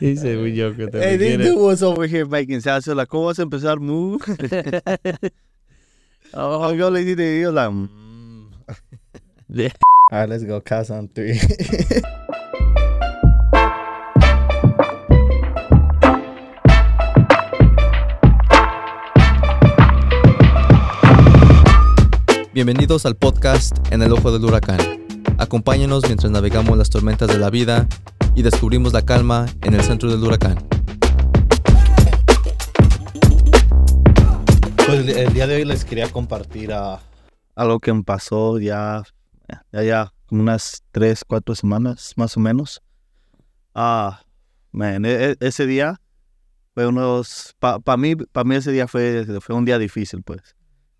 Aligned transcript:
Dice 0.00 0.36
muy 0.36 0.56
yo 0.56 0.74
que 0.74 0.88
te 0.88 0.98
Hey, 0.98 1.16
this 1.16 1.36
quiere. 1.36 1.44
dude 1.44 1.56
was 1.56 1.80
over 1.80 2.08
here 2.08 2.24
making 2.24 2.60
sounds. 2.60 2.84
So 2.84 2.94
like, 2.96 3.08
¿cómo 3.08 3.26
vas 3.26 3.38
a 3.38 3.42
empezar? 3.42 3.78
Move. 3.78 4.20
oh, 6.34 6.72
yo 6.72 6.90
le 6.90 7.04
dije, 7.04 7.40
yo 7.40 7.52
like, 7.52 7.70
mm. 7.70 8.50
All 10.10 10.18
right, 10.18 10.28
let's 10.28 10.42
go. 10.42 10.60
Cast 10.60 10.90
on 10.90 11.06
three. 11.06 11.38
Bienvenidos 22.52 23.06
al 23.06 23.14
podcast 23.14 23.76
En 23.92 24.02
el 24.02 24.12
Ojo 24.12 24.32
del 24.32 24.44
Huracán. 24.44 24.78
Acompáñenos 25.38 26.02
mientras 26.06 26.32
navegamos 26.32 26.76
las 26.76 26.90
tormentas 26.90 27.28
de 27.28 27.38
la 27.38 27.50
vida 27.50 27.86
y 28.34 28.42
descubrimos 28.42 28.92
la 28.92 29.02
calma 29.02 29.46
en 29.62 29.74
el 29.74 29.82
centro 29.82 30.10
del 30.10 30.22
huracán. 30.22 30.56
Pues 34.86 35.08
el, 35.08 35.32
día 35.32 35.46
de 35.46 35.56
hoy 35.56 35.64
les 35.64 35.84
quería 35.84 36.10
compartir 36.10 36.72
ah, 36.72 37.00
algo 37.54 37.80
que 37.80 37.92
me 37.92 38.02
pasó 38.02 38.58
ya, 38.58 39.02
ya, 39.72 39.82
ya, 39.82 40.12
unas 40.30 40.82
tres, 40.90 41.24
cuatro 41.26 41.54
semanas 41.54 42.12
más 42.16 42.36
o 42.36 42.40
menos. 42.40 42.82
Ah, 43.74 44.22
man, 44.72 45.04
e- 45.04 45.30
e- 45.30 45.36
ese 45.40 45.66
día 45.66 46.00
fue 46.74 46.86
unos, 46.86 47.54
para 47.58 47.96
mí, 47.96 48.16
para 48.16 48.44
mí 48.44 48.56
ese 48.56 48.72
día 48.72 48.88
fue, 48.88 49.24
fue 49.40 49.54
un 49.54 49.64
día 49.64 49.78
difícil, 49.78 50.22
pues. 50.22 50.56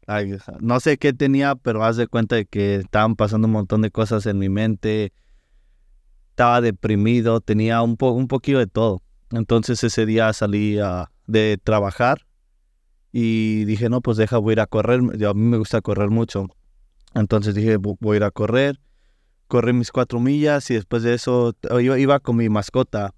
Like, 0.06 0.38
no 0.60 0.80
sé 0.80 0.98
qué 0.98 1.12
tenía, 1.12 1.54
pero 1.54 1.82
haz 1.82 1.96
de 1.96 2.06
cuenta 2.06 2.36
de 2.36 2.46
que 2.46 2.76
estaban 2.76 3.16
pasando 3.16 3.46
un 3.46 3.52
montón 3.52 3.80
de 3.80 3.90
cosas 3.90 4.26
en 4.26 4.38
mi 4.38 4.48
mente. 4.48 5.12
Estaba 6.34 6.60
deprimido, 6.60 7.40
tenía 7.40 7.80
un, 7.82 7.96
po, 7.96 8.10
un 8.10 8.26
poquito 8.26 8.58
de 8.58 8.66
todo. 8.66 9.02
Entonces 9.30 9.84
ese 9.84 10.04
día 10.04 10.32
salí 10.32 10.80
ah, 10.80 11.08
de 11.28 11.60
trabajar 11.62 12.26
y 13.12 13.64
dije, 13.66 13.88
no, 13.88 14.00
pues 14.00 14.16
deja, 14.16 14.38
voy 14.38 14.50
a 14.50 14.54
ir 14.54 14.60
a 14.60 14.66
correr. 14.66 15.00
Yo- 15.16 15.30
a 15.30 15.34
mí 15.34 15.42
me 15.42 15.58
gusta 15.58 15.80
correr 15.80 16.10
mucho. 16.10 16.48
Entonces 17.14 17.54
dije, 17.54 17.78
"Vo- 17.78 17.96
voy 18.00 18.14
a 18.14 18.16
ir 18.16 18.24
a 18.24 18.32
correr. 18.32 18.80
Corrí 19.46 19.72
mis 19.72 19.92
cuatro 19.92 20.18
millas 20.18 20.68
y 20.72 20.74
después 20.74 21.04
de 21.04 21.14
eso 21.14 21.52
t- 21.52 21.68
iba, 21.80 21.96
iba 22.00 22.18
con 22.18 22.34
mi 22.36 22.48
mascota. 22.48 23.14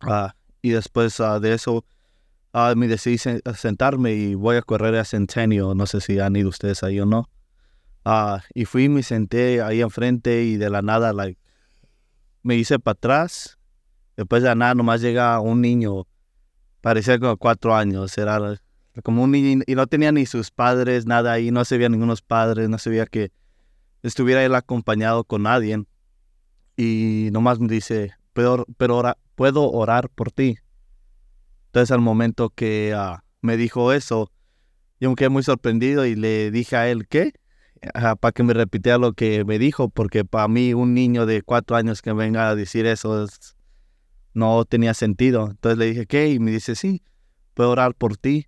ah, 0.00 0.34
y 0.62 0.70
después 0.70 1.20
ah, 1.20 1.38
de 1.38 1.54
eso 1.54 1.84
ah, 2.52 2.74
me 2.76 2.88
decidí 2.88 3.18
sentarme 3.18 4.14
y 4.14 4.34
voy 4.34 4.56
a 4.56 4.62
correr 4.62 4.96
a 4.96 5.04
Centennial. 5.04 5.76
No 5.76 5.86
sé 5.86 6.00
si 6.00 6.18
han 6.18 6.34
ido 6.34 6.48
ustedes 6.48 6.82
ahí 6.82 6.98
o 6.98 7.06
no. 7.06 7.28
Ah, 8.04 8.42
y 8.52 8.64
fui, 8.64 8.88
me 8.88 9.04
senté 9.04 9.62
ahí 9.62 9.80
enfrente 9.80 10.42
y 10.42 10.56
de 10.56 10.70
la 10.70 10.82
nada, 10.82 11.12
like, 11.12 11.38
me 12.42 12.56
hice 12.56 12.78
para 12.78 12.92
atrás. 12.92 13.58
Después 14.16 14.42
de 14.42 14.54
nada, 14.54 14.74
nomás 14.74 15.00
llega 15.00 15.40
un 15.40 15.60
niño, 15.60 16.06
parecía 16.80 17.18
como 17.18 17.36
cuatro 17.36 17.74
años, 17.74 18.16
era 18.18 18.38
como 19.02 19.22
un 19.22 19.30
niño 19.30 19.62
y 19.66 19.74
no 19.74 19.86
tenía 19.86 20.12
ni 20.12 20.26
sus 20.26 20.50
padres, 20.50 21.06
nada 21.06 21.32
ahí, 21.32 21.50
no 21.50 21.64
se 21.64 21.78
veía 21.78 21.88
ningunos 21.88 22.20
padres, 22.20 22.68
no 22.68 22.78
se 22.78 22.90
veía 22.90 23.06
que 23.06 23.32
estuviera 24.02 24.44
él 24.44 24.54
acompañado 24.54 25.24
con 25.24 25.44
nadie. 25.44 25.84
Y 26.76 27.28
nomás 27.32 27.58
me 27.58 27.68
dice, 27.68 28.12
pero, 28.32 28.66
pero 28.76 28.98
ora- 28.98 29.18
puedo 29.34 29.70
orar 29.70 30.08
por 30.10 30.30
ti. 30.30 30.58
Entonces 31.66 31.90
al 31.90 32.00
momento 32.00 32.50
que 32.50 32.92
ah, 32.94 33.24
me 33.40 33.56
dijo 33.56 33.92
eso, 33.92 34.30
yo 35.00 35.10
me 35.10 35.16
quedé 35.16 35.30
muy 35.30 35.42
sorprendido 35.42 36.04
y 36.06 36.14
le 36.14 36.50
dije 36.50 36.76
a 36.76 36.88
él, 36.88 37.08
¿qué? 37.08 37.32
Para 38.20 38.32
que 38.32 38.42
me 38.42 38.54
repitiera 38.54 38.98
lo 38.98 39.12
que 39.12 39.44
me 39.44 39.58
dijo, 39.58 39.88
porque 39.88 40.24
para 40.24 40.48
mí 40.48 40.74
un 40.74 40.94
niño 40.94 41.26
de 41.26 41.42
cuatro 41.42 41.76
años 41.76 42.00
que 42.02 42.12
venga 42.12 42.48
a 42.48 42.54
decir 42.54 42.86
eso 42.86 43.24
es- 43.24 43.56
no 44.34 44.64
tenía 44.64 44.94
sentido. 44.94 45.48
Entonces 45.50 45.78
le 45.78 45.86
dije, 45.86 46.06
¿qué? 46.06 46.28
Y 46.30 46.38
me 46.38 46.50
dice, 46.50 46.74
sí, 46.74 47.02
puedo 47.54 47.70
orar 47.70 47.94
por 47.94 48.16
ti. 48.16 48.46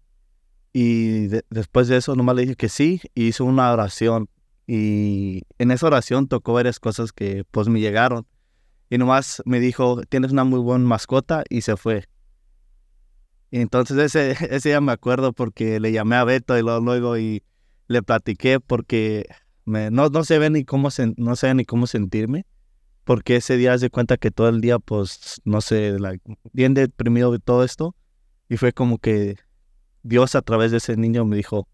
Y 0.72 1.28
de- 1.28 1.44
después 1.50 1.88
de 1.88 1.96
eso 1.98 2.14
nomás 2.16 2.36
le 2.36 2.42
dije 2.42 2.56
que 2.56 2.68
sí, 2.68 3.00
y 3.14 3.26
hizo 3.28 3.44
una 3.44 3.72
oración. 3.72 4.28
Y 4.66 5.42
en 5.59 5.70
esa 5.70 5.86
oración 5.86 6.26
tocó 6.28 6.54
varias 6.54 6.80
cosas 6.80 7.12
que 7.12 7.44
pues 7.50 7.69
me 7.69 7.80
llegaron. 7.80 8.26
Y 8.91 8.98
nomás 8.98 9.42
me 9.47 9.60
dijo, 9.60 10.03
tienes 10.09 10.32
una 10.32 10.44
muy 10.44 10.60
buena 10.60 10.84
mascota 10.84 11.44
y 11.50 11.62
se 11.62 11.76
fue. 11.76 12.04
Y 13.50 13.60
entonces 13.60 13.97
ese, 13.98 14.30
ese 14.54 14.70
día 14.70 14.80
me 14.80 14.92
acuerdo 14.92 15.32
porque 15.32 15.80
le 15.80 15.92
llamé 15.92 16.16
a 16.16 16.25
Beto 16.25 16.56
y 16.59 16.62
luego, 16.62 17.16
le 17.89 18.03
platiqué 18.03 18.61
porque 18.61 19.27
me, 19.65 19.91
no, 19.91 20.09
no 20.09 20.25
sé 20.25 20.49
ni 20.50 20.65
cómo 20.65 20.91
sen- 20.91 21.15
no 21.17 21.37
sé 21.37 21.55
ni 21.55 21.65
cómo 21.65 21.87
sentirme. 21.87 22.47
Porque 23.05 23.37
ese 23.37 23.59
día 23.59 23.77
se 23.78 23.91
cuenta 23.91 24.17
que 24.17 24.31
todo 24.31 24.49
el 24.49 24.62
día, 24.62 24.78
pues, 24.78 25.41
no 25.45 25.61
sé, 25.61 25.99
like, 25.99 26.25
bien 26.55 26.72
deprimido 26.72 27.31
de 27.33 27.39
todo 27.39 27.62
esto. 27.62 27.95
Y 28.49 28.56
fue 28.56 28.72
como 28.72 28.97
que 28.99 29.37
Dios 30.03 30.34
a 30.34 30.43
través 30.43 30.71
de 30.71 30.78
ese 30.78 30.97
niño 30.97 31.25
me 31.27 31.37
dijo, 31.37 31.69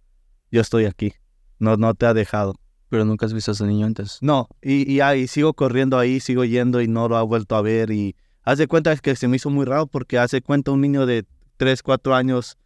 yo 0.51 0.61
estoy 0.61 0.87
aquí, 0.87 1.13
no, 1.61 1.77
no 1.77 1.95
te 1.95 2.07
ha 2.07 2.15
dejado. 2.15 2.55
Pero 2.89 3.05
nunca 3.05 3.27
has 3.27 3.33
visto 3.33 3.53
a 3.53 3.55
ese 3.55 3.65
niño 3.65 3.87
antes. 3.87 4.19
No, 4.21 4.49
y, 4.61 4.91
y 4.93 5.01
ahí 5.01 5.29
sigo 5.29 5.55
corriendo 5.55 5.97
ahí, 5.99 6.19
sigo 6.19 6.45
yendo 6.45 6.81
y 6.81 6.89
no 6.89 7.09
lo 7.09 7.17
ha 7.17 7.23
vuelto 7.23 7.55
a 7.55 7.63
ver. 7.63 7.93
Y 7.93 8.17
hace 8.43 8.67
cuenta 8.67 8.97
que 8.97 9.15
se 9.15 9.29
me 9.29 9.37
hizo 9.37 9.51
muy 9.51 9.65
raro 9.65 9.87
porque 9.87 10.19
hace 10.19 10.43
cuenta 10.43 10.73
un 10.73 10.81
niño 10.81 11.07
de 11.07 11.25
3, 11.57 11.85
4 11.85 12.17
años 12.17 12.59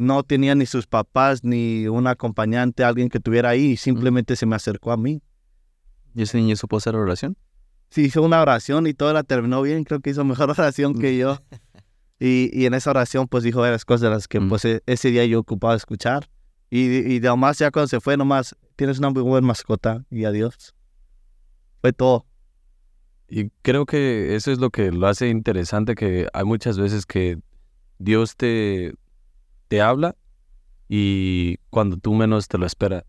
no 0.00 0.22
tenía 0.22 0.54
ni 0.54 0.64
sus 0.64 0.86
papás 0.86 1.44
ni 1.44 1.86
un 1.86 2.06
acompañante, 2.06 2.84
alguien 2.84 3.10
que 3.10 3.20
tuviera 3.20 3.50
ahí, 3.50 3.72
y 3.72 3.76
simplemente 3.76 4.34
se 4.34 4.46
me 4.46 4.56
acercó 4.56 4.92
a 4.92 4.96
mí. 4.96 5.20
¿Y 6.14 6.22
ese 6.22 6.38
niño 6.38 6.56
supo 6.56 6.78
hacer 6.78 6.96
oración? 6.96 7.36
Sí, 7.90 8.02
hizo 8.06 8.22
una 8.22 8.40
oración 8.40 8.86
y 8.86 8.94
todo 8.94 9.12
la 9.12 9.24
terminó 9.24 9.60
bien, 9.60 9.84
creo 9.84 10.00
que 10.00 10.10
hizo 10.10 10.24
mejor 10.24 10.50
oración 10.58 10.98
que 10.98 11.16
yo. 11.18 11.38
Y, 12.22 12.50
y 12.52 12.66
en 12.66 12.74
esa 12.74 12.90
oración 12.90 13.28
pues 13.28 13.44
dijo 13.44 13.60
varias 13.60 13.86
cosas 13.86 14.02
de 14.02 14.10
las 14.10 14.28
que 14.28 14.40
Mm. 14.40 14.48
pues 14.50 14.64
e- 14.66 14.82
ese 14.84 15.10
día 15.10 15.24
yo 15.24 15.40
ocupaba 15.40 15.74
escuchar. 15.74 16.28
Y, 16.68 16.80
y 16.80 17.18
de 17.18 17.34
más 17.34 17.58
ya 17.58 17.70
cuando 17.70 17.88
se 17.88 17.98
fue 17.98 18.18
nomás, 18.18 18.54
tienes 18.76 18.98
una 18.98 19.08
muy 19.08 19.22
buena 19.22 19.46
mascota 19.46 20.04
y 20.10 20.24
adiós. 20.26 20.74
Fue 21.80 21.94
todo. 21.94 22.26
Y 23.26 23.48
creo 23.62 23.86
que 23.86 24.34
eso 24.36 24.52
es 24.52 24.58
lo 24.58 24.68
que 24.68 24.92
lo 24.92 25.06
hace 25.06 25.28
interesante, 25.30 25.94
que 25.94 26.28
hay 26.34 26.44
muchas 26.44 26.78
veces 26.78 27.06
que 27.06 27.38
Dios 27.98 28.36
te, 28.36 28.92
te 29.70 29.80
habla 29.80 30.16
y 30.88 31.58
cuando 31.70 31.96
tú 31.96 32.12
menos 32.12 32.48
te 32.48 32.58
lo 32.58 32.66
esperas. 32.66 33.04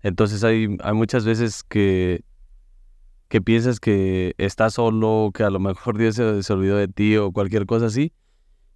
Entonces 0.00 0.44
hay, 0.44 0.68
muchas 0.68 1.24
veces 1.24 1.64
que, 1.64 2.24
que 3.26 3.42
piensas 3.42 3.80
que 3.80 4.36
estás 4.38 4.74
solo, 4.74 5.32
que 5.34 5.42
a 5.42 5.50
lo 5.50 5.58
mejor 5.58 5.98
Dios 5.98 6.14
se, 6.14 6.44
se 6.44 6.52
olvidó 6.52 6.76
de 6.76 6.86
ti 6.86 7.16
o 7.16 7.32
cualquier 7.32 7.66
cosa 7.66 7.86
así, 7.86 8.12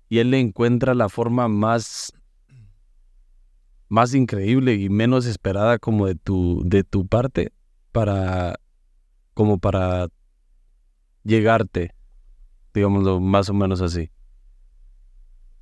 y 0.09 0.19
Él 0.19 0.32
le 0.32 0.41
encuentra 0.41 0.97
la 0.97 1.09
forma 1.09 1.47
más, 1.47 2.12
más 3.88 4.15
increíble 4.15 4.75
y 4.75 4.88
menos 4.88 5.25
esperada 5.25 5.78
como 5.78 6.06
de 6.06 6.16
tu, 6.16 6.62
de 6.65 6.82
tu 6.82 7.06
parte 7.06 7.53
para, 7.93 8.59
como 9.34 9.59
para 9.59 10.09
llegarte, 11.22 11.94
digámoslo 12.75 13.21
más 13.21 13.48
o 13.48 13.54
menos 13.54 13.81
así. 13.81 14.10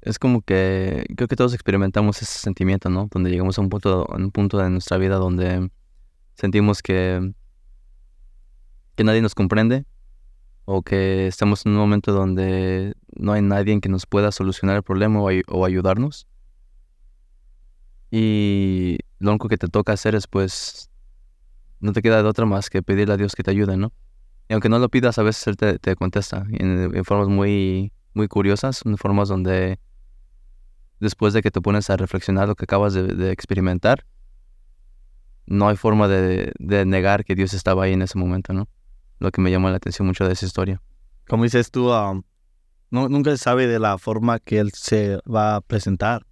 Es 0.06 0.20
como 0.20 0.40
que 0.40 1.04
creo 1.16 1.26
que 1.26 1.34
todos 1.34 1.52
experimentamos 1.52 2.22
ese 2.22 2.38
sentimiento, 2.38 2.88
¿no? 2.90 3.08
Donde 3.10 3.28
llegamos 3.28 3.58
a 3.58 3.60
un 3.60 3.68
punto, 3.68 4.06
a 4.08 4.14
un 4.16 4.30
punto 4.30 4.56
de 4.58 4.70
nuestra 4.70 4.98
vida 4.98 5.16
donde 5.16 5.68
sentimos 6.34 6.80
que, 6.80 7.32
que 8.94 9.02
nadie 9.02 9.20
nos 9.20 9.34
comprende 9.34 9.84
o 10.64 10.82
que 10.82 11.26
estamos 11.26 11.66
en 11.66 11.72
un 11.72 11.78
momento 11.78 12.12
donde 12.12 12.94
no 13.16 13.32
hay 13.32 13.42
nadie 13.42 13.80
que 13.80 13.88
nos 13.88 14.06
pueda 14.06 14.30
solucionar 14.30 14.76
el 14.76 14.84
problema 14.84 15.20
o, 15.20 15.28
ay- 15.28 15.42
o 15.48 15.64
ayudarnos. 15.64 16.28
Y 18.12 18.98
lo 19.18 19.30
único 19.30 19.48
que 19.48 19.58
te 19.58 19.66
toca 19.68 19.92
hacer 19.92 20.14
es 20.14 20.28
pues 20.28 20.88
no 21.80 21.92
te 21.92 22.02
queda 22.02 22.22
de 22.22 22.28
otra 22.28 22.46
más 22.46 22.70
que 22.70 22.82
pedirle 22.82 23.14
a 23.14 23.16
Dios 23.16 23.34
que 23.34 23.42
te 23.42 23.50
ayude, 23.50 23.76
¿no? 23.76 23.92
Y 24.48 24.52
aunque 24.54 24.68
no 24.68 24.78
lo 24.78 24.88
pidas, 24.88 25.18
a 25.18 25.24
veces 25.24 25.48
Él 25.48 25.56
te, 25.56 25.80
te 25.80 25.96
contesta 25.96 26.46
en, 26.52 26.94
en 26.96 27.04
formas 27.04 27.28
muy, 27.28 27.92
muy 28.14 28.28
curiosas, 28.28 28.82
en 28.86 28.96
formas 28.96 29.28
donde 29.28 29.80
después 31.00 31.34
de 31.34 31.42
que 31.42 31.50
te 31.50 31.60
pones 31.60 31.90
a 31.90 31.96
reflexionar 31.96 32.48
lo 32.48 32.54
que 32.54 32.64
acabas 32.64 32.94
de, 32.94 33.30
experimentar, 33.30 34.04
no 35.46 35.68
hay 35.68 35.76
forma 35.76 36.08
de, 36.08 36.52
negar 36.86 37.24
que 37.24 37.34
Dios 37.34 37.54
estaba 37.54 37.84
ahí 37.84 37.92
en 37.92 38.02
ese 38.02 38.18
momento, 38.18 38.52
¿no? 38.52 38.68
Lo 39.18 39.30
que 39.30 39.40
me 39.40 39.50
llamó 39.50 39.70
la 39.70 39.76
atención 39.76 40.06
mucho 40.06 40.26
de 40.26 40.32
esa 40.32 40.46
historia. 40.46 40.82
Como 41.28 41.44
dices 41.44 41.70
tú, 41.70 41.88
no, 42.90 43.08
nunca 43.08 43.30
se 43.30 43.38
sabe 43.38 43.66
de 43.66 43.78
la 43.78 43.98
forma 43.98 44.38
que 44.38 44.58
él 44.58 44.72
se 44.72 45.18
va 45.28 45.56
a 45.56 45.60
presentar. 45.60 46.26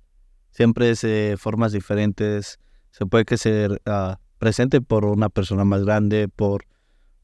Siempre 0.51 0.91
es 0.91 1.03
eh, 1.05 1.37
formas 1.39 1.73
diferentes. 1.73 2.61
Se 2.91 3.07
puede 3.07 3.25
que 3.25 3.39
se 3.39 3.69
ah, 3.87 4.21
presente 4.39 4.81
por 4.81 5.05
una 5.05 5.29
persona 5.29 5.65
más 5.65 5.85
grande, 5.85 6.29
por 6.29 6.67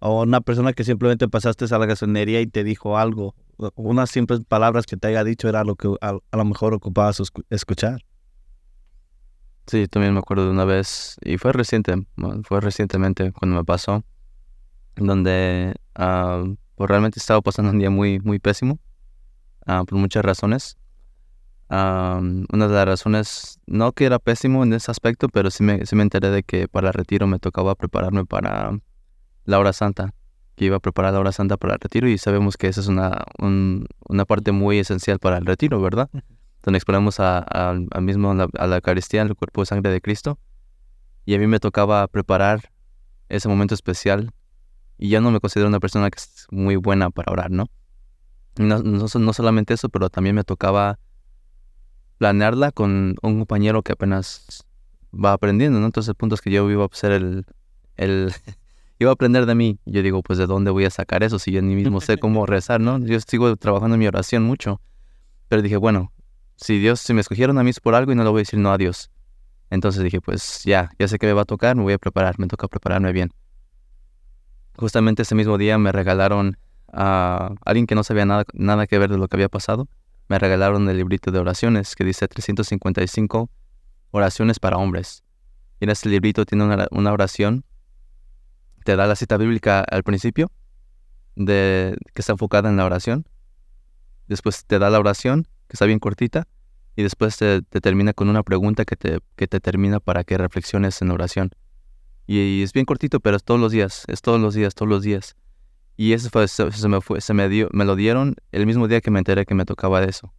o 0.00 0.22
una 0.22 0.40
persona 0.40 0.72
que 0.72 0.82
simplemente 0.82 1.28
pasaste 1.28 1.66
a 1.70 1.78
la 1.78 1.86
gasolinería 1.86 2.40
y 2.40 2.46
te 2.46 2.64
dijo 2.64 2.98
algo. 2.98 3.34
Unas 3.76 4.10
simples 4.10 4.40
palabras 4.48 4.86
que 4.86 4.96
te 4.96 5.08
haya 5.08 5.24
dicho 5.24 5.48
era 5.48 5.64
lo 5.64 5.76
que 5.76 5.88
a, 6.00 6.16
a 6.30 6.36
lo 6.36 6.44
mejor 6.44 6.74
ocupabas 6.74 7.20
escu- 7.20 7.44
escuchar. 7.50 8.00
Sí, 9.66 9.86
también 9.86 10.12
me 10.14 10.18
acuerdo 10.18 10.44
de 10.46 10.50
una 10.50 10.64
vez, 10.64 11.16
y 11.22 11.38
fue 11.38 11.52
reciente, 11.52 11.94
fue 12.44 12.60
recientemente 12.60 13.30
cuando 13.32 13.56
me 13.56 13.64
pasó, 13.64 14.02
donde 14.96 15.74
ah, 15.94 16.44
pues 16.76 16.90
realmente 16.90 17.18
estaba 17.20 17.40
pasando 17.42 17.70
un 17.72 17.78
día 17.78 17.90
muy, 17.90 18.20
muy 18.20 18.38
pésimo. 18.40 18.78
ah, 19.66 19.84
por 19.86 19.98
muchas 19.98 20.24
razones. 20.24 20.76
Am, 21.68 22.46
una 22.52 22.68
de 22.68 22.74
las 22.74 22.86
razones, 22.86 23.60
no 23.66 23.92
que 23.92 24.06
era 24.06 24.18
pésimo 24.18 24.64
en 24.64 24.72
ese 24.74 24.90
aspecto, 24.90 25.28
pero 25.28 25.50
sí 25.50 25.62
me, 25.64 25.86
sí 25.86 25.96
me 25.96 26.02
enteré 26.02 26.30
de 26.30 26.42
que 26.44 26.68
para 26.68 26.88
el 26.88 26.94
retiro 26.94 27.26
me 27.28 27.38
tocaba 27.40 27.74
prepararme 27.76 28.26
para 28.26 28.78
la 29.44 29.58
hora 29.60 29.72
santa, 29.74 30.14
que 30.60 30.66
iba 30.66 30.76
a 30.76 30.80
preparar 30.80 31.14
la 31.14 31.20
hora 31.20 31.32
santa 31.32 31.56
para 31.56 31.72
el 31.72 31.80
retiro 31.80 32.06
y 32.06 32.18
sabemos 32.18 32.58
que 32.58 32.68
esa 32.68 32.82
es 32.82 32.86
una, 32.86 33.24
un- 33.38 33.86
una 34.06 34.26
parte 34.26 34.52
muy 34.52 34.78
esencial 34.78 35.18
para 35.18 35.38
el 35.38 35.46
retiro, 35.46 35.80
¿verdad? 35.80 36.10
Donde 36.62 36.76
exponemos 36.76 37.18
a, 37.18 37.38
a- 37.38 37.70
al 37.70 38.02
mismo, 38.02 38.34
la- 38.34 38.46
a 38.58 38.66
la 38.66 38.76
Eucaristía, 38.76 39.22
el 39.22 39.34
cuerpo 39.34 39.62
y 39.62 39.64
sangre 39.66 39.90
de 39.90 40.02
Cristo. 40.02 40.38
Y 41.24 41.34
a 41.34 41.38
mí 41.38 41.46
me 41.46 41.60
tocaba 41.60 42.06
preparar 42.08 42.70
ese 43.30 43.48
momento 43.48 43.72
especial 43.74 44.34
y 44.98 45.08
yo 45.08 45.22
no 45.22 45.30
me 45.30 45.40
considero 45.40 45.66
una 45.66 45.80
persona 45.80 46.10
que 46.10 46.18
es 46.18 46.46
muy 46.50 46.76
buena 46.76 47.08
para 47.08 47.32
orar, 47.32 47.50
¿no? 47.50 47.64
No, 48.58 48.82
no, 48.82 49.06
no 49.14 49.32
solamente 49.32 49.72
eso, 49.72 49.88
pero 49.88 50.10
también 50.10 50.34
me 50.36 50.44
tocaba 50.44 50.98
planearla 52.18 52.70
con 52.70 53.16
un 53.22 53.38
compañero 53.38 53.82
que 53.82 53.92
apenas 53.92 54.66
va 55.10 55.32
aprendiendo, 55.32 55.80
¿no? 55.80 55.86
Entonces 55.86 56.10
el 56.10 56.16
punto 56.16 56.34
es 56.34 56.42
que 56.42 56.50
yo 56.50 56.70
iba 56.70 56.84
a 56.84 56.88
ser 56.92 57.12
el, 57.12 57.46
el 57.96 58.30
iba 59.00 59.10
a 59.10 59.14
aprender 59.14 59.46
de 59.46 59.54
mí. 59.54 59.78
Yo 59.86 60.02
digo, 60.02 60.22
pues 60.22 60.38
de 60.38 60.46
dónde 60.46 60.70
voy 60.70 60.84
a 60.84 60.90
sacar 60.90 61.22
eso 61.22 61.38
si 61.38 61.50
yo 61.50 61.62
ni 61.62 61.74
mismo 61.74 62.00
sé 62.00 62.18
cómo 62.18 62.46
rezar, 62.46 62.80
¿no? 62.80 62.98
Yo 62.98 63.18
sigo 63.20 63.56
trabajando 63.56 63.94
en 63.94 64.00
mi 64.00 64.06
oración 64.06 64.44
mucho. 64.44 64.80
Pero 65.48 65.62
dije, 65.62 65.78
bueno, 65.78 66.12
si 66.56 66.78
Dios, 66.78 67.00
si 67.00 67.14
me 67.14 67.22
escogieron 67.22 67.58
a 67.58 67.64
mí 67.64 67.70
es 67.70 67.80
por 67.80 67.94
algo 67.94 68.12
y 68.12 68.14
no 68.14 68.22
le 68.22 68.30
voy 68.30 68.40
a 68.40 68.42
decir 68.42 68.58
no 68.58 68.70
a 68.70 68.78
Dios. 68.78 69.10
Entonces 69.70 70.02
dije, 70.02 70.20
pues 70.20 70.62
ya, 70.64 70.90
ya 70.98 71.08
sé 71.08 71.18
que 71.18 71.26
me 71.26 71.32
va 71.32 71.42
a 71.42 71.46
tocar, 71.46 71.76
me 71.76 71.82
voy 71.82 71.94
a 71.94 71.98
preparar, 71.98 72.38
me 72.38 72.46
toca 72.46 72.68
prepararme 72.68 73.12
bien. 73.12 73.30
Justamente 74.76 75.22
ese 75.22 75.34
mismo 75.34 75.56
día 75.56 75.78
me 75.78 75.92
regalaron 75.92 76.58
a 76.92 77.54
alguien 77.64 77.86
que 77.86 77.94
no 77.94 78.04
sabía 78.04 78.26
nada, 78.26 78.44
nada 78.52 78.86
que 78.86 78.98
ver 78.98 79.10
de 79.10 79.16
lo 79.16 79.28
que 79.28 79.36
había 79.36 79.48
pasado. 79.48 79.88
Me 80.28 80.38
regalaron 80.38 80.88
el 80.88 80.96
librito 80.96 81.30
de 81.30 81.38
oraciones 81.38 81.96
que 81.96 82.04
dice 82.04 82.28
355 82.28 83.48
oraciones 84.10 84.58
para 84.58 84.76
hombres. 84.76 85.24
Y 85.80 85.84
en 85.84 85.90
este 85.90 86.08
librito 86.08 86.44
tiene 86.44 86.64
una, 86.64 86.86
una 86.90 87.12
oración, 87.12 87.64
te 88.84 88.96
da 88.96 89.06
la 89.06 89.16
cita 89.16 89.36
bíblica 89.36 89.80
al 89.80 90.02
principio, 90.02 90.50
de, 91.36 91.96
que 92.14 92.22
está 92.22 92.32
enfocada 92.32 92.68
en 92.68 92.76
la 92.76 92.84
oración. 92.84 93.26
Después 94.28 94.64
te 94.64 94.78
da 94.78 94.90
la 94.90 94.98
oración, 94.98 95.44
que 95.68 95.74
está 95.74 95.86
bien 95.86 95.98
cortita, 95.98 96.46
y 96.96 97.02
después 97.02 97.36
te, 97.36 97.62
te 97.62 97.80
termina 97.80 98.12
con 98.12 98.28
una 98.28 98.42
pregunta 98.42 98.84
que 98.84 98.96
te, 98.96 99.20
que 99.36 99.46
te 99.46 99.60
termina 99.60 100.00
para 100.00 100.24
que 100.24 100.36
reflexiones 100.38 101.00
en 101.02 101.08
la 101.08 101.14
oración. 101.14 101.50
Y, 102.26 102.62
es 102.62 102.72
bien 102.72 102.86
cortito, 102.86 103.20
pero 103.20 103.36
es 103.36 103.42
todos 103.42 103.58
los 103.58 103.72
días, 103.72 104.04
es 104.06 104.22
todos 104.22 104.40
los 104.40 104.54
días, 104.54 104.74
todos 104.74 104.88
los 104.88 105.02
días. 105.02 105.36
Y 105.96 106.12
eso 106.12 106.30
fue, 106.30 106.46
se 106.48 106.88
me 106.88 107.00
fue, 107.00 107.20
se 107.20 107.34
me 107.34 107.48
dio, 107.48 107.68
me 107.72 107.84
lo 107.84 107.96
dieron 107.96 108.36
el 108.52 108.66
mismo 108.66 108.88
día 108.88 109.00
que 109.00 109.10
me 109.10 109.18
enteré 109.18 109.44
que 109.44 109.54
me 109.54 109.64
tocaba 109.64 110.02
eso. 110.04 110.32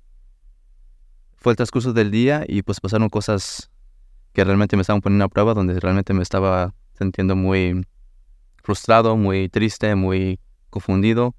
Fue 1.36 1.52
el 1.52 1.58
transcurso 1.58 1.92
del 1.92 2.10
día 2.10 2.46
y 2.48 2.62
pues 2.62 2.80
pasaron 2.80 3.10
cosas 3.10 3.70
que 4.34 4.44
realmente 4.44 4.76
me 4.78 4.82
estaban 4.84 5.02
poniendo 5.02 5.26
a 5.26 5.28
prueba, 5.28 5.54
donde 5.54 5.80
realmente 5.80 6.14
me 6.14 6.24
estaba 6.24 6.74
sintiendo 6.98 7.36
muy 7.36 7.86
frustrado, 8.62 9.18
muy 9.18 9.50
triste, 9.50 9.96
muy 9.96 10.40
confundido. 10.70 11.36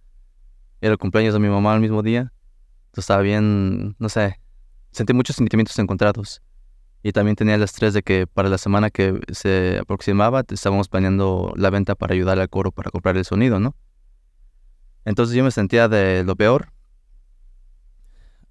Era 0.80 0.92
el 0.92 0.98
cumpleaños 0.98 1.34
de 1.34 1.40
mi 1.40 1.48
mamá 1.48 1.74
al 1.74 1.80
mismo 1.80 2.02
día. 2.02 2.32
Entonces 2.86 3.04
estaba 3.04 3.22
bien, 3.22 3.96
no 3.98 4.08
sé, 4.08 4.38
sentí 4.90 5.12
muchos 5.12 5.36
sentimientos 5.36 5.78
encontrados. 5.78 6.42
Y 7.02 7.12
también 7.12 7.34
tenía 7.34 7.56
el 7.56 7.62
estrés 7.62 7.94
de 7.94 8.02
que 8.02 8.26
para 8.26 8.48
la 8.48 8.58
semana 8.58 8.90
que 8.90 9.19
se 9.32 9.78
aproximaba 9.80 10.44
estábamos 10.48 10.88
planeando 10.88 11.52
la 11.56 11.70
venta 11.70 11.94
para 11.94 12.14
ayudar 12.14 12.38
al 12.38 12.48
coro 12.48 12.70
para 12.70 12.90
comprar 12.90 13.16
el 13.16 13.24
sonido, 13.24 13.58
¿no? 13.58 13.74
Entonces 15.04 15.34
yo 15.34 15.42
me 15.42 15.50
sentía 15.50 15.88
de 15.88 16.22
lo 16.22 16.36
peor. 16.36 16.72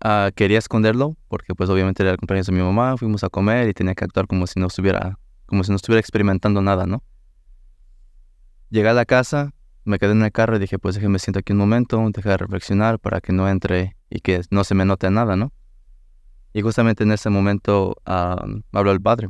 Ah, 0.04 0.32
quería 0.36 0.58
esconderlo 0.58 1.16
porque 1.28 1.54
pues 1.54 1.70
obviamente 1.70 2.04
era 2.04 2.12
el 2.12 2.18
cumpleaños 2.18 2.48
de 2.48 2.54
mi 2.54 2.62
mamá, 2.62 2.98
fuimos 2.98 3.24
a 3.24 3.30
comer 3.30 3.70
y 3.70 3.74
tenía 3.74 3.94
que 3.94 4.04
actuar 4.04 4.28
como 4.28 4.48
si 4.48 4.60
no 4.60 4.68
estuviera, 4.68 5.18
como 5.46 5.64
si 5.64 5.70
no 5.70 5.76
estuviera 5.76 6.00
experimentando 6.00 6.62
nada, 6.62 6.86
¿no? 6.86 7.04
Llegué 8.72 8.88
a 8.88 8.94
la 8.94 9.04
casa, 9.04 9.54
me 9.84 10.00
quedé 10.00 10.14
en 10.14 10.24
el 10.24 10.32
carro 10.32 10.56
y 10.56 10.60
dije, 10.60 10.80
pues 10.80 10.96
déjeme 10.96 11.20
siento 11.20 11.40
aquí 11.40 11.52
un 11.52 11.60
momento, 11.60 12.02
dejar 12.14 12.32
de 12.32 12.38
reflexionar 12.38 13.00
para 13.00 13.20
que 13.20 13.34
no 13.34 13.50
entre 13.50 13.98
y 14.10 14.22
que 14.22 14.42
no 14.50 14.64
se 14.64 14.76
me 14.76 14.86
note 14.86 15.12
nada, 15.12 15.36
¿no? 15.36 15.52
Y 16.54 16.62
justamente 16.62 17.04
en 17.04 17.12
ese 17.12 17.30
momento 17.30 17.98
me 18.08 18.80
habló 18.80 18.92
el 18.94 19.02
padre. 19.02 19.28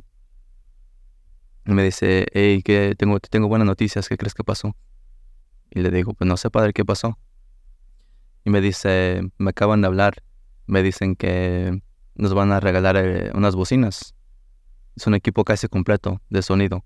Y 1.65 1.71
me 1.71 1.83
dice, 1.83 2.27
hey, 2.33 2.61
que 2.61 2.93
tengo, 2.95 3.19
te 3.19 3.29
tengo 3.29 3.47
buenas 3.47 3.65
noticias, 3.65 4.07
¿qué 4.07 4.15
crees 4.15 4.35
que 4.35 4.43
pasó? 4.43 4.75
Y 5.71 5.81
le 5.81 5.89
digo, 5.89 6.13
pues 6.13 6.27
no 6.27 6.37
sé, 6.37 6.51
padre, 6.51 6.71
¿qué 6.71 6.85
pasó? 6.85 7.17
Y 8.45 8.51
me 8.51 8.61
dice, 8.61 9.21
me 9.39 9.49
acaban 9.49 9.81
de 9.81 9.87
hablar, 9.87 10.21
me 10.67 10.83
dicen 10.83 11.15
que 11.15 11.81
nos 12.13 12.35
van 12.35 12.51
a 12.51 12.59
regalar 12.59 12.95
eh, 12.95 13.31
unas 13.33 13.55
bocinas. 13.55 14.13
Es 14.95 15.07
un 15.07 15.15
equipo 15.15 15.43
casi 15.43 15.67
completo 15.67 16.21
de 16.29 16.43
sonido. 16.43 16.83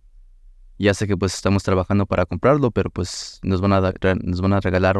Ya 0.77 0.93
sé 0.93 1.07
que 1.07 1.15
pues 1.15 1.33
estamos 1.33 1.63
trabajando 1.63 2.05
para 2.05 2.25
comprarlo, 2.25 2.71
pero 2.71 2.89
pues 2.89 3.39
nos 3.43 3.61
van 3.61 3.73
a, 3.73 3.93
nos 4.23 4.41
van 4.41 4.53
a 4.53 4.59
regalar 4.59 4.97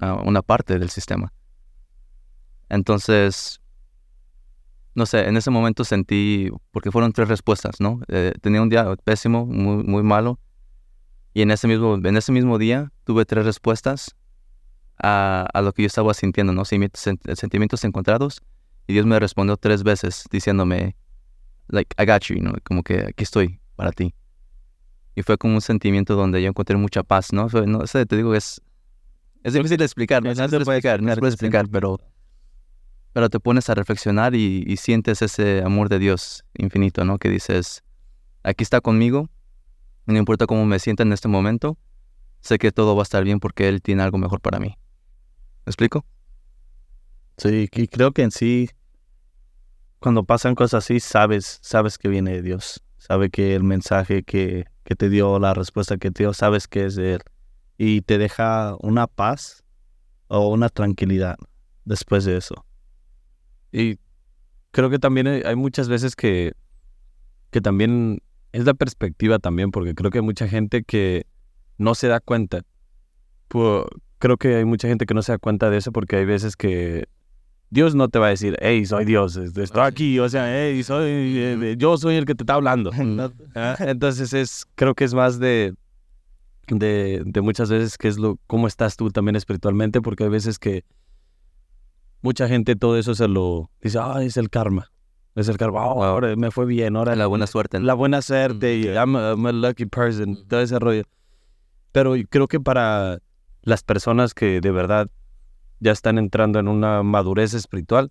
ah, 0.00 0.22
una 0.24 0.42
parte 0.42 0.78
del 0.78 0.90
sistema. 0.90 1.32
Entonces, 2.68 3.60
no 4.94 5.06
sé, 5.06 5.28
en 5.28 5.36
ese 5.36 5.50
momento 5.50 5.84
sentí, 5.84 6.50
porque 6.72 6.90
fueron 6.90 7.12
tres 7.12 7.28
respuestas, 7.28 7.80
¿no? 7.80 8.00
Eh, 8.08 8.32
tenía 8.40 8.62
un 8.62 8.68
día 8.68 8.96
pésimo, 9.04 9.46
muy, 9.46 9.84
muy 9.84 10.02
malo, 10.02 10.40
y 11.34 11.42
en 11.42 11.50
ese 11.50 11.68
mismo, 11.68 11.94
en 11.96 12.16
ese 12.16 12.32
mismo 12.32 12.58
día 12.58 12.90
tuve 13.04 13.24
tres 13.26 13.44
respuestas 13.44 14.16
a, 14.98 15.46
a 15.52 15.62
lo 15.62 15.72
que 15.72 15.82
yo 15.82 15.86
estaba 15.86 16.14
sintiendo, 16.14 16.52
¿no? 16.52 16.62
Sentimi- 16.62 16.90
sent- 16.92 17.34
Sentimientos 17.36 17.84
encontrados, 17.84 18.40
y 18.88 18.94
Dios 18.94 19.06
me 19.06 19.20
respondió 19.20 19.56
tres 19.56 19.82
veces 19.82 20.24
diciéndome, 20.32 20.96
like, 21.68 21.94
I 22.02 22.06
got 22.06 22.22
you, 22.24 22.42
¿no? 22.42 22.54
Como 22.64 22.82
que 22.82 23.00
aquí 23.00 23.22
estoy 23.22 23.60
para 23.76 23.92
ti. 23.92 24.14
Y 25.16 25.22
fue 25.22 25.36
como 25.38 25.54
un 25.54 25.60
sentimiento 25.60 26.14
donde 26.14 26.40
yo 26.42 26.48
encontré 26.48 26.76
mucha 26.76 27.02
paz, 27.02 27.32
¿no? 27.32 27.48
Fue- 27.48 27.66
no 27.66 27.84
sé, 27.88 28.06
te 28.06 28.16
digo, 28.16 28.34
es, 28.36 28.60
es 29.42 29.54
difícil 29.54 29.78
de 29.78 29.84
explicar, 29.84 30.22
no, 30.22 30.30
No 30.30 30.34
se 30.34 30.48
puede 30.48 30.78
explicar, 30.78 31.02
no 31.02 31.14
se 31.14 31.20
puede 31.20 31.32
explicar, 31.32 31.68
pero 31.70 31.98
pero 33.12 33.30
te 33.30 33.40
pones 33.40 33.70
a 33.70 33.74
reflexionar 33.74 34.34
y, 34.34 34.62
y 34.66 34.76
sientes 34.76 35.22
ese 35.22 35.62
amor 35.64 35.88
de 35.88 35.98
Dios 35.98 36.44
infinito, 36.54 37.04
¿no? 37.04 37.18
Que 37.18 37.30
dices, 37.30 37.82
aquí 38.42 38.62
está 38.62 38.82
conmigo, 38.82 39.30
no 40.06 40.18
importa 40.18 40.46
cómo 40.46 40.66
me 40.66 40.78
sienta 40.78 41.02
en 41.02 41.12
este 41.12 41.28
momento, 41.28 41.78
sé 42.40 42.58
que 42.58 42.72
todo 42.72 42.94
va 42.94 43.02
a 43.02 43.04
estar 43.04 43.24
bien 43.24 43.40
porque 43.40 43.68
Él 43.68 43.82
tiene 43.82 44.02
algo 44.02 44.18
mejor 44.18 44.40
para 44.42 44.58
mí. 44.58 44.76
¿Me 45.64 45.70
explico? 45.70 46.04
Sí, 47.38 47.68
y 47.72 47.88
creo 47.88 48.12
que 48.12 48.22
en 48.22 48.30
sí, 48.30 48.68
cuando 49.98 50.24
pasan 50.24 50.54
cosas 50.54 50.84
así, 50.84 51.00
sabes, 51.00 51.58
sabes 51.62 51.98
que 51.98 52.08
viene 52.08 52.32
de 52.32 52.42
Dios. 52.42 52.82
Sabe 52.98 53.30
que 53.30 53.54
el 53.54 53.64
mensaje 53.64 54.22
que, 54.22 54.66
que 54.86 54.94
te 54.94 55.10
dio, 55.10 55.40
la 55.40 55.52
respuesta 55.52 55.98
que 55.98 56.12
te 56.12 56.22
dio, 56.22 56.32
sabes 56.32 56.68
que 56.68 56.86
es 56.86 56.96
Él. 56.96 57.20
Y 57.76 58.02
te 58.02 58.18
deja 58.18 58.76
una 58.80 59.08
paz 59.08 59.64
o 60.28 60.48
una 60.48 60.68
tranquilidad 60.68 61.36
después 61.84 62.24
de 62.24 62.36
eso. 62.36 62.64
Y 63.72 63.98
creo 64.70 64.88
que 64.88 65.00
también 65.00 65.26
hay, 65.26 65.56
muchas 65.56 65.88
veces 65.88 66.14
que, 66.14 66.52
que 67.50 67.60
también 67.60 68.22
es 68.52 68.64
la 68.64 68.74
perspectiva 68.74 69.40
también, 69.40 69.72
porque 69.72 69.94
creo 69.94 70.12
que 70.12 70.18
hay 70.18 70.24
mucha 70.24 70.46
gente 70.46 70.84
que 70.84 71.26
no 71.78 71.96
se 71.96 72.06
da 72.06 72.20
cuenta. 72.20 72.62
Creo 73.48 74.36
que 74.38 74.54
hay 74.54 74.64
mucha 74.64 74.86
gente 74.86 75.04
que 75.04 75.14
no 75.14 75.22
se 75.22 75.32
da 75.32 75.38
cuenta 75.38 75.68
de 75.68 75.78
eso 75.78 75.90
porque 75.90 76.16
hay 76.16 76.24
veces 76.24 76.56
que 76.56 77.08
Dios 77.70 77.94
no 77.94 78.08
te 78.08 78.18
va 78.18 78.26
a 78.26 78.30
decir, 78.30 78.56
hey, 78.60 78.86
soy 78.86 79.04
Dios, 79.04 79.36
es- 79.36 79.56
estoy 79.56 79.82
aquí, 79.82 80.18
o 80.18 80.28
sea, 80.28 80.46
hey, 80.48 80.82
soy, 80.82 81.04
eh, 81.10 81.74
yo 81.78 81.96
soy 81.96 82.14
el 82.16 82.24
que 82.24 82.34
te 82.34 82.42
está 82.44 82.54
hablando. 82.54 82.90
Ah, 83.54 83.74
Entonces 83.80 84.32
es, 84.34 84.66
creo 84.74 84.94
que 84.94 85.04
es 85.04 85.14
más 85.14 85.38
de, 85.38 85.74
de, 86.68 87.22
de 87.24 87.40
muchas 87.40 87.70
veces 87.70 87.96
que 87.98 88.08
es 88.08 88.18
lo, 88.18 88.38
cómo 88.46 88.66
estás 88.66 88.96
tú 88.96 89.10
también 89.10 89.34
espiritualmente, 89.36 90.00
porque 90.02 90.24
hay 90.24 90.30
veces 90.30 90.58
que 90.58 90.84
mucha 92.22 92.48
gente 92.48 92.76
todo 92.76 92.98
eso 92.98 93.14
se 93.14 93.28
lo 93.28 93.70
dice, 93.82 93.98
ah, 94.00 94.22
es 94.22 94.36
el 94.36 94.50
karma, 94.50 94.90
es 95.34 95.48
el 95.48 95.56
karma, 95.56 95.86
oh, 95.86 96.04
ahora 96.04 96.34
me 96.36 96.50
fue 96.50 96.66
bien, 96.66 96.96
ahora 96.96 97.14
La 97.16 97.26
buena 97.26 97.46
suerte. 97.46 97.80
la 97.80 97.94
buena 97.94 98.20
suerte, 98.22 98.76
y 98.76 98.84
I'm 98.86 99.16
a, 99.16 99.30
I'm 99.32 99.46
a 99.46 99.52
lucky 99.52 99.86
person, 99.86 100.46
todo 100.48 100.60
ese 100.60 100.78
rollo. 100.78 101.02
Pero 101.92 102.14
creo 102.28 102.46
que 102.48 102.60
para 102.60 103.18
las 103.62 103.82
personas 103.82 104.34
que 104.34 104.60
de 104.60 104.70
verdad 104.70 105.08
ya 105.80 105.92
están 105.92 106.18
entrando 106.18 106.58
en 106.58 106.68
una 106.68 107.02
madurez 107.02 107.54
espiritual, 107.54 108.08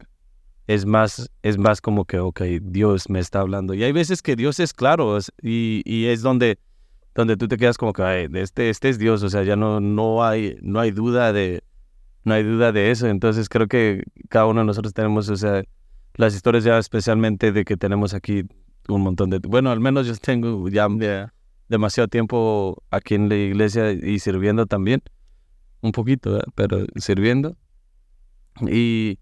es 0.68 0.86
más, 0.86 1.30
es 1.44 1.58
más 1.58 1.82
como 1.82 2.06
que, 2.06 2.20
ok, 2.20 2.42
Dios 2.62 3.10
me 3.10 3.20
está 3.20 3.42
hablando. 3.42 3.74
Y 3.74 3.84
hay 3.84 3.92
veces 3.92 4.22
que 4.22 4.36
Dios 4.36 4.60
es 4.60 4.74
claro 4.74 5.18
y, 5.42 5.82
y 5.86 6.06
es 6.08 6.22
donde, 6.22 6.60
donde 7.14 7.38
tú 7.38 7.48
te 7.48 7.58
quedas 7.58 7.78
como 7.78 7.94
que, 7.94 8.02
"Ay, 8.04 8.28
este, 8.34 8.70
este 8.70 8.90
es 8.90 8.98
Dios, 8.98 9.22
o 9.24 9.30
sea, 9.30 9.44
ya 9.44 9.56
no, 9.56 9.80
no, 9.80 10.24
hay, 10.24 10.58
no 10.62 10.80
hay 10.80 10.92
duda 10.92 11.32
de, 11.34 11.64
no 12.26 12.34
hay 12.34 12.44
duda 12.44 12.72
de 12.72 12.92
eso. 12.92 13.08
Entonces 13.08 13.48
creo 13.48 13.68
que 13.68 14.04
cada 14.30 14.48
uno 14.48 14.62
de 14.62 14.66
nosotros 14.66 14.94
tenemos, 14.94 15.30
o 15.30 15.36
sea, 15.38 15.64
las 16.16 16.36
historias 16.36 16.64
ya 16.64 16.78
especialmente 16.78 17.52
de 17.52 17.64
que 17.64 17.78
tenemos 17.78 18.14
aquí 18.14 18.44
un 18.88 19.02
montón 19.02 19.30
de, 19.30 19.40
bueno, 19.40 19.72
al 19.72 19.80
menos 19.80 20.08
yo 20.08 20.16
tengo 20.16 20.68
ya 20.70 20.88
demasiado 21.70 22.08
tiempo 22.08 22.84
aquí 22.92 23.16
en 23.16 23.30
la 23.30 23.36
iglesia 23.36 23.92
y 23.92 24.20
sirviendo 24.20 24.66
también, 24.66 25.02
un 25.86 25.92
poquito, 25.92 26.40
pero 26.56 26.86
sirviendo. 26.96 27.58
Y 28.62 29.20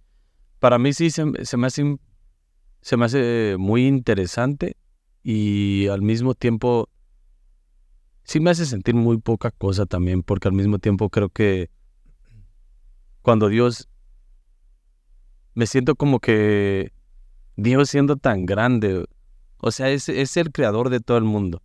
para 0.60 0.80
mí 0.80 0.94
sí 0.94 1.10
se, 1.10 1.26
se 1.46 1.58
me 1.58 1.68
hace, 1.68 1.98
se 2.82 2.98
me 2.98 3.06
hace 3.06 3.56
muy 3.60 3.88
interesante 3.88 4.78
y 5.24 5.88
al 5.88 6.02
mismo 6.02 6.34
tiempo 6.36 6.90
sí 8.24 8.40
me 8.40 8.52
hace 8.52 8.66
sentir 8.66 8.96
muy 8.96 9.18
poca 9.18 9.52
cosa 9.52 9.86
también, 9.86 10.24
porque 10.24 10.48
al 10.48 10.54
mismo 10.54 10.80
tiempo 10.80 11.10
creo 11.10 11.30
que 11.30 11.70
cuando 13.22 13.48
Dios, 13.50 13.90
me 15.54 15.68
siento 15.68 15.96
como 15.96 16.20
que 16.20 16.92
Dios 17.56 17.90
siendo 17.90 18.18
tan 18.18 18.46
grande, 18.46 19.06
o 19.58 19.72
sea, 19.72 19.90
es, 19.90 20.10
es 20.10 20.36
el 20.38 20.52
creador 20.52 20.90
de 20.90 21.00
todo 21.00 21.18
el 21.18 21.24
mundo. 21.24 21.62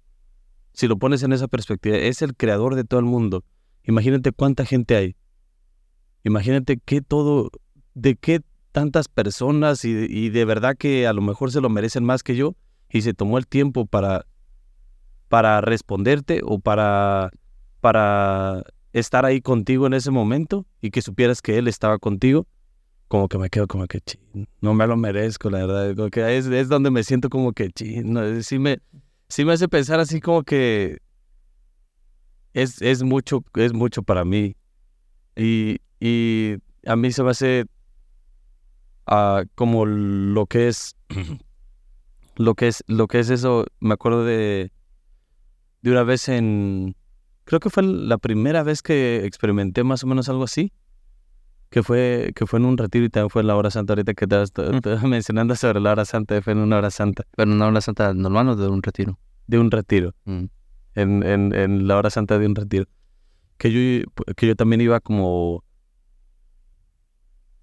Si 0.73 0.87
lo 0.87 0.99
pones 0.99 1.23
en 1.25 1.33
esa 1.33 1.49
perspectiva, 1.49 1.97
es 1.97 2.23
el 2.23 2.37
creador 2.37 2.77
de 2.77 2.85
todo 2.85 3.01
el 3.01 3.07
mundo. 3.07 3.45
Imagínate 3.89 4.33
cuánta 4.33 4.67
gente 4.67 4.97
hay. 4.97 5.17
Imagínate 6.23 6.79
qué 6.85 7.01
todo, 7.01 7.51
de 7.95 8.17
qué 8.17 8.43
tantas 8.71 9.09
personas 9.09 9.83
y, 9.83 10.29
de 10.29 10.45
verdad 10.45 10.77
que 10.77 11.07
a 11.07 11.15
lo 11.15 11.23
mejor 11.23 11.51
se 11.51 11.63
lo 11.63 11.71
merecen 11.71 12.05
más 12.05 12.23
que 12.23 12.37
yo 12.37 12.55
y 12.91 13.01
se 13.01 13.15
tomó 13.15 13.39
el 13.39 13.47
tiempo 13.47 13.87
para, 13.87 14.27
para 15.29 15.63
responderte 15.63 16.43
o 16.45 16.59
para, 16.59 17.31
para 17.81 18.63
estar 18.93 19.25
ahí 19.25 19.41
contigo 19.41 19.87
en 19.87 19.95
ese 19.95 20.11
momento 20.11 20.67
y 20.83 20.91
que 20.91 21.01
supieras 21.01 21.41
que 21.41 21.57
Él 21.57 21.67
estaba 21.67 21.99
contigo, 21.99 22.47
como 23.09 23.27
que 23.27 23.39
me 23.39 23.49
quedo 23.49 23.67
como 23.67 23.87
que, 23.87 24.03
no 24.61 24.75
me 24.75 24.87
lo 24.87 24.99
merezco, 24.99 25.49
la 25.49 25.65
verdad. 25.65 26.11
que 26.11 26.37
es, 26.37 26.69
donde 26.69 26.91
me 26.91 27.05
siento 27.05 27.31
como 27.31 27.55
que, 27.55 27.71
no, 28.05 28.43
sí, 28.43 28.59
me, 28.59 28.81
sí 29.31 29.47
me 29.47 29.55
hace 29.55 29.67
pensar 29.67 29.99
así 29.99 30.21
como 30.21 30.43
que 30.43 30.99
es, 32.55 32.81
es, 32.83 33.03
mucho, 33.03 33.45
es 33.55 33.73
mucho 33.73 34.03
para 34.03 34.25
mí. 34.25 34.57
Y, 35.37 35.79
y 36.01 36.57
a 36.87 36.97
mí 36.97 37.13
se 37.13 37.23
me 37.23 37.31
hace 37.31 37.67
uh, 39.11 39.45
como 39.55 39.87
lo 39.87 40.47
que 40.47 40.69
es 40.69 40.97
lo 42.37 42.55
que 42.55 42.69
es, 42.69 42.85
lo 42.87 43.07
que 43.09 43.19
es 43.19 43.31
eso, 43.31 43.67
me 43.81 43.95
acuerdo 43.95 44.25
de, 44.25 44.73
de 45.83 45.91
una 45.91 46.05
vez 46.05 46.29
en, 46.29 46.97
creo 47.45 47.61
que 47.61 47.71
fue 47.71 47.83
la 47.83 48.19
primera 48.19 48.63
vez 48.63 48.83
que 48.83 49.25
experimenté 49.25 49.85
más 49.85 50.05
o 50.05 50.07
menos 50.07 50.29
algo 50.29 50.45
así, 50.45 50.73
que 51.71 51.83
fue, 51.83 52.33
que 52.35 52.47
fue 52.47 52.59
en 52.59 52.65
un 52.65 52.79
retiro 52.79 53.05
y 53.05 53.11
también 53.11 53.31
fue 53.31 53.43
en 53.43 53.49
la 53.49 53.57
hora 53.57 53.71
santa, 53.71 53.93
ahorita 53.93 54.15
que 54.15 54.25
estabas 54.25 54.53
mm. 54.57 55.07
mencionando 55.09 55.55
sobre 55.57 55.81
la 55.81 55.93
hora 55.93 56.05
santa, 56.05 56.41
fue 56.41 56.53
en 56.53 56.61
una 56.61 56.79
hora 56.79 56.91
santa. 56.91 57.25
¿Pero 57.37 57.53
una 57.53 57.67
hora 57.67 57.81
santa 57.81 58.15
normal 58.15 58.51
o 58.51 58.57
de 58.57 58.69
un 58.69 58.83
retiro? 58.83 59.19
De 59.47 59.59
un 59.59 59.71
retiro, 59.71 60.15
mm. 60.25 60.45
En, 60.99 61.23
en, 61.23 61.55
en 61.55 61.89
la 61.89 61.97
hora 61.97 62.11
santa 62.11 62.39
de 62.39 62.47
un 62.47 62.55
retiro. 62.55 62.87
Que 63.57 63.73
yo, 63.73 64.13
que 64.37 64.47
yo 64.47 64.57
también 64.57 64.81
iba 64.81 65.01
como 65.01 65.65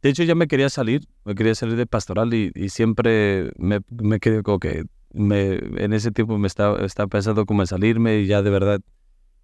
de 0.05 0.11
hecho, 0.11 0.21
ya 0.21 0.35
me 0.35 0.47
quería 0.47 0.69
salir, 0.69 1.07
me 1.23 1.33
quería 1.33 1.55
salir 1.55 1.77
de 1.77 1.87
pastoral 1.87 2.31
y, 2.31 2.51
siempre 2.69 3.51
me, 3.57 3.79
me, 3.89 4.19
quedé 4.19 4.43
como 4.43 4.59
que 4.59 4.83
me, 5.11 5.55
en 5.55 5.93
ese 5.93 6.11
tiempo 6.11 6.37
me 6.37 6.45
estaba, 6.45 6.85
estaba 6.85 7.07
pensando 7.07 7.47
como 7.47 7.63
en 7.63 7.67
salirme 7.67 8.19
y 8.19 8.27
ya 8.27 8.43
de 8.43 8.51
verdad 8.51 8.81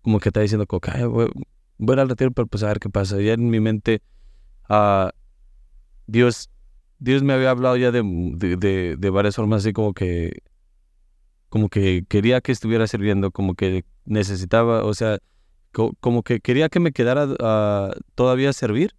como 0.03 0.19
que 0.19 0.29
está 0.29 0.41
diciendo 0.41 0.67
como 0.67 0.79
que 0.81 1.03
voy, 1.05 1.31
voy, 1.79 1.99
al 1.99 2.09
retiro, 2.09 2.29
pero 2.29 2.45
pues 2.45 2.61
a 2.61 2.67
ver 2.67 2.79
qué 2.79 2.91
pasa. 2.91 3.19
Ya 3.19 3.33
en 3.33 3.49
mi 3.49 3.59
mente, 3.59 4.03
uh, 4.69 5.09
Dios, 6.05 6.51
Dios 6.99 7.23
me 7.23 7.33
había 7.33 7.49
hablado 7.49 7.75
ya 7.75 7.89
de, 7.89 8.03
de, 8.03 8.97
de, 8.99 9.09
varias 9.09 9.37
formas 9.37 9.63
así 9.63 9.73
como 9.73 9.95
que 9.95 10.43
como 11.51 11.67
que 11.67 12.05
quería 12.07 12.39
que 12.39 12.53
estuviera 12.53 12.87
sirviendo, 12.87 13.29
como 13.29 13.55
que 13.55 13.83
necesitaba, 14.05 14.85
o 14.85 14.93
sea, 14.93 15.19
como 15.99 16.23
que 16.23 16.39
quería 16.39 16.69
que 16.69 16.79
me 16.79 16.93
quedara 16.93 17.25
uh, 17.25 17.91
todavía 18.15 18.51
a 18.51 18.53
servir, 18.53 18.95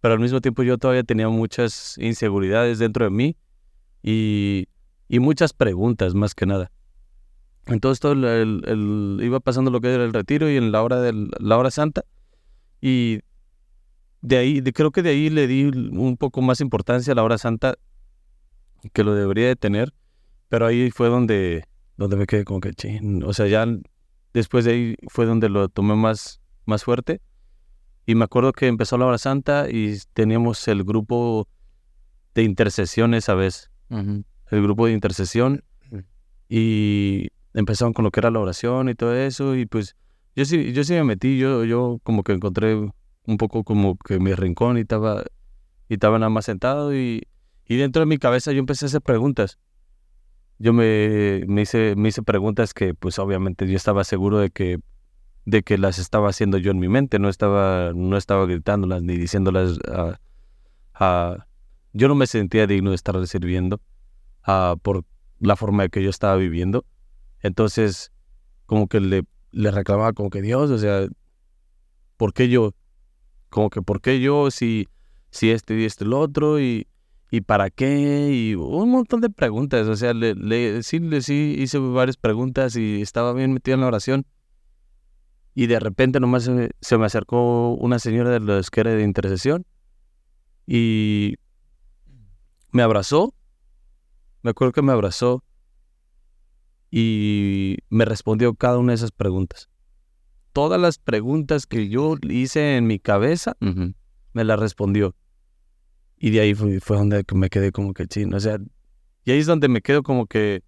pero 0.00 0.14
al 0.14 0.20
mismo 0.20 0.40
tiempo 0.40 0.62
yo 0.62 0.78
todavía 0.78 1.02
tenía 1.02 1.28
muchas 1.28 1.98
inseguridades 1.98 2.78
dentro 2.78 3.04
de 3.04 3.10
mí 3.10 3.36
y, 4.02 4.68
y 5.06 5.18
muchas 5.18 5.52
preguntas 5.52 6.14
más 6.14 6.34
que 6.34 6.46
nada. 6.46 6.72
Entonces 7.66 8.00
todo 8.00 8.12
el, 8.14 9.18
iba 9.22 9.40
pasando 9.40 9.70
lo 9.70 9.82
que 9.82 9.92
era 9.92 10.02
el 10.02 10.14
retiro 10.14 10.50
y 10.50 10.56
en 10.56 10.72
la 10.72 10.82
hora 10.82 10.98
de 10.98 11.12
la 11.40 11.58
hora 11.58 11.70
santa 11.70 12.06
y 12.80 13.20
de 14.22 14.38
ahí 14.38 14.62
creo 14.62 14.92
que 14.92 15.02
de 15.02 15.10
ahí 15.10 15.28
le 15.28 15.46
di 15.46 15.64
un 15.64 16.16
poco 16.16 16.40
más 16.40 16.62
importancia 16.62 17.12
a 17.12 17.16
la 17.16 17.22
hora 17.22 17.36
santa 17.36 17.74
que 18.94 19.04
lo 19.04 19.14
debería 19.14 19.48
de 19.48 19.56
tener, 19.56 19.92
pero 20.48 20.64
ahí 20.64 20.90
fue 20.90 21.10
donde 21.10 21.66
donde 21.96 22.16
me 22.16 22.26
quedé 22.26 22.44
como 22.44 22.60
que 22.60 22.72
ching, 22.72 23.22
o 23.24 23.32
sea, 23.32 23.46
ya 23.46 23.66
después 24.32 24.64
de 24.64 24.72
ahí 24.72 24.96
fue 25.08 25.26
donde 25.26 25.48
lo 25.48 25.68
tomé 25.68 25.94
más 25.94 26.40
más 26.64 26.84
fuerte 26.84 27.20
y 28.06 28.14
me 28.14 28.24
acuerdo 28.24 28.52
que 28.52 28.66
empezó 28.66 28.98
la 28.98 29.06
hora 29.06 29.18
santa 29.18 29.68
y 29.70 29.96
teníamos 30.12 30.66
el 30.68 30.82
grupo 30.84 31.48
de 32.34 32.42
intercesión 32.42 33.14
esa 33.14 33.34
vez. 33.34 33.70
El 33.88 34.62
grupo 34.62 34.86
de 34.86 34.92
intercesión. 34.92 35.62
Y 36.48 37.28
empezaron 37.54 37.92
con 37.92 38.04
lo 38.04 38.10
que 38.10 38.20
era 38.20 38.30
la 38.30 38.40
oración 38.40 38.88
y 38.88 38.94
todo 38.94 39.14
eso. 39.14 39.54
Y 39.54 39.66
pues 39.66 39.96
yo 40.34 40.44
sí, 40.44 40.72
yo 40.72 40.82
sí 40.82 40.94
me 40.94 41.04
metí. 41.04 41.38
Yo, 41.38 41.64
yo 41.64 42.00
como 42.02 42.24
que 42.24 42.32
encontré 42.32 42.74
un 42.74 43.36
poco 43.38 43.62
como 43.62 43.96
que 43.96 44.18
mi 44.18 44.34
rincón 44.34 44.78
y 44.78 44.80
estaba, 44.80 45.22
y 45.88 45.94
estaba 45.94 46.18
nada 46.18 46.30
más 46.30 46.46
sentado. 46.46 46.94
Y, 46.94 47.22
y 47.66 47.76
dentro 47.76 48.00
de 48.00 48.06
mi 48.06 48.18
cabeza 48.18 48.52
yo 48.52 48.58
empecé 48.58 48.86
a 48.86 48.88
hacer 48.88 49.02
preguntas. 49.02 49.58
Yo 50.62 50.72
me, 50.72 51.42
me, 51.48 51.62
hice, 51.62 51.96
me 51.96 52.10
hice 52.10 52.22
preguntas 52.22 52.72
que 52.72 52.94
pues 52.94 53.18
obviamente 53.18 53.66
yo 53.66 53.76
estaba 53.76 54.04
seguro 54.04 54.38
de 54.38 54.50
que 54.50 54.78
de 55.44 55.64
que 55.64 55.76
las 55.76 55.98
estaba 55.98 56.28
haciendo 56.28 56.56
yo 56.56 56.70
en 56.70 56.78
mi 56.78 56.88
mente, 56.88 57.18
no 57.18 57.28
estaba, 57.28 57.90
no 57.96 58.16
estaba 58.16 58.46
gritándolas 58.46 59.02
ni 59.02 59.16
diciéndolas. 59.16 59.78
a 60.94 61.46
yo 61.92 62.06
no 62.06 62.14
me 62.14 62.28
sentía 62.28 62.68
digno 62.68 62.90
de 62.90 62.96
estar 62.96 63.26
sirviendo 63.26 63.80
por 64.82 65.04
la 65.40 65.56
forma 65.56 65.82
de 65.82 65.88
que 65.88 66.02
yo 66.02 66.10
estaba 66.10 66.36
viviendo. 66.36 66.84
Entonces, 67.40 68.12
como 68.66 68.86
que 68.86 69.00
le, 69.00 69.24
le 69.50 69.70
reclamaba 69.72 70.12
como 70.12 70.30
que 70.30 70.42
Dios, 70.42 70.70
o 70.70 70.78
sea, 70.78 71.08
¿por 72.16 72.32
qué 72.32 72.48
yo? 72.48 72.72
Como 73.50 73.68
que 73.68 73.82
¿por 73.82 74.00
qué 74.00 74.20
yo 74.20 74.52
si, 74.52 74.86
si 75.30 75.50
este 75.50 75.74
y 75.74 75.84
este 75.84 76.04
el 76.04 76.12
otro? 76.12 76.60
Y, 76.60 76.86
¿Y 77.34 77.40
para 77.40 77.70
qué? 77.70 78.28
Y 78.30 78.54
un 78.56 78.90
montón 78.90 79.22
de 79.22 79.30
preguntas. 79.30 79.88
O 79.88 79.96
sea, 79.96 80.12
le, 80.12 80.34
le, 80.34 80.82
sí, 80.82 80.98
le, 80.98 81.22
sí 81.22 81.56
hice 81.58 81.78
varias 81.78 82.18
preguntas 82.18 82.76
y 82.76 83.00
estaba 83.00 83.32
bien 83.32 83.54
metido 83.54 83.74
en 83.76 83.80
la 83.80 83.86
oración. 83.86 84.26
Y 85.54 85.66
de 85.66 85.80
repente 85.80 86.20
nomás 86.20 86.50
se, 86.80 86.98
me 86.98 87.06
acercó 87.06 87.72
una 87.72 87.98
señora 87.98 88.28
de 88.28 88.40
los 88.40 88.70
que 88.70 88.80
era 88.80 88.90
de 88.90 89.02
intercesión 89.02 89.64
y 90.66 91.36
me 92.70 92.82
abrazó. 92.82 93.34
Me 94.42 94.50
acuerdo 94.50 94.72
que 94.72 94.82
me 94.82 94.92
abrazó 94.92 95.42
y 96.90 97.78
me 97.88 98.04
respondió 98.04 98.52
cada 98.56 98.76
una 98.76 98.92
de 98.92 98.96
esas 98.96 99.10
preguntas. 99.10 99.70
Todas 100.52 100.78
las 100.78 100.98
preguntas 100.98 101.64
que 101.64 101.88
yo 101.88 102.14
hice 102.28 102.76
en 102.76 102.86
mi 102.86 102.98
cabeza, 102.98 103.56
me 104.34 104.44
las 104.44 104.60
respondió. 104.60 105.14
Y 106.22 106.30
de 106.30 106.40
ahí 106.40 106.54
fue, 106.54 106.78
fue, 106.78 106.96
donde 106.96 107.24
me 107.34 107.50
quedé 107.50 107.72
como 107.72 107.92
que 107.92 108.06
chino. 108.06 108.36
O 108.36 108.40
sea, 108.40 108.56
y 109.24 109.32
ahí 109.32 109.40
es 109.40 109.46
donde 109.46 109.66
me 109.66 109.82
quedo 109.82 110.04
como 110.04 110.26
que 110.26 110.62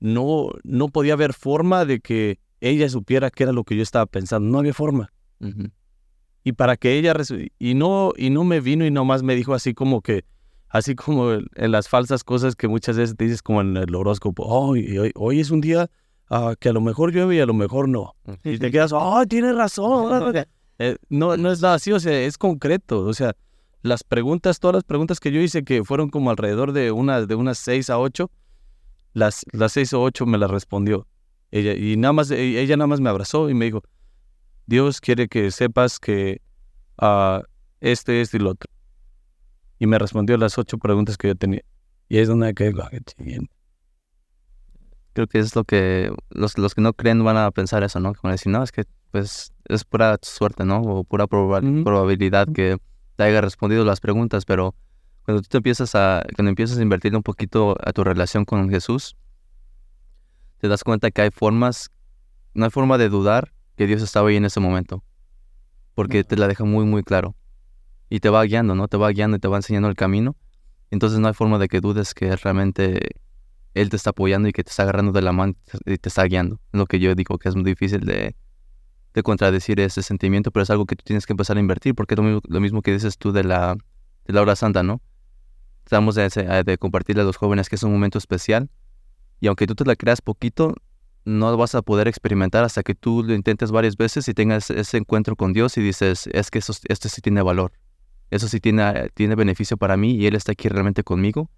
no, 0.00 0.48
no 0.62 0.88
podía 0.88 1.12
haber 1.12 1.34
forma 1.34 1.84
de 1.84 2.00
que 2.00 2.38
ella 2.62 2.88
supiera 2.88 3.30
qué 3.30 3.42
era 3.42 3.52
lo 3.52 3.64
que 3.64 3.76
yo 3.76 3.82
estaba 3.82 4.06
pensando. 4.06 4.48
No 4.48 4.60
había 4.60 4.72
forma. 4.72 5.12
Y 6.44 6.52
para 6.52 6.78
que 6.78 6.96
ella... 6.96 7.14
Y 7.58 7.74
no, 7.74 8.14
y 8.16 8.30
no 8.30 8.44
me 8.44 8.60
vino 8.60 8.86
y 8.86 8.90
nomás 8.90 9.22
me 9.22 9.36
dijo 9.36 9.52
así 9.52 9.74
como 9.74 10.00
que... 10.00 10.24
Así 10.70 10.94
como 10.94 11.32
en 11.32 11.70
las 11.70 11.90
falsas 11.90 12.24
cosas 12.24 12.56
que 12.56 12.66
muchas 12.66 12.96
veces 12.96 13.16
te 13.16 13.24
dices 13.24 13.42
como 13.42 13.60
en 13.60 13.76
el 13.76 13.94
horóscopo. 13.94 14.44
hoy, 14.46 15.12
hoy, 15.14 15.40
es 15.40 15.50
un 15.50 15.60
día 15.60 15.90
ah, 16.30 16.54
que 16.58 16.70
a 16.70 16.72
lo 16.72 16.80
mejor 16.80 17.12
llueve 17.12 17.36
y 17.36 17.40
a 17.40 17.46
lo 17.46 17.52
mejor 17.52 17.86
no. 17.86 18.16
Y 18.42 18.56
te 18.56 18.70
quedas, 18.70 18.94
¡ay, 18.94 19.26
tienes 19.26 19.54
razón! 19.54 20.34
Eh, 20.80 20.96
no, 21.08 21.36
no 21.36 21.52
es 21.52 21.62
nada 21.62 21.74
así, 21.74 21.92
o 21.92 22.00
sea, 22.00 22.20
es 22.22 22.36
concreto. 22.36 23.04
O 23.04 23.14
sea, 23.14 23.36
las 23.84 24.02
preguntas, 24.02 24.60
todas 24.60 24.76
las 24.76 24.84
preguntas 24.84 25.20
que 25.20 25.30
yo 25.30 25.42
hice, 25.42 25.62
que 25.62 25.84
fueron 25.84 26.08
como 26.08 26.30
alrededor 26.30 26.72
de, 26.72 26.90
una, 26.90 27.26
de 27.26 27.34
unas 27.34 27.58
seis 27.58 27.90
a 27.90 27.98
ocho, 27.98 28.30
las, 29.12 29.44
las 29.52 29.72
seis 29.72 29.92
o 29.92 30.00
ocho 30.00 30.24
me 30.24 30.38
las 30.38 30.50
respondió. 30.50 31.06
Ella, 31.50 31.74
y 31.74 31.98
nada 31.98 32.14
más, 32.14 32.30
e, 32.30 32.62
ella 32.62 32.78
nada 32.78 32.86
más 32.86 33.00
me 33.00 33.10
abrazó 33.10 33.50
y 33.50 33.54
me 33.54 33.66
dijo, 33.66 33.82
Dios 34.64 35.02
quiere 35.02 35.28
que 35.28 35.50
sepas 35.50 35.98
que 35.98 36.40
uh, 37.02 37.42
este, 37.82 38.22
este 38.22 38.38
y 38.38 38.40
lo 38.40 38.52
otro. 38.52 38.70
Y 39.78 39.86
me 39.86 39.98
respondió 39.98 40.38
las 40.38 40.56
ocho 40.56 40.78
preguntas 40.78 41.18
que 41.18 41.28
yo 41.28 41.34
tenía. 41.34 41.60
Y 42.08 42.16
es 42.18 42.28
donde 42.28 42.54
que 42.54 42.72
Creo 45.12 45.26
que 45.26 45.38
es 45.38 45.54
lo 45.54 45.64
que 45.64 46.10
los, 46.30 46.56
los 46.56 46.74
que 46.74 46.80
no 46.80 46.94
creen 46.94 47.22
van 47.22 47.36
a 47.36 47.50
pensar 47.50 47.84
eso, 47.84 48.00
¿no? 48.00 48.14
Como 48.14 48.30
decir, 48.32 48.50
no, 48.50 48.62
es 48.62 48.72
que 48.72 48.84
pues 49.10 49.52
es 49.66 49.84
pura 49.84 50.16
suerte, 50.22 50.64
¿no? 50.64 50.80
O 50.80 51.04
pura 51.04 51.26
probabilidad 51.26 52.48
que 52.50 52.78
te 53.16 53.22
haya 53.22 53.40
respondido 53.40 53.84
las 53.84 54.00
preguntas, 54.00 54.44
pero 54.44 54.74
cuando 55.24 55.42
tú 55.42 55.48
te 55.48 55.56
empiezas 55.58 55.94
a, 55.94 56.24
cuando 56.36 56.50
empiezas 56.50 56.78
a 56.78 56.82
invertir 56.82 57.14
un 57.16 57.22
poquito 57.22 57.76
a 57.82 57.92
tu 57.92 58.04
relación 58.04 58.44
con 58.44 58.68
Jesús, 58.68 59.16
te 60.58 60.68
das 60.68 60.84
cuenta 60.84 61.10
que 61.10 61.22
hay 61.22 61.30
formas, 61.30 61.90
no 62.54 62.64
hay 62.64 62.70
forma 62.70 62.98
de 62.98 63.08
dudar 63.08 63.52
que 63.76 63.86
Dios 63.86 64.02
estaba 64.02 64.28
ahí 64.28 64.36
en 64.36 64.44
ese 64.44 64.60
momento, 64.60 65.02
porque 65.94 66.24
te 66.24 66.36
la 66.36 66.48
deja 66.48 66.64
muy, 66.64 66.84
muy 66.84 67.02
claro. 67.02 67.34
Y 68.10 68.20
te 68.20 68.28
va 68.28 68.42
guiando, 68.44 68.74
¿no? 68.74 68.86
Te 68.86 68.96
va 68.96 69.10
guiando 69.10 69.38
y 69.38 69.40
te 69.40 69.48
va 69.48 69.56
enseñando 69.56 69.88
el 69.88 69.96
camino. 69.96 70.36
Entonces 70.90 71.18
no 71.18 71.28
hay 71.28 71.34
forma 71.34 71.58
de 71.58 71.68
que 71.68 71.80
dudes 71.80 72.14
que 72.14 72.36
realmente 72.36 73.16
Él 73.72 73.88
te 73.88 73.96
está 73.96 74.10
apoyando 74.10 74.48
y 74.48 74.52
que 74.52 74.62
te 74.62 74.70
está 74.70 74.84
agarrando 74.84 75.10
de 75.10 75.22
la 75.22 75.32
mano 75.32 75.54
y 75.86 75.98
te 75.98 76.08
está 76.08 76.24
guiando. 76.24 76.60
Es 76.72 76.78
lo 76.78 76.86
que 76.86 77.00
yo 77.00 77.14
digo 77.14 77.38
que 77.38 77.48
es 77.48 77.54
muy 77.56 77.64
difícil 77.64 78.00
de, 78.00 78.36
de 79.14 79.22
contradecir 79.22 79.80
ese 79.80 80.02
sentimiento, 80.02 80.50
pero 80.50 80.64
es 80.64 80.70
algo 80.70 80.86
que 80.86 80.96
tú 80.96 81.04
tienes 81.04 81.24
que 81.24 81.32
empezar 81.32 81.56
a 81.56 81.60
invertir, 81.60 81.94
porque 81.94 82.14
es 82.14 82.18
lo 82.18 82.24
mismo, 82.24 82.40
lo 82.46 82.60
mismo 82.60 82.82
que 82.82 82.92
dices 82.92 83.16
tú 83.16 83.32
de 83.32 83.44
la, 83.44 83.76
de 84.26 84.32
la 84.32 84.42
hora 84.42 84.56
santa, 84.56 84.82
¿no? 84.82 85.00
Estamos 85.84 86.16
de, 86.16 86.28
de 86.64 86.78
compartirle 86.78 87.22
a 87.22 87.24
los 87.24 87.36
jóvenes 87.36 87.68
que 87.68 87.76
es 87.76 87.82
un 87.84 87.92
momento 87.92 88.18
especial, 88.18 88.68
y 89.40 89.46
aunque 89.46 89.66
tú 89.66 89.74
te 89.74 89.84
la 89.84 89.94
creas 89.94 90.20
poquito, 90.20 90.74
no 91.24 91.56
vas 91.56 91.74
a 91.74 91.82
poder 91.82 92.08
experimentar 92.08 92.64
hasta 92.64 92.82
que 92.82 92.94
tú 92.94 93.22
lo 93.22 93.34
intentes 93.34 93.70
varias 93.70 93.96
veces 93.96 94.28
y 94.28 94.34
tengas 94.34 94.70
ese 94.70 94.98
encuentro 94.98 95.36
con 95.36 95.52
Dios 95.52 95.78
y 95.78 95.82
dices, 95.82 96.28
es 96.32 96.50
que 96.50 96.58
eso, 96.58 96.72
esto 96.88 97.08
sí 97.08 97.20
tiene 97.20 97.40
valor, 97.42 97.72
eso 98.30 98.48
sí 98.48 98.60
tiene, 98.60 99.10
tiene 99.14 99.36
beneficio 99.36 99.76
para 99.76 99.96
mí 99.96 100.16
y 100.16 100.26
Él 100.26 100.34
está 100.34 100.52
aquí 100.52 100.68
realmente 100.68 101.04
conmigo, 101.04 101.50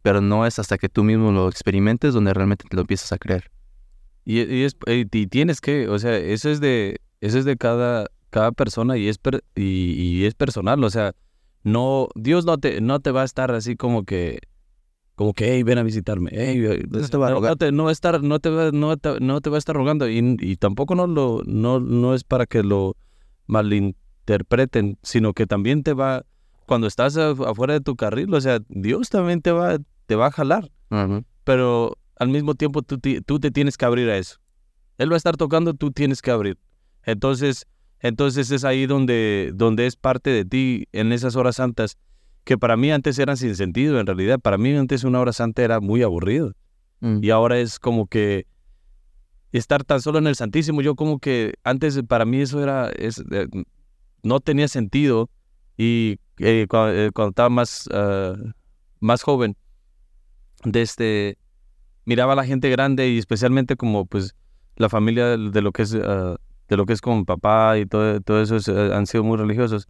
pero 0.00 0.20
no 0.20 0.46
es 0.46 0.58
hasta 0.58 0.78
que 0.78 0.88
tú 0.88 1.04
mismo 1.04 1.30
lo 1.30 1.48
experimentes 1.48 2.14
donde 2.14 2.32
realmente 2.32 2.64
te 2.68 2.74
lo 2.74 2.82
empiezas 2.82 3.12
a 3.12 3.18
creer. 3.18 3.50
Y, 4.24 4.40
y, 4.40 4.64
es, 4.64 4.76
y 4.86 5.26
tienes 5.26 5.60
que, 5.60 5.88
o 5.88 5.98
sea, 5.98 6.16
eso 6.16 6.48
es 6.48 6.60
de, 6.60 7.00
eso 7.20 7.38
es 7.38 7.44
de 7.44 7.56
cada, 7.56 8.06
cada 8.30 8.52
persona 8.52 8.96
y 8.96 9.08
es, 9.08 9.18
per, 9.18 9.42
y, 9.54 9.92
y, 9.92 10.24
es 10.24 10.34
personal, 10.34 10.82
o 10.84 10.90
sea, 10.90 11.12
no, 11.64 12.08
Dios 12.14 12.44
no 12.44 12.58
te, 12.58 12.80
no 12.80 13.00
te 13.00 13.10
va 13.10 13.22
a 13.22 13.24
estar 13.24 13.50
así 13.52 13.76
como 13.76 14.04
que, 14.04 14.40
como 15.16 15.34
que, 15.34 15.52
hey, 15.52 15.62
ven 15.64 15.78
a 15.78 15.82
visitarme, 15.82 16.30
hey, 16.32 16.58
no, 16.88 17.08
te 17.08 17.16
va 17.16 17.28
a 17.28 17.30
no, 17.32 17.56
te, 17.56 17.72
no 17.72 17.84
va 17.84 17.90
a 17.90 17.92
estar, 17.92 18.22
no 18.22 18.38
te 18.38 18.50
va, 18.50 18.70
no 18.72 18.96
te, 18.96 19.20
no 19.20 19.40
te 19.40 19.50
va 19.50 19.56
a 19.56 19.58
estar 19.58 19.74
rogando 19.74 20.08
y, 20.08 20.36
y 20.40 20.56
tampoco 20.56 20.94
no 20.94 21.06
lo, 21.06 21.42
no, 21.44 21.80
no 21.80 22.14
es 22.14 22.22
para 22.22 22.46
que 22.46 22.62
lo 22.62 22.96
malinterpreten, 23.46 24.98
sino 25.02 25.32
que 25.32 25.46
también 25.46 25.82
te 25.82 25.94
va, 25.94 26.24
cuando 26.66 26.86
estás 26.86 27.16
afuera 27.16 27.74
de 27.74 27.80
tu 27.80 27.96
carril, 27.96 28.32
o 28.32 28.40
sea, 28.40 28.60
Dios 28.68 29.10
también 29.10 29.42
te 29.42 29.50
va, 29.50 29.78
te 30.06 30.14
va 30.14 30.26
a 30.26 30.32
jalar, 30.32 30.70
uh 30.90 30.94
-huh. 30.94 31.24
pero 31.44 31.98
al 32.22 32.28
mismo 32.28 32.54
tiempo 32.54 32.82
tú, 32.82 33.00
tú 33.26 33.40
te 33.40 33.50
tienes 33.50 33.76
que 33.76 33.84
abrir 33.84 34.08
a 34.08 34.16
eso. 34.16 34.38
Él 34.96 35.10
va 35.10 35.14
a 35.14 35.16
estar 35.16 35.36
tocando, 35.36 35.74
tú 35.74 35.90
tienes 35.90 36.22
que 36.22 36.30
abrir. 36.30 36.56
Entonces, 37.02 37.66
entonces 37.98 38.50
es 38.52 38.64
ahí 38.64 38.86
donde, 38.86 39.50
donde 39.54 39.86
es 39.86 39.96
parte 39.96 40.30
de 40.30 40.44
ti 40.44 40.86
en 40.92 41.12
esas 41.12 41.34
horas 41.34 41.56
santas, 41.56 41.98
que 42.44 42.56
para 42.56 42.76
mí 42.76 42.92
antes 42.92 43.18
eran 43.18 43.36
sin 43.36 43.56
sentido, 43.56 43.98
en 43.98 44.06
realidad. 44.06 44.38
Para 44.38 44.56
mí 44.56 44.72
antes 44.72 45.02
una 45.02 45.18
hora 45.18 45.32
santa 45.32 45.62
era 45.62 45.80
muy 45.80 46.02
aburrido. 46.02 46.54
Mm. 47.00 47.18
Y 47.22 47.30
ahora 47.30 47.58
es 47.58 47.80
como 47.80 48.06
que 48.06 48.46
estar 49.50 49.82
tan 49.82 50.00
solo 50.00 50.18
en 50.18 50.28
el 50.28 50.36
Santísimo, 50.36 50.80
yo 50.80 50.94
como 50.94 51.18
que 51.18 51.54
antes 51.64 52.00
para 52.04 52.24
mí 52.24 52.40
eso 52.40 52.62
era, 52.62 52.88
es, 52.90 53.22
eh, 53.32 53.48
no 54.22 54.38
tenía 54.38 54.68
sentido. 54.68 55.28
Y 55.76 56.20
eh, 56.38 56.66
cuando, 56.68 56.96
eh, 56.96 57.10
cuando, 57.12 57.30
estaba 57.30 57.48
más, 57.48 57.88
uh, 57.88 58.52
más 59.00 59.22
joven, 59.24 59.56
desde, 60.64 60.82
este, 60.82 61.38
miraba 62.04 62.32
a 62.32 62.36
la 62.36 62.44
gente 62.44 62.70
grande 62.70 63.08
y 63.08 63.18
especialmente 63.18 63.76
como 63.76 64.06
pues 64.06 64.34
la 64.76 64.88
familia 64.88 65.36
de 65.36 65.62
lo 65.62 65.72
que 65.72 65.82
es... 65.82 65.94
Uh, 65.94 66.36
de 66.72 66.76
lo 66.78 66.86
que 66.86 66.94
es 66.94 67.02
con 67.02 67.26
papá 67.26 67.78
y 67.78 67.84
todo, 67.84 68.20
todo 68.22 68.40
eso 68.40 68.56
es, 68.56 68.66
uh, 68.68 68.94
han 68.94 69.06
sido 69.06 69.22
muy 69.24 69.36
religiosos. 69.36 69.88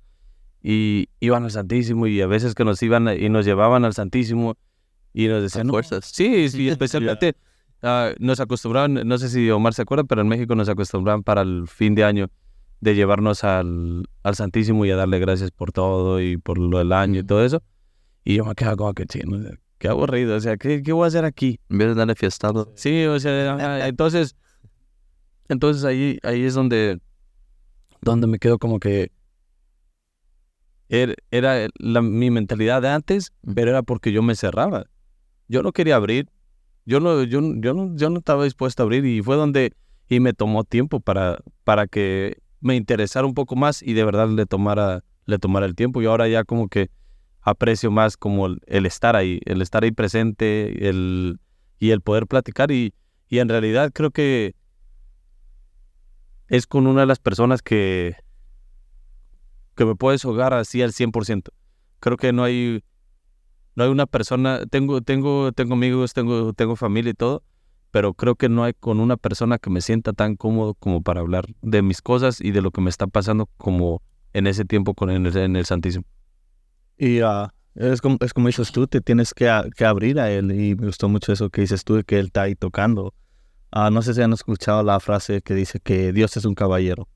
Y 0.63 1.09
iban 1.21 1.45
al 1.45 1.51
Santísimo 1.51 2.09
y 2.09 2.21
a 2.21 2.27
veces 2.27 2.55
que 2.55 2.65
nos 2.65 2.83
iban 2.83 3.09
y 3.09 3.29
nos 3.29 3.45
llevaban 3.45 3.85
al 3.85 3.95
Santísimo 3.95 4.57
y 5.15 5.29
nos 5.29 5.43
decían 5.43 5.69
no, 5.69 5.73
fuerzas. 5.73 6.05
sí, 6.07 6.49
sí 6.49 6.69
especialmente 6.71 7.37
yeah. 7.83 8.11
uh, 8.11 8.25
nos 8.25 8.41
acostumbraban 8.41 8.95
no 9.07 9.19
sé 9.19 9.29
si 9.29 9.51
Omar 9.51 9.75
se 9.75 9.83
acuerda 9.83 10.05
pero 10.05 10.23
en 10.23 10.29
México 10.29 10.55
nos 10.55 10.69
acostumbraban 10.69 11.23
para 11.23 11.43
el 11.43 11.67
fin 11.69 11.95
de 11.95 12.05
año 12.05 12.31
de 12.81 12.95
llevarnos 12.95 13.45
al, 13.45 14.09
al 14.23 14.35
Santísimo 14.35 14.87
y 14.87 14.91
a 14.91 14.97
darle 14.97 15.19
gracias 15.19 15.51
por 15.51 15.73
todo 15.73 16.21
y 16.21 16.37
por 16.37 16.59
lo 16.59 16.79
del 16.79 16.93
año 16.93 17.21
y 17.21 17.25
todo 17.25 17.45
eso 17.45 17.63
y 18.25 18.37
yo 18.37 18.45
me 18.45 18.55
quedaba 18.55 18.77
como 18.77 18.95
que 18.95 19.05
chino 19.07 19.37
qué 19.83 19.89
aburrido 19.89 20.37
o 20.37 20.41
sea 20.41 20.57
¿qué, 20.57 20.83
qué 20.83 20.93
voy 20.93 21.05
a 21.05 21.09
hacer 21.09 21.25
aquí 21.25 21.59
en 21.69 21.79
vez 21.79 21.89
de 21.89 21.95
darle 21.95 22.15
fiestado 22.15 22.73
sí 22.77 23.05
o 23.05 23.19
sea 23.19 23.89
entonces 23.89 24.37
entonces 25.53 25.85
ahí, 25.85 26.19
ahí 26.23 26.45
es 26.45 26.55
donde, 26.55 26.99
donde 28.01 28.27
me 28.27 28.39
quedo 28.39 28.59
como 28.59 28.81
que 28.81 29.13
era, 30.89 31.15
era 31.31 31.69
la, 31.79 32.01
mi 32.01 32.31
mentalidad 32.31 32.81
de 32.81 32.89
antes, 32.89 33.33
pero 33.55 33.71
era 33.71 33.83
porque 33.83 34.13
yo 34.13 34.23
me 34.23 34.35
cerraba. 34.35 34.87
Yo 35.49 35.63
no 35.63 35.73
quería 35.73 35.97
abrir. 35.97 36.31
Yo 36.87 37.01
no, 37.01 37.23
yo, 37.23 37.41
yo 37.57 37.75
no, 37.75 37.95
yo 37.97 38.09
no 38.09 38.19
estaba 38.19 38.45
dispuesto 38.45 38.83
a 38.83 38.85
abrir 38.85 39.05
y 39.05 39.23
fue 39.23 39.37
donde, 39.37 39.75
y 40.09 40.21
me 40.21 40.33
tomó 40.33 40.65
tiempo 40.65 41.01
para, 41.01 41.39
para 41.65 41.87
que 41.87 42.39
me 42.61 42.75
interesara 42.75 43.27
un 43.27 43.35
poco 43.35 43.55
más 43.55 43.83
y 43.83 43.93
de 43.93 44.05
verdad 44.05 44.29
le 44.29 44.47
tomara, 44.47 45.05
le 45.27 45.39
tomara 45.39 45.67
el 45.67 45.75
tiempo. 45.75 46.01
Y 46.01 46.07
ahora 46.07 46.29
ya 46.29 46.45
como 46.45 46.69
que 46.69 46.91
aprecio 47.43 47.91
más 47.91 48.17
como 48.17 48.47
el, 48.47 48.87
estar 48.87 49.17
ahí, 49.17 49.41
el 49.45 49.63
estar 49.63 49.83
ahí 49.83 49.91
presente, 49.91 50.89
el, 50.89 51.41
y 51.79 51.91
el 51.91 52.01
poder 52.01 52.27
platicar. 52.27 52.71
Y, 52.71 52.95
y 53.29 53.41
en 53.41 53.49
realidad 53.49 53.91
creo 53.93 54.11
que 54.11 54.55
es 56.49 56.67
con 56.67 56.87
una 56.87 57.01
de 57.01 57.07
las 57.07 57.19
personas 57.19 57.63
que, 57.63 58.17
que 59.75 59.85
me 59.85 59.95
puedes 59.95 60.25
hogar 60.25 60.55
así 60.55 60.83
al 60.83 60.93
100%. 60.93 61.49
Creo 61.99 62.17
que 62.17 62.33
no 62.33 62.45
hay, 62.45 62.83
no 63.75 63.85
hay 63.85 63.91
una 63.91 64.07
persona, 64.07 64.65
tengo, 64.67 65.01
tengo, 65.01 65.53
tengo 65.53 65.75
amigos, 65.75 66.13
tengo, 66.13 66.53
tengo 66.53 66.77
familia 66.77 67.11
y 67.11 67.15
todo, 67.15 67.43
pero 67.91 68.15
creo 68.15 68.35
que 68.35 68.49
no 68.49 68.65
hay 68.65 68.75
con 68.75 69.01
una 69.01 69.17
persona 69.17 69.59
que 69.59 69.71
me 69.71 69.81
sienta 69.81 70.13
tan 70.13 70.37
cómodo 70.37 70.75
como 70.75 71.03
para 71.03 71.21
hablar 71.21 71.47
de 71.63 71.83
mis 71.83 72.03
cosas 72.03 72.41
y 72.41 72.51
de 72.51 72.63
lo 72.63 72.71
que 72.71 72.81
me 72.81 72.91
está 72.91 73.07
pasando 73.07 73.49
como 73.57 74.03
en 74.33 74.47
ese 74.47 74.65
tiempo 74.65 74.95
con 74.95 75.11
en 75.11 75.57
el 75.57 75.65
Santísimo. 75.65 76.05
Y 76.99 77.23
uh, 77.23 77.49
es, 77.75 78.01
como, 78.01 78.19
es 78.21 78.33
como 78.33 78.49
dices 78.49 78.73
tú, 78.73 78.87
te 78.87 79.01
tienes 79.01 79.35
que, 79.35 79.51
que 79.77 79.85
abrir 79.85 80.21
a 80.21 80.31
Él 80.31 80.53
y 80.53 80.75
me 80.75 80.87
gustó 80.87 81.09
mucho 81.09 81.33
eso 81.33 81.51
que 81.51 81.63
dices 81.63 81.85
tú, 81.85 82.03
que 82.07 82.19
Él 82.19 82.27
está 82.27 82.43
ahí 82.43 82.55
tocando. 82.55 83.15
Uh, 83.75 83.91
no 83.91 84.03
sé 84.03 84.15
si 84.15 84.21
han 84.21 84.33
escuchado 84.33 84.83
la 84.83 85.01
frase 85.01 85.41
que 85.41 85.55
dice 85.55 85.81
que 85.81 86.13
Dios 86.13 86.37
es 86.37 86.45
un 86.45 86.55
caballero. 86.55 87.09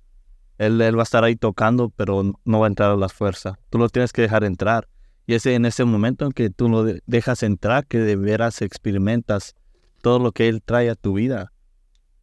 Él, 0.59 0.81
él, 0.81 0.97
va 0.97 1.03
a 1.03 1.05
estar 1.05 1.23
ahí 1.23 1.37
tocando, 1.37 1.91
pero 1.91 2.23
no 2.45 2.61
va 2.61 2.67
a 2.67 2.69
entrar 2.69 2.91
a 2.91 2.97
las 2.97 3.13
fuerzas. 3.13 3.57
Tú 3.69 3.79
lo 3.79 3.91
tienes 3.91 4.13
que 4.13 4.23
dejar 4.23 4.43
entrar. 4.43 4.89
Y 5.27 5.35
es 5.35 5.45
en 5.45 5.67
ese 5.67 5.85
momento 5.85 6.25
en 6.25 6.33
que 6.33 6.51
tú 6.51 6.69
lo 6.69 6.85
dejas 7.05 7.43
entrar 7.43 7.87
que 7.87 7.99
de 7.99 8.17
veras 8.17 8.63
experimentas 8.63 9.55
todo 10.01 10.19
lo 10.19 10.33
que 10.33 10.49
Él 10.49 10.63
trae 10.63 10.89
a 10.89 10.95
tu 10.95 11.15
vida. 11.15 11.53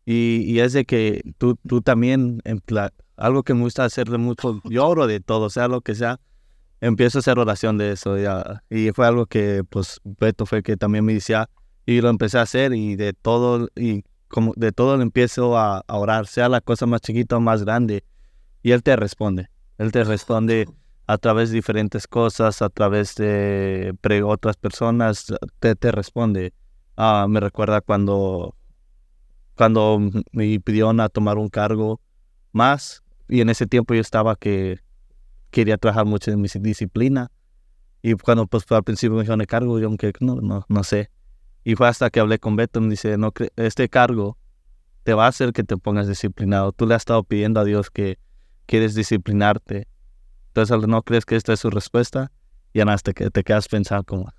Y, 0.06 0.44
y 0.48 0.60
es 0.62 0.74
de 0.74 0.86
que 0.86 1.22
tú, 1.38 1.58
tú 1.68 1.82
también, 1.82 2.42
algo 3.18 3.44
que 3.44 3.54
me 3.54 3.62
gusta 3.62 3.86
hacer 3.86 4.10
de 4.10 4.18
mucho, 4.18 4.62
yo 4.64 4.88
oro 4.88 5.06
de 5.06 5.20
todo, 5.20 5.50
sea 5.50 5.68
lo 5.68 5.82
que 5.82 5.96
sea, 5.96 6.20
empiezo 6.84 7.18
a 7.18 7.22
hacer 7.22 7.40
oración 7.40 7.78
de 7.78 7.92
eso. 7.92 8.18
Ya. 8.18 8.64
Y 8.70 8.92
fue 8.92 9.08
algo 9.08 9.26
que, 9.26 9.64
pues, 9.70 10.02
Beto 10.04 10.46
fue 10.46 10.64
que 10.64 10.78
también 10.78 11.06
me 11.06 11.14
decía, 11.14 11.50
y 11.86 12.02
lo 12.02 12.10
empecé 12.10 12.38
a 12.38 12.44
hacer, 12.44 12.74
y 12.74 12.96
de 12.96 13.14
todo, 13.14 13.70
y 13.76 14.04
como 14.28 14.54
de 14.56 14.72
todo 14.72 14.98
le 14.98 15.04
empiezo 15.04 15.58
a, 15.58 15.84
orar, 15.88 16.28
sea 16.28 16.50
la 16.50 16.62
cosa 16.62 16.86
más 16.86 17.02
chiquita 17.02 17.38
o 17.38 17.40
más 17.40 17.64
grande, 17.64 18.04
y 18.62 18.72
Él 18.72 18.84
te 18.84 18.96
responde. 18.96 19.50
Él 19.78 19.92
te 19.92 20.04
responde 20.04 20.68
a 21.08 21.18
través 21.18 21.50
de 21.50 21.56
diferentes 21.56 22.08
cosas, 22.08 22.62
a 22.62 22.70
través 22.70 23.16
de 23.16 23.94
otras 24.26 24.58
personas, 24.58 25.34
te, 25.60 25.92
responde. 25.92 26.54
Uh, 26.98 27.28
me 27.28 27.40
recuerda 27.40 27.82
cuando, 27.82 28.56
cuando 29.56 30.00
me 30.32 30.60
pidieron 30.60 31.00
a 31.00 31.10
tomar 31.10 31.38
un 31.38 31.50
cargo 31.50 32.00
más, 32.52 33.04
y 33.28 33.42
en 33.42 33.50
ese 33.50 33.68
tiempo 33.68 33.94
yo 33.94 34.02
estaba 34.02 34.36
que 34.36 34.80
quería 35.54 35.78
trabajar 35.78 36.06
mucho 36.06 36.32
en 36.32 36.42
mi 36.42 36.50
disciplina, 36.60 37.32
y 38.02 38.14
cuando 38.16 38.46
pues 38.48 38.70
al 38.72 38.84
principio 38.84 39.16
me 39.16 39.22
dijeron 39.22 39.40
el 39.40 39.48
cargo, 39.48 39.80
yo 39.80 39.88
aunque 39.88 40.12
no, 40.20 40.36
no, 40.36 40.66
no 40.68 40.84
sé, 40.84 41.10
y 41.64 41.76
fue 41.76 41.88
hasta 41.88 42.10
que 42.10 42.20
hablé 42.20 42.40
con 42.40 42.56
Beto, 42.56 42.82
me 42.82 42.90
dice, 42.90 43.18
no, 43.18 43.32
este 43.56 43.88
cargo 43.88 44.38
te 45.04 45.14
va 45.14 45.26
a 45.26 45.30
hacer 45.30 45.54
que 45.54 45.64
te 45.64 45.78
pongas 45.78 46.08
disciplinado. 46.08 46.72
Tú 46.72 46.86
le 46.86 46.96
has 46.96 47.02
estado 47.02 47.24
pidiendo 47.24 47.60
a 47.60 47.64
Dios 47.64 47.90
que 47.90 48.20
quieres 48.66 48.96
disciplinarte. 48.96 49.88
Entonces, 50.48 50.88
¿no 50.88 51.02
crees 51.04 51.26
que 51.26 51.36
esta 51.36 51.54
es 51.54 51.60
su 51.60 51.70
respuesta? 51.70 52.32
Y 52.74 52.80
nada, 52.80 52.98
te, 52.98 53.14
te 53.14 53.44
quedas 53.44 53.68
pensando 53.68 54.04
como... 54.04 54.34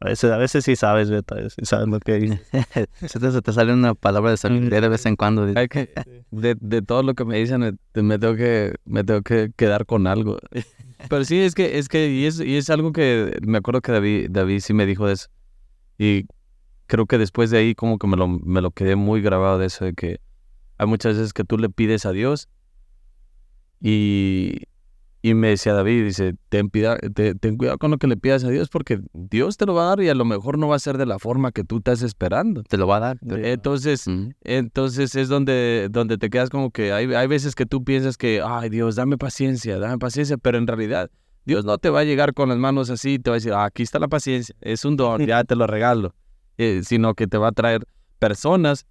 A 0.00 0.10
veces, 0.10 0.30
a 0.30 0.36
veces 0.36 0.64
sí 0.64 0.76
sabes, 0.76 1.10
Beto, 1.10 1.36
sí 1.50 1.64
sabes 1.64 1.88
lo 1.88 1.98
que 1.98 2.38
se, 3.06 3.18
te, 3.18 3.32
se 3.32 3.42
te 3.42 3.52
sale 3.52 3.72
una 3.72 3.94
palabra 3.94 4.30
de 4.30 4.36
sabiduría 4.36 4.80
de 4.80 4.88
vez 4.88 5.04
en 5.06 5.16
cuando. 5.16 5.46
Que, 5.68 5.90
de, 6.30 6.56
de, 6.60 6.82
todo 6.82 7.02
lo 7.02 7.14
que 7.14 7.24
me 7.24 7.38
dicen, 7.38 7.60
me, 7.60 8.02
me, 8.02 8.18
tengo 8.18 8.36
que, 8.36 8.74
me 8.84 9.02
tengo 9.02 9.22
que 9.22 9.50
quedar 9.56 9.86
con 9.86 10.06
algo. 10.06 10.38
Pero 11.08 11.24
sí, 11.24 11.40
es 11.40 11.54
que, 11.54 11.78
es 11.78 11.88
que, 11.88 12.10
y 12.10 12.26
es, 12.26 12.38
y 12.40 12.56
es 12.56 12.70
algo 12.70 12.92
que 12.92 13.38
me 13.42 13.58
acuerdo 13.58 13.80
que 13.80 13.92
David, 13.92 14.28
David 14.30 14.60
sí 14.60 14.72
me 14.72 14.86
dijo 14.86 15.06
de 15.06 15.14
eso. 15.14 15.28
Y 15.98 16.26
creo 16.86 17.06
que 17.06 17.18
después 17.18 17.50
de 17.50 17.58
ahí 17.58 17.74
como 17.74 17.98
que 17.98 18.06
me 18.06 18.16
lo, 18.16 18.28
me 18.28 18.60
lo 18.60 18.70
quedé 18.70 18.94
muy 18.94 19.20
grabado 19.20 19.58
de 19.58 19.66
eso, 19.66 19.84
de 19.84 19.94
que 19.94 20.20
hay 20.76 20.86
muchas 20.86 21.16
veces 21.16 21.32
que 21.32 21.44
tú 21.44 21.58
le 21.58 21.70
pides 21.70 22.06
a 22.06 22.12
Dios 22.12 22.48
y, 23.80 24.62
y 25.20 25.34
me 25.34 25.48
decía 25.48 25.72
David, 25.72 26.04
dice, 26.04 26.34
ten, 26.48 26.70
pida, 26.70 26.96
te, 26.98 27.34
ten 27.34 27.56
cuidado 27.56 27.78
con 27.78 27.90
lo 27.90 27.98
que 27.98 28.06
le 28.06 28.16
pidas 28.16 28.44
a 28.44 28.50
Dios 28.50 28.68
porque 28.68 29.00
Dios 29.12 29.56
te 29.56 29.66
lo 29.66 29.74
va 29.74 29.82
a 29.82 29.86
dar 29.86 30.00
y 30.00 30.08
a 30.08 30.14
lo 30.14 30.24
mejor 30.24 30.58
no 30.58 30.68
va 30.68 30.76
a 30.76 30.78
ser 30.78 30.96
de 30.96 31.06
la 31.06 31.18
forma 31.18 31.50
que 31.50 31.64
tú 31.64 31.78
estás 31.78 32.02
esperando. 32.02 32.62
Te 32.62 32.76
lo 32.76 32.86
va 32.86 32.98
a 32.98 33.00
dar. 33.00 33.18
Entonces, 33.22 34.06
uh 34.06 34.10
-huh. 34.10 34.34
entonces 34.42 35.16
es 35.16 35.28
donde, 35.28 35.88
donde 35.90 36.18
te 36.18 36.30
quedas 36.30 36.50
como 36.50 36.70
que 36.70 36.92
hay, 36.92 37.12
hay 37.12 37.26
veces 37.26 37.54
que 37.54 37.66
tú 37.66 37.82
piensas 37.82 38.16
que, 38.16 38.40
ay 38.44 38.68
Dios, 38.70 38.94
dame 38.94 39.18
paciencia, 39.18 39.78
dame 39.78 39.98
paciencia, 39.98 40.36
pero 40.38 40.56
en 40.58 40.66
realidad 40.66 41.10
Dios 41.44 41.64
no 41.64 41.78
te 41.78 41.90
va 41.90 42.00
a 42.00 42.04
llegar 42.04 42.32
con 42.34 42.50
las 42.50 42.58
manos 42.58 42.88
así 42.90 43.14
y 43.14 43.18
te 43.18 43.30
va 43.30 43.34
a 43.36 43.38
decir, 43.38 43.52
"Ah, 43.54 43.64
aquí 43.64 43.82
está 43.82 43.98
la 43.98 44.08
paciencia, 44.08 44.54
es 44.60 44.84
un 44.84 44.96
don, 44.96 45.26
ya 45.26 45.42
te 45.44 45.56
lo 45.56 45.66
regalo, 45.66 46.14
Eh, 46.58 46.82
sino 46.84 47.14
que 47.14 47.26
te 47.26 47.38
va 47.38 47.48
a 47.48 47.52
traer 47.52 47.86
personas 48.18 48.84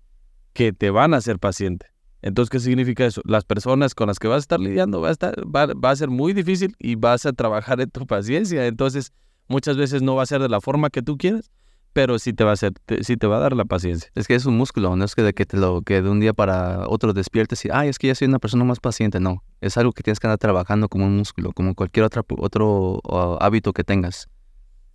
que 0.53 0.71
te 0.73 0.89
van 0.89 1.13
a 1.13 1.17
hacer 1.17 1.37
paciente. 1.37 1.85
Entonces, 2.27 2.49
¿qué 2.49 2.59
significa 2.59 3.05
eso? 3.05 3.21
Las 3.25 3.45
personas 3.45 3.95
con 3.95 4.07
las 4.07 4.19
que 4.19 4.27
vas 4.27 4.37
a 4.37 4.39
estar 4.39 4.59
lidiando 4.59 5.01
va 5.01 5.09
a, 5.09 5.11
estar, 5.11 5.33
va, 5.43 5.67
va 5.67 5.89
a 5.91 5.95
ser 5.95 6.09
muy 6.09 6.33
difícil 6.33 6.75
y 6.79 6.95
vas 6.95 7.25
a 7.25 7.33
trabajar 7.33 7.79
en 7.81 7.89
tu 7.89 8.05
paciencia. 8.05 8.65
Entonces, 8.67 9.13
muchas 9.47 9.77
veces 9.77 10.01
no 10.01 10.15
va 10.15 10.23
a 10.23 10.25
ser 10.25 10.41
de 10.41 10.49
la 10.49 10.61
forma 10.61 10.89
que 10.89 11.01
tú 11.01 11.17
quieres, 11.17 11.51
pero 11.93 12.19
sí 12.19 12.33
te 12.33 12.43
va 12.43 12.51
a, 12.51 12.53
hacer, 12.53 12.73
te- 12.85 13.03
sí 13.03 13.17
te 13.17 13.25
va 13.25 13.37
a 13.37 13.39
dar 13.39 13.55
la 13.55 13.65
paciencia. 13.65 14.11
Es 14.13 14.27
que 14.27 14.35
es 14.35 14.45
un 14.45 14.55
músculo, 14.55 14.95
no 14.95 15.03
es 15.05 15.15
que 15.15 15.23
de 15.23 15.33
que 15.33 15.45
te 15.45 15.57
lo 15.57 15.81
que 15.81 16.01
de 16.01 16.09
un 16.09 16.19
día 16.19 16.33
para 16.33 16.87
otro 16.87 17.11
despiertes 17.13 17.65
y, 17.65 17.69
ay, 17.71 17.89
es 17.89 17.97
que 17.97 18.07
ya 18.07 18.15
soy 18.15 18.27
una 18.27 18.39
persona 18.39 18.63
más 18.65 18.79
paciente. 18.79 19.19
No, 19.19 19.43
es 19.61 19.77
algo 19.77 19.93
que 19.93 20.03
tienes 20.03 20.19
que 20.19 20.27
andar 20.27 20.37
trabajando 20.37 20.89
como 20.89 21.05
un 21.05 21.17
músculo, 21.17 21.53
como 21.53 21.73
cualquier 21.73 22.05
otra, 22.05 22.23
otro 22.37 22.99
uh, 23.03 23.37
hábito 23.39 23.73
que 23.73 23.83
tengas. 23.83 24.27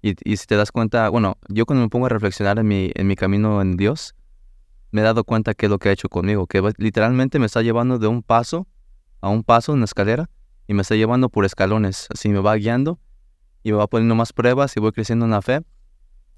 Y, 0.00 0.14
y 0.24 0.36
si 0.36 0.46
te 0.46 0.56
das 0.56 0.70
cuenta, 0.70 1.08
bueno, 1.08 1.38
yo 1.48 1.64
cuando 1.66 1.82
me 1.82 1.88
pongo 1.88 2.06
a 2.06 2.08
reflexionar 2.08 2.58
en 2.58 2.68
mi, 2.68 2.90
en 2.94 3.06
mi 3.06 3.16
camino 3.16 3.62
en 3.62 3.76
Dios, 3.76 4.14
me 4.92 5.00
he 5.00 5.04
dado 5.04 5.24
cuenta 5.24 5.54
que 5.54 5.66
es 5.66 5.70
lo 5.70 5.78
que 5.78 5.88
ha 5.88 5.92
hecho 5.92 6.08
conmigo, 6.08 6.46
que 6.46 6.62
literalmente 6.76 7.38
me 7.38 7.46
está 7.46 7.62
llevando 7.62 7.98
de 7.98 8.06
un 8.06 8.22
paso 8.22 8.68
a 9.20 9.28
un 9.28 9.42
paso 9.42 9.72
en 9.72 9.80
la 9.80 9.86
escalera 9.86 10.30
y 10.68 10.74
me 10.74 10.82
está 10.82 10.94
llevando 10.94 11.28
por 11.28 11.44
escalones, 11.44 12.06
así 12.14 12.28
me 12.28 12.38
va 12.38 12.54
guiando 12.54 13.00
y 13.62 13.72
me 13.72 13.78
va 13.78 13.86
poniendo 13.86 14.14
más 14.14 14.32
pruebas 14.32 14.76
y 14.76 14.80
voy 14.80 14.92
creciendo 14.92 15.24
en 15.24 15.30
la 15.32 15.42
fe 15.42 15.62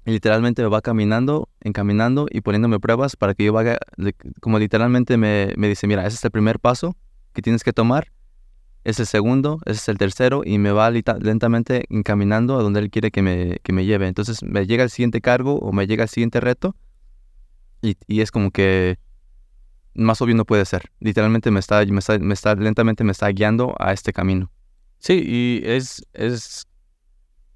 y 0.05 0.11
literalmente 0.11 0.61
me 0.61 0.69
va 0.69 0.81
caminando, 0.81 1.49
encaminando 1.61 2.27
y 2.29 2.41
poniéndome 2.41 2.79
pruebas 2.79 3.15
para 3.15 3.33
que 3.33 3.43
yo 3.43 3.53
vaya, 3.53 3.77
como 4.39 4.59
literalmente 4.59 5.17
me, 5.17 5.53
me 5.57 5.67
dice, 5.67 5.87
mira, 5.87 6.05
ese 6.05 6.15
es 6.15 6.23
el 6.23 6.31
primer 6.31 6.59
paso 6.59 6.95
que 7.33 7.41
tienes 7.41 7.63
que 7.63 7.73
tomar, 7.73 8.11
es 8.85 8.99
el 8.99 9.07
segundo, 9.07 9.59
ese 9.65 9.79
es 9.79 9.89
el 9.89 9.97
tercero 9.97 10.43
y 10.45 10.59
me 10.59 10.71
va 10.71 10.91
lentamente 10.91 11.85
encaminando 11.89 12.57
a 12.57 12.61
donde 12.61 12.79
él 12.79 12.91
quiere 12.91 13.09
que 13.09 13.23
me, 13.23 13.57
que 13.63 13.73
me 13.73 13.83
lleve. 13.83 14.07
Entonces 14.07 14.43
me 14.43 14.67
llega 14.67 14.83
el 14.83 14.91
siguiente 14.91 15.21
cargo 15.21 15.57
o 15.57 15.71
me 15.73 15.87
llega 15.87 16.03
el 16.03 16.09
siguiente 16.09 16.39
reto 16.39 16.75
y, 17.85 17.97
y 18.07 18.21
es 18.21 18.31
como 18.31 18.51
que 18.51 18.97
más 19.93 20.21
obvio 20.21 20.35
no 20.35 20.45
puede 20.45 20.65
ser. 20.65 20.91
Literalmente 20.99 21.51
me 21.51 21.59
está, 21.59 21.85
me 21.85 21.99
está, 21.99 22.19
me 22.19 22.33
está, 22.33 22.55
lentamente 22.55 23.03
me 23.03 23.11
está 23.11 23.29
guiando 23.29 23.75
a 23.79 23.93
este 23.93 24.13
camino. 24.13 24.51
Sí, 24.99 25.23
y 25.25 25.61
es, 25.65 26.05
es, 26.13 26.67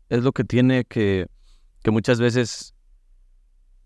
es 0.09 0.23
lo 0.23 0.31
que 0.31 0.43
tiene 0.43 0.85
que, 0.85 1.27
que 1.83 1.91
muchas 1.91 2.19
veces 2.19 2.73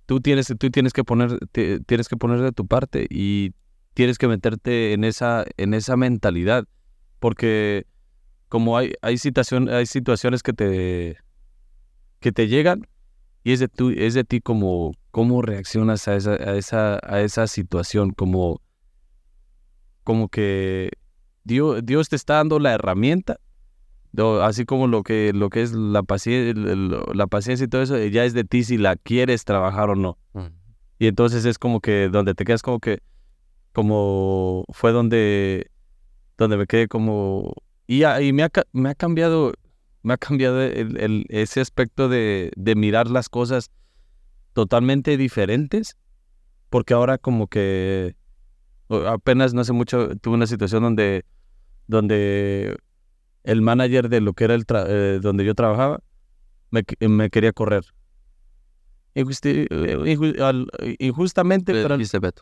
tú 0.05 0.21
tienes, 0.21 0.53
tú 0.59 0.69
tienes 0.69 0.93
que 0.93 1.03
poner, 1.03 1.39
tienes 1.85 2.07
que 2.07 2.17
poner 2.17 2.41
de 2.41 2.51
tu 2.51 2.67
parte 2.67 3.07
y 3.09 3.53
tienes 3.93 4.17
que 4.17 4.27
meterte 4.27 4.93
en 4.93 5.03
esa, 5.03 5.45
en 5.57 5.73
esa 5.73 5.97
mentalidad. 5.97 6.65
Porque 7.19 7.85
como 8.49 8.77
hay, 8.77 8.93
hay 9.01 9.17
situación, 9.17 9.69
hay 9.69 9.85
situaciones 9.85 10.43
que 10.43 10.53
te, 10.53 11.17
que 12.19 12.31
te 12.31 12.47
llegan 12.47 12.87
y 13.43 13.51
es 13.53 13.59
de 13.59 13.67
tú, 13.67 13.89
es 13.89 14.13
de 14.13 14.23
ti 14.23 14.41
como 14.41 14.93
cómo 15.11 15.41
reaccionas 15.41 16.07
a 16.07 16.15
esa, 16.15 16.31
a 16.33 16.55
esa, 16.55 16.99
a 17.03 17.21
esa 17.21 17.47
situación, 17.47 18.11
como, 18.11 18.61
como 20.03 20.27
que 20.29 20.91
Dios, 21.43 21.81
Dios 21.85 22.09
te 22.09 22.15
está 22.15 22.35
dando 22.35 22.59
la 22.59 22.73
herramienta 22.73 23.37
así 24.43 24.65
como 24.65 24.85
lo 24.87 25.01
que, 25.03 25.31
lo 25.33 25.49
que 25.49 25.63
es 25.63 25.71
la 25.73 26.03
paciencia, 26.03 26.53
la 27.15 27.25
paciencia 27.27 27.65
y 27.65 27.67
todo 27.67 27.81
eso, 27.81 27.97
ya 27.97 28.25
es 28.25 28.33
de 28.35 28.43
ti 28.43 28.63
si 28.63 28.77
la 28.77 28.95
quieres 28.95 29.43
trabajar 29.43 29.89
o 29.89 29.95
no. 29.95 30.17
Y 30.99 31.07
entonces 31.07 31.45
es 31.45 31.57
como 31.57 31.79
que 31.81 32.09
donde 32.09 32.35
te 32.35 32.45
quedas 32.45 32.61
como 32.61 32.79
que, 32.79 32.99
como 33.73 34.65
fue 34.71 34.91
donde, 34.91 35.71
donde 36.37 36.57
me 36.57 36.67
quedé 36.67 36.87
como, 36.87 37.53
y, 37.87 38.03
a- 38.03 38.21
y 38.21 38.33
me, 38.33 38.43
ha, 38.43 38.51
me 38.71 38.89
ha 38.89 38.95
cambiado, 38.95 39.53
me 40.03 40.13
ha 40.13 40.17
cambiado 40.17 40.61
el- 40.61 40.97
el- 40.99 41.25
ese 41.29 41.61
aspecto 41.61 42.09
de, 42.09 42.51
de 42.55 42.75
mirar 42.75 43.09
las 43.09 43.29
cosas 43.29 43.71
totalmente 44.53 45.17
diferentes, 45.17 45.97
porque 46.69 46.93
ahora 46.93 47.17
como 47.17 47.47
que 47.47 48.15
apenas 49.07 49.53
no 49.53 49.61
hace 49.61 49.73
mucho 49.73 50.15
tuve 50.17 50.35
una 50.35 50.45
situación 50.47 50.83
donde, 50.83 51.25
donde 51.87 52.77
el 53.43 53.61
manager 53.61 54.09
de 54.09 54.21
lo 54.21 54.33
que 54.33 54.43
era 54.43 54.53
el 54.55 54.65
tra- 54.67 54.85
eh, 54.87 55.19
donde 55.21 55.45
yo 55.45 55.55
trabajaba 55.55 55.99
me, 56.69 56.83
que- 56.83 57.07
me 57.07 57.29
quería 57.29 57.51
correr. 57.53 57.85
Injusti- 59.15 59.67
eh, 59.69 60.95
injustamente, 60.99 61.71
¿Qué 61.71 61.77
le 61.77 61.83
pero? 61.83 62.41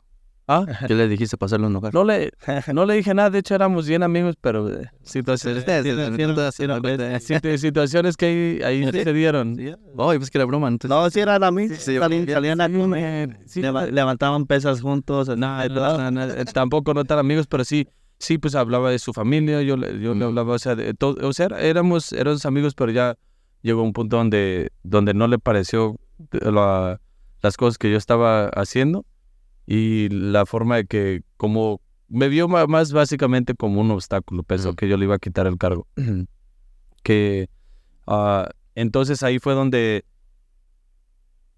¿Ah? 0.54 0.66
¿Qué 0.88 0.94
le 0.96 1.08
dijiste 1.08 1.38
para 1.38 1.46
hacerlo 1.48 1.68
enojar? 1.68 1.94
no 1.94 2.04
le, 2.04 2.32
no 2.74 2.86
le 2.86 2.96
dije 2.96 3.14
nada, 3.14 3.30
de 3.30 3.40
hecho 3.40 3.56
éramos 3.56 3.88
bien 3.88 4.04
amigos, 4.04 4.36
pero 4.42 4.70
eh, 4.70 4.90
situaciones, 5.04 5.64
situ- 7.20 7.58
situaciones 7.58 8.18
que 8.18 8.60
ahí, 8.66 8.84
ahí 8.86 8.92
se 9.04 9.14
dieron. 9.14 9.58
Oh, 9.96 10.14
pues 10.18 10.30
que 10.30 10.38
era 10.38 10.46
broma. 10.46 10.68
Entonces, 10.68 10.90
No, 10.96 11.10
sí 11.10 11.20
eran 11.20 11.44
amigos. 11.44 11.78
Sí, 11.78 11.98
salían, 11.98 12.62
a 12.62 12.66
Eh, 12.98 13.28
sí, 13.46 13.62
leva- 13.62 13.86
levantaban 13.86 14.46
pesas 14.46 14.82
juntos. 14.82 15.28
No, 15.38 15.68
no, 15.70 16.12
no, 16.12 16.24
eh, 16.24 16.46
tampoco 16.54 16.94
no 16.94 17.04
tan 17.06 17.20
amigos, 17.20 17.48
pero 17.48 17.64
sí, 17.64 17.88
sí, 18.20 18.38
pues 18.38 18.56
hablaba 18.56 18.90
de 18.92 19.00
su 19.00 19.14
familia, 19.14 19.62
yo, 19.62 19.78
le- 19.78 20.00
yo 20.00 20.14
le 20.14 20.26
hablaba, 20.26 20.54
o 20.56 20.60
sea, 20.60 20.76
de 20.76 20.94
todo, 20.94 21.16
o 21.28 21.34
sea, 21.34 21.48
éramos, 21.60 22.12
éramos 22.14 22.46
amigos, 22.46 22.74
pero 22.76 22.92
ya 22.92 23.16
llegó 23.62 23.84
un 23.84 23.94
punto 23.94 24.18
donde, 24.18 24.72
donde 24.84 25.14
no 25.14 25.28
le 25.28 25.40
pareció 25.40 25.96
de- 26.32 26.52
la- 26.52 27.00
las 27.42 27.58
cosas 27.58 27.78
que 27.78 27.90
yo 27.90 27.98
estaba 27.98 28.48
haciendo 28.50 29.06
y 29.68 30.10
la 30.10 30.46
forma 30.46 30.78
de 30.78 30.86
que, 30.86 31.22
como, 31.38 31.82
me 32.08 32.28
vio 32.28 32.48
más, 32.48 32.92
básicamente 32.92 33.54
como 33.56 33.80
un 33.82 33.92
obstáculo, 33.92 34.44
pensó 34.44 34.74
Mm. 34.74 34.76
que 34.76 34.88
yo 34.90 34.98
le 34.98 35.06
iba 35.06 35.16
a 35.16 35.20
quitar 35.20 35.48
el 35.48 35.58
cargo. 35.58 35.88
que 37.04 37.50
ah, 38.08 38.50
entonces 38.76 39.24
ahí 39.24 39.40
fue 39.40 39.54
donde 39.54 40.06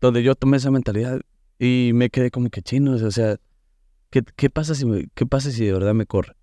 donde 0.02 0.24
yo 0.24 0.36
tomé 0.36 0.58
esa 0.58 0.72
mentalidad 0.72 1.22
y 1.60 1.92
me 1.94 2.10
quedé 2.10 2.30
como 2.32 2.50
que 2.50 2.62
chinos, 2.62 3.02
o 3.04 3.12
sea, 3.12 3.38
¿qué, 4.10 4.22
qué 4.36 4.50
pasa 4.50 4.76
si 4.76 4.86
me- 4.86 5.08
qué 5.16 5.26
pasa 5.26 5.50
si 5.52 5.66
de 5.66 5.72
verdad 5.74 5.94
me 5.94 6.06
corre? 6.06 6.34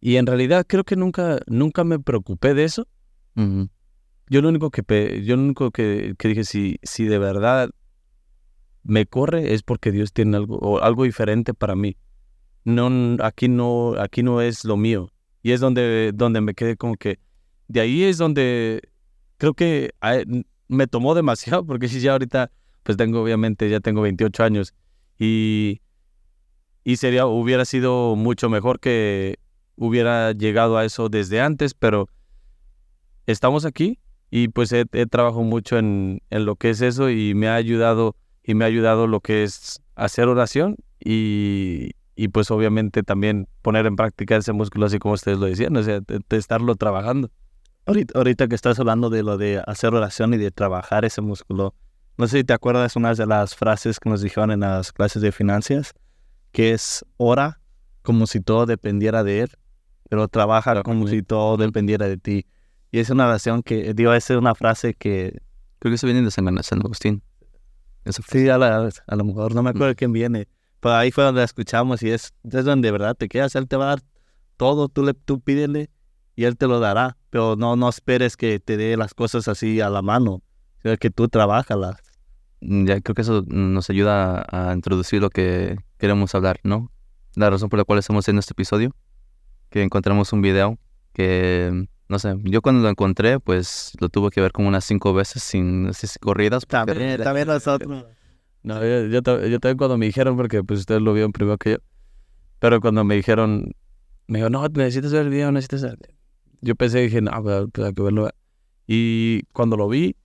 Y 0.00 0.16
en 0.16 0.26
realidad 0.26 0.64
creo 0.68 0.84
que 0.84 0.96
nunca 0.96 1.40
nunca 1.46 1.84
me 1.84 1.98
preocupé 1.98 2.54
de 2.54 2.64
eso. 2.64 2.86
Ujú. 3.36 3.68
Yo 4.28 4.42
lo 4.42 4.48
único 4.48 4.70
que 4.70 5.22
yo 5.24 5.36
lo 5.36 5.42
único 5.42 5.70
que, 5.70 6.14
que 6.18 6.28
dije 6.28 6.44
si 6.44 6.78
si 6.82 7.04
de 7.04 7.18
verdad 7.18 7.70
me 8.88 9.06
corre 9.06 9.54
es 9.54 9.62
porque 9.62 9.92
Dios 9.92 10.12
tiene 10.12 10.36
algo 10.36 10.56
o 10.58 10.80
algo 10.80 11.04
diferente 11.04 11.54
para 11.54 11.76
mí. 11.76 11.96
No 12.64 12.90
aquí 13.22 13.48
no 13.48 13.94
aquí 13.98 14.22
no 14.22 14.40
es 14.40 14.64
lo 14.64 14.76
mío. 14.76 15.10
Y 15.42 15.52
es 15.52 15.60
donde 15.60 16.10
donde 16.14 16.40
me 16.40 16.54
quedé 16.54 16.76
como 16.76 16.96
que 16.96 17.20
de 17.68 17.80
ahí 17.80 18.02
es 18.02 18.18
donde 18.18 18.82
creo 19.36 19.54
que 19.54 19.92
me 20.68 20.86
tomó 20.86 21.14
demasiado, 21.14 21.64
porque 21.64 21.88
si 21.88 22.00
ya 22.00 22.12
ahorita, 22.12 22.50
pues 22.82 22.96
tengo, 22.96 23.22
obviamente, 23.22 23.68
ya 23.68 23.80
tengo 23.80 24.02
28 24.02 24.44
años 24.44 24.74
y, 25.18 25.80
y 26.84 26.96
sería, 26.96 27.26
hubiera 27.26 27.64
sido 27.64 28.16
mucho 28.16 28.48
mejor 28.48 28.80
que 28.80 29.38
hubiera 29.76 30.32
llegado 30.32 30.76
a 30.76 30.84
eso 30.84 31.08
desde 31.08 31.40
antes, 31.40 31.74
pero 31.74 32.08
estamos 33.26 33.64
aquí 33.64 33.98
y 34.30 34.48
pues 34.48 34.72
he, 34.72 34.84
he 34.92 35.06
trabajado 35.06 35.42
mucho 35.42 35.78
en, 35.78 36.22
en 36.30 36.44
lo 36.44 36.56
que 36.56 36.70
es 36.70 36.80
eso 36.80 37.10
y 37.10 37.34
me 37.34 37.48
ha 37.48 37.54
ayudado, 37.54 38.16
y 38.48 38.54
me 38.54 38.64
ha 38.64 38.68
ayudado 38.68 39.06
lo 39.06 39.20
que 39.20 39.42
es 39.42 39.82
hacer 39.94 40.26
oración 40.26 40.76
y, 40.98 41.90
y 42.16 42.28
pues 42.28 42.50
obviamente 42.50 43.02
también 43.02 43.46
poner 43.60 43.84
en 43.84 43.94
práctica 43.94 44.36
ese 44.36 44.54
músculo 44.54 44.86
así 44.86 44.98
como 44.98 45.12
ustedes 45.12 45.36
lo 45.38 45.44
decían, 45.44 45.76
o 45.76 45.82
sea, 45.82 46.00
de- 46.00 46.20
de 46.26 46.36
estarlo 46.38 46.74
trabajando. 46.74 47.30
Ahorita, 47.84 48.18
ahorita 48.18 48.48
que 48.48 48.54
estás 48.54 48.78
hablando 48.80 49.10
de 49.10 49.22
lo 49.22 49.36
de 49.36 49.62
hacer 49.66 49.92
oración 49.92 50.32
y 50.32 50.38
de 50.38 50.50
trabajar 50.50 51.04
ese 51.04 51.20
músculo, 51.20 51.74
no 52.16 52.26
sé 52.26 52.38
si 52.38 52.44
te 52.44 52.54
acuerdas 52.54 52.96
una 52.96 53.12
de 53.12 53.26
las 53.26 53.54
frases 53.54 54.00
que 54.00 54.08
nos 54.08 54.22
dijeron 54.22 54.50
en 54.50 54.60
las 54.60 54.92
clases 54.92 55.20
de 55.20 55.30
finanzas, 55.30 55.92
que 56.50 56.72
es 56.72 57.04
ora 57.18 57.60
como 58.00 58.26
si 58.26 58.40
todo 58.40 58.64
dependiera 58.64 59.24
de 59.24 59.42
él, 59.42 59.50
pero 60.08 60.26
trabaja 60.26 60.82
como 60.84 61.06
si 61.06 61.22
todo 61.22 61.58
dependiera 61.58 62.08
de 62.08 62.16
ti. 62.16 62.46
Y 62.92 63.00
es 63.00 63.10
una 63.10 63.26
oración 63.26 63.62
que, 63.62 63.92
digo, 63.92 64.14
esa 64.14 64.32
es 64.32 64.38
una 64.38 64.54
frase 64.54 64.94
que 64.94 65.38
Creo 65.80 65.90
que 65.92 65.96
eso 65.96 66.06
viene 66.06 66.22
de 66.22 66.30
San 66.30 66.48
Agustín. 66.48 67.22
Eso 68.08 68.22
sí, 68.28 68.48
a, 68.48 68.58
la- 68.58 68.88
a 69.06 69.16
lo 69.16 69.24
mejor 69.24 69.54
no 69.54 69.62
me 69.62 69.70
acuerdo 69.70 69.94
quién 69.94 70.12
viene, 70.12 70.48
pero 70.80 70.94
ahí 70.94 71.10
fue 71.10 71.24
donde 71.24 71.40
la 71.40 71.44
escuchamos 71.44 72.02
y 72.02 72.10
es, 72.10 72.32
es 72.50 72.64
donde 72.64 72.88
de 72.88 72.92
verdad 72.92 73.14
te 73.16 73.28
quedas, 73.28 73.54
él 73.54 73.68
te 73.68 73.76
va 73.76 73.84
a 73.84 73.88
dar 73.88 74.00
todo, 74.56 74.88
tú, 74.88 75.04
le, 75.04 75.14
tú 75.14 75.40
pídele 75.40 75.90
y 76.34 76.44
él 76.44 76.56
te 76.56 76.66
lo 76.66 76.80
dará, 76.80 77.16
pero 77.30 77.56
no, 77.56 77.76
no 77.76 77.88
esperes 77.88 78.36
que 78.36 78.60
te 78.60 78.76
dé 78.76 78.96
las 78.96 79.12
cosas 79.14 79.46
así 79.48 79.80
a 79.80 79.90
la 79.90 80.02
mano, 80.02 80.42
sino 80.82 80.96
que 80.96 81.10
tú 81.10 81.28
trabajalas. 81.28 81.96
Mm, 82.60 82.86
Ya 82.86 83.00
creo 83.00 83.14
que 83.14 83.22
eso 83.22 83.44
nos 83.46 83.90
ayuda 83.90 84.40
a, 84.50 84.70
a 84.70 84.74
introducir 84.74 85.20
lo 85.20 85.30
que 85.30 85.76
queremos 85.98 86.34
hablar, 86.34 86.60
¿no? 86.64 86.90
La 87.34 87.50
razón 87.50 87.68
por 87.68 87.78
la 87.78 87.84
cual 87.84 87.98
estamos 87.98 88.24
haciendo 88.24 88.40
este 88.40 88.52
episodio, 88.54 88.94
que 89.70 89.82
encontramos 89.82 90.32
un 90.32 90.40
video 90.42 90.78
que, 91.12 91.86
no 92.08 92.18
sé, 92.18 92.34
yo 92.44 92.62
cuando 92.62 92.82
lo 92.82 92.88
encontré, 92.88 93.38
pues 93.38 93.92
lo 94.00 94.08
tuve 94.08 94.30
que 94.30 94.40
ver 94.40 94.52
como 94.52 94.68
unas 94.68 94.84
cinco 94.84 95.12
veces 95.12 95.42
sin, 95.42 95.92
sin 95.92 96.08
corridas. 96.20 96.66
También, 96.66 97.22
también 97.22 97.48
nosotros. 97.48 98.06
No, 98.62 98.80
yo, 98.80 99.06
yo, 99.06 99.20
yo 99.46 99.60
también 99.60 99.76
cuando 99.76 99.98
me 99.98 100.06
dijeron, 100.06 100.36
porque 100.36 100.64
pues 100.64 100.80
ustedes 100.80 101.02
lo 101.02 101.12
vieron 101.12 101.32
primero 101.32 101.58
que 101.58 101.72
yo, 101.72 101.76
pero 102.58 102.80
cuando 102.80 103.04
me 103.04 103.14
dijeron, 103.14 103.72
me 104.26 104.38
dijo, 104.38 104.50
no, 104.50 104.66
necesitas 104.68 105.12
ver 105.12 105.22
el 105.22 105.30
video, 105.30 105.52
necesitas 105.52 105.82
ver. 105.82 105.98
yo 106.60 106.74
pensé, 106.74 107.00
dije, 107.00 107.20
no, 107.20 107.30
pues, 107.42 107.66
pues, 107.72 107.86
hay 107.86 107.94
que 107.94 108.02
verlo. 108.02 108.30
Y 108.86 109.42
cuando 109.52 109.76
lo 109.76 109.88
vi, 109.88 110.16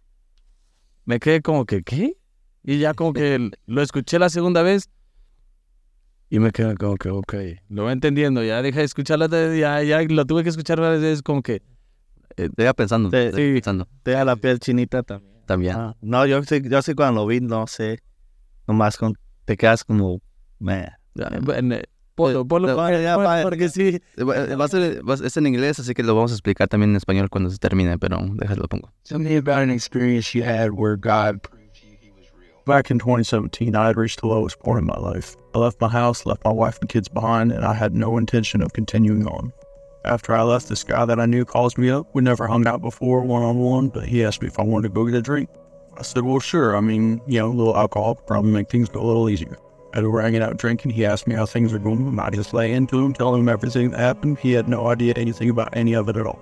me 1.06 1.20
quedé 1.20 1.42
como 1.42 1.66
que, 1.66 1.84
¿qué? 1.84 2.18
Y 2.64 2.80
ya 2.80 2.94
como 2.94 3.14
que 3.14 3.52
lo 3.66 3.82
escuché 3.82 4.20
la 4.20 4.30
segunda 4.30 4.62
vez 4.62 4.90
y 6.30 6.40
me 6.40 6.52
quedé 6.52 6.76
como 6.76 6.96
que, 6.96 7.10
ok, 7.10 7.34
lo 7.70 7.84
voy 7.84 7.92
entendiendo. 7.92 8.44
Ya 8.44 8.64
dejé 8.64 8.80
de 8.80 8.86
escucharlo, 8.86 9.28
ya, 9.56 9.84
ya 9.84 10.02
lo 10.02 10.26
tuve 10.26 10.42
que 10.42 10.50
escuchar 10.50 10.80
varias 10.82 11.02
veces 11.02 11.22
como 11.22 11.44
que... 11.44 11.62
Eh, 12.38 12.50
te 12.56 12.64
iba 12.64 12.74
pensando, 12.74 13.10
Te- 13.10 13.32
te 13.32 13.42
iba 13.42 13.48
sí. 13.50 13.54
pensando. 13.56 13.88
Te 14.04 14.12
da 14.12 14.26
la 14.26 14.36
piel 14.36 14.60
chinita 14.60 15.04
también. 15.04 15.34
También. 15.46 15.76
Ah, 15.76 15.96
no, 16.02 16.26
yo 16.26 16.42
sí, 16.44 16.62
yo 16.64 16.82
sí 16.82 16.94
cuando 16.94 17.22
lo 17.22 17.28
vi, 17.28 17.40
no 17.42 17.68
sé. 17.68 18.00
Nomás 18.68 18.98
con, 18.98 19.14
te 19.46 19.58
quedas 19.58 19.84
como, 19.84 20.22
man. 20.60 20.88
ya, 21.16 21.30
bueno, 21.42 21.76
eh, 21.76 21.84
ponlo, 22.16 22.48
ponlo, 22.48 22.68
no, 22.76 23.02
ya, 23.02 23.16
ponlo, 23.16 23.44
porque 23.44 23.68
sí. 23.70 24.00
Eh, 24.18 24.24
va- 24.24 24.38
eh, 24.38 24.56
a 24.58 24.68
ser- 24.70 25.02
va 25.08 25.16
es 25.16 25.36
en 25.38 25.48
inglés, 25.48 25.80
así 25.80 25.94
que 25.94 26.02
lo 26.02 26.16
vamos 26.16 26.32
a 26.32 26.36
explicar 26.36 26.68
también 26.70 26.92
en 26.92 26.96
español 26.96 27.30
cuando 27.30 27.50
se 27.50 27.58
termine, 27.58 27.98
pero 28.00 28.20
déjalo 28.36 28.68
pongo. 28.70 28.90
Tell 29.04 29.20
me 29.20 29.36
about 29.38 29.58
an 29.64 29.70
experience 29.70 30.34
you 30.38 30.46
had 30.46 30.70
where 30.72 30.96
God 30.96 31.42
proved 31.42 31.74
to 31.74 31.88
you 31.88 31.98
he 32.02 32.10
was 32.12 32.32
real. 32.34 32.56
Back 32.66 32.90
in 32.90 33.00
2017, 33.00 33.76
I 33.76 33.86
had 33.88 33.98
reached 33.98 34.22
the 34.22 34.28
lowest 34.28 34.58
point 34.60 34.80
in 34.80 34.86
my 34.86 34.98
life. 34.98 35.36
I 35.54 35.60
left 35.60 35.82
my 35.82 35.90
house, 35.90 36.26
left 36.26 36.44
my 36.46 36.54
wife 36.54 36.78
and 36.80 36.90
kids 36.90 37.10
behind, 37.10 37.52
and 37.52 37.66
I 37.66 37.74
had 37.74 37.94
no 37.94 38.18
intention 38.18 38.64
of 38.64 38.72
continuing 38.74 39.28
on. 39.28 39.52
After 40.06 40.36
I 40.36 40.42
left, 40.42 40.68
this 40.68 40.84
guy 40.84 41.06
that 41.06 41.20
I 41.20 41.26
knew 41.26 41.46
calls 41.46 41.78
me 41.78 41.90
up. 41.90 42.08
We 42.14 42.22
never 42.22 42.46
hung 42.46 42.68
out 42.68 42.82
before 42.82 43.22
one 43.22 43.42
on 43.42 43.58
one, 43.60 43.88
but 43.88 44.06
he 44.06 44.26
asked 44.26 44.42
me 44.42 44.50
if 44.50 44.60
I 44.60 44.64
wanted 44.64 44.90
to 44.90 44.94
go 44.94 45.06
get 45.06 45.16
a 45.16 45.22
drink. 45.22 45.50
I 45.98 46.02
said, 46.02 46.24
Well, 46.24 46.42
sure. 46.42 46.76
I 46.76 46.82
mean, 46.82 47.22
you 47.26 47.40
know, 47.40 47.48
a 47.48 47.54
little 47.54 47.78
alcohol 47.78 48.16
would 48.16 48.28
probably 48.28 48.52
make 48.52 48.70
things 48.70 48.90
go 48.90 49.02
a 49.02 49.06
little 49.06 49.30
easier. 49.30 49.58
As 49.94 50.04
we're 50.04 50.22
hanging 50.22 50.42
out 50.42 50.58
drinking, 50.58 50.92
he 50.92 51.06
asked 51.06 51.26
me 51.26 51.36
how 51.36 51.46
things 51.46 51.72
are 51.72 51.80
going, 51.80 52.20
I 52.20 52.32
just 52.32 52.54
lay 52.54 52.74
into 52.74 53.00
him, 53.00 53.14
telling 53.14 53.42
him 53.42 53.50
everything 53.50 53.92
that 53.92 54.00
happened. 54.00 54.40
He 54.40 54.52
had 54.52 54.68
no 54.68 54.88
idea 54.88 55.14
anything 55.16 55.50
about 55.50 55.70
any 55.78 55.94
of 55.94 56.10
it 56.10 56.18
at 56.18 56.26
all. 56.26 56.40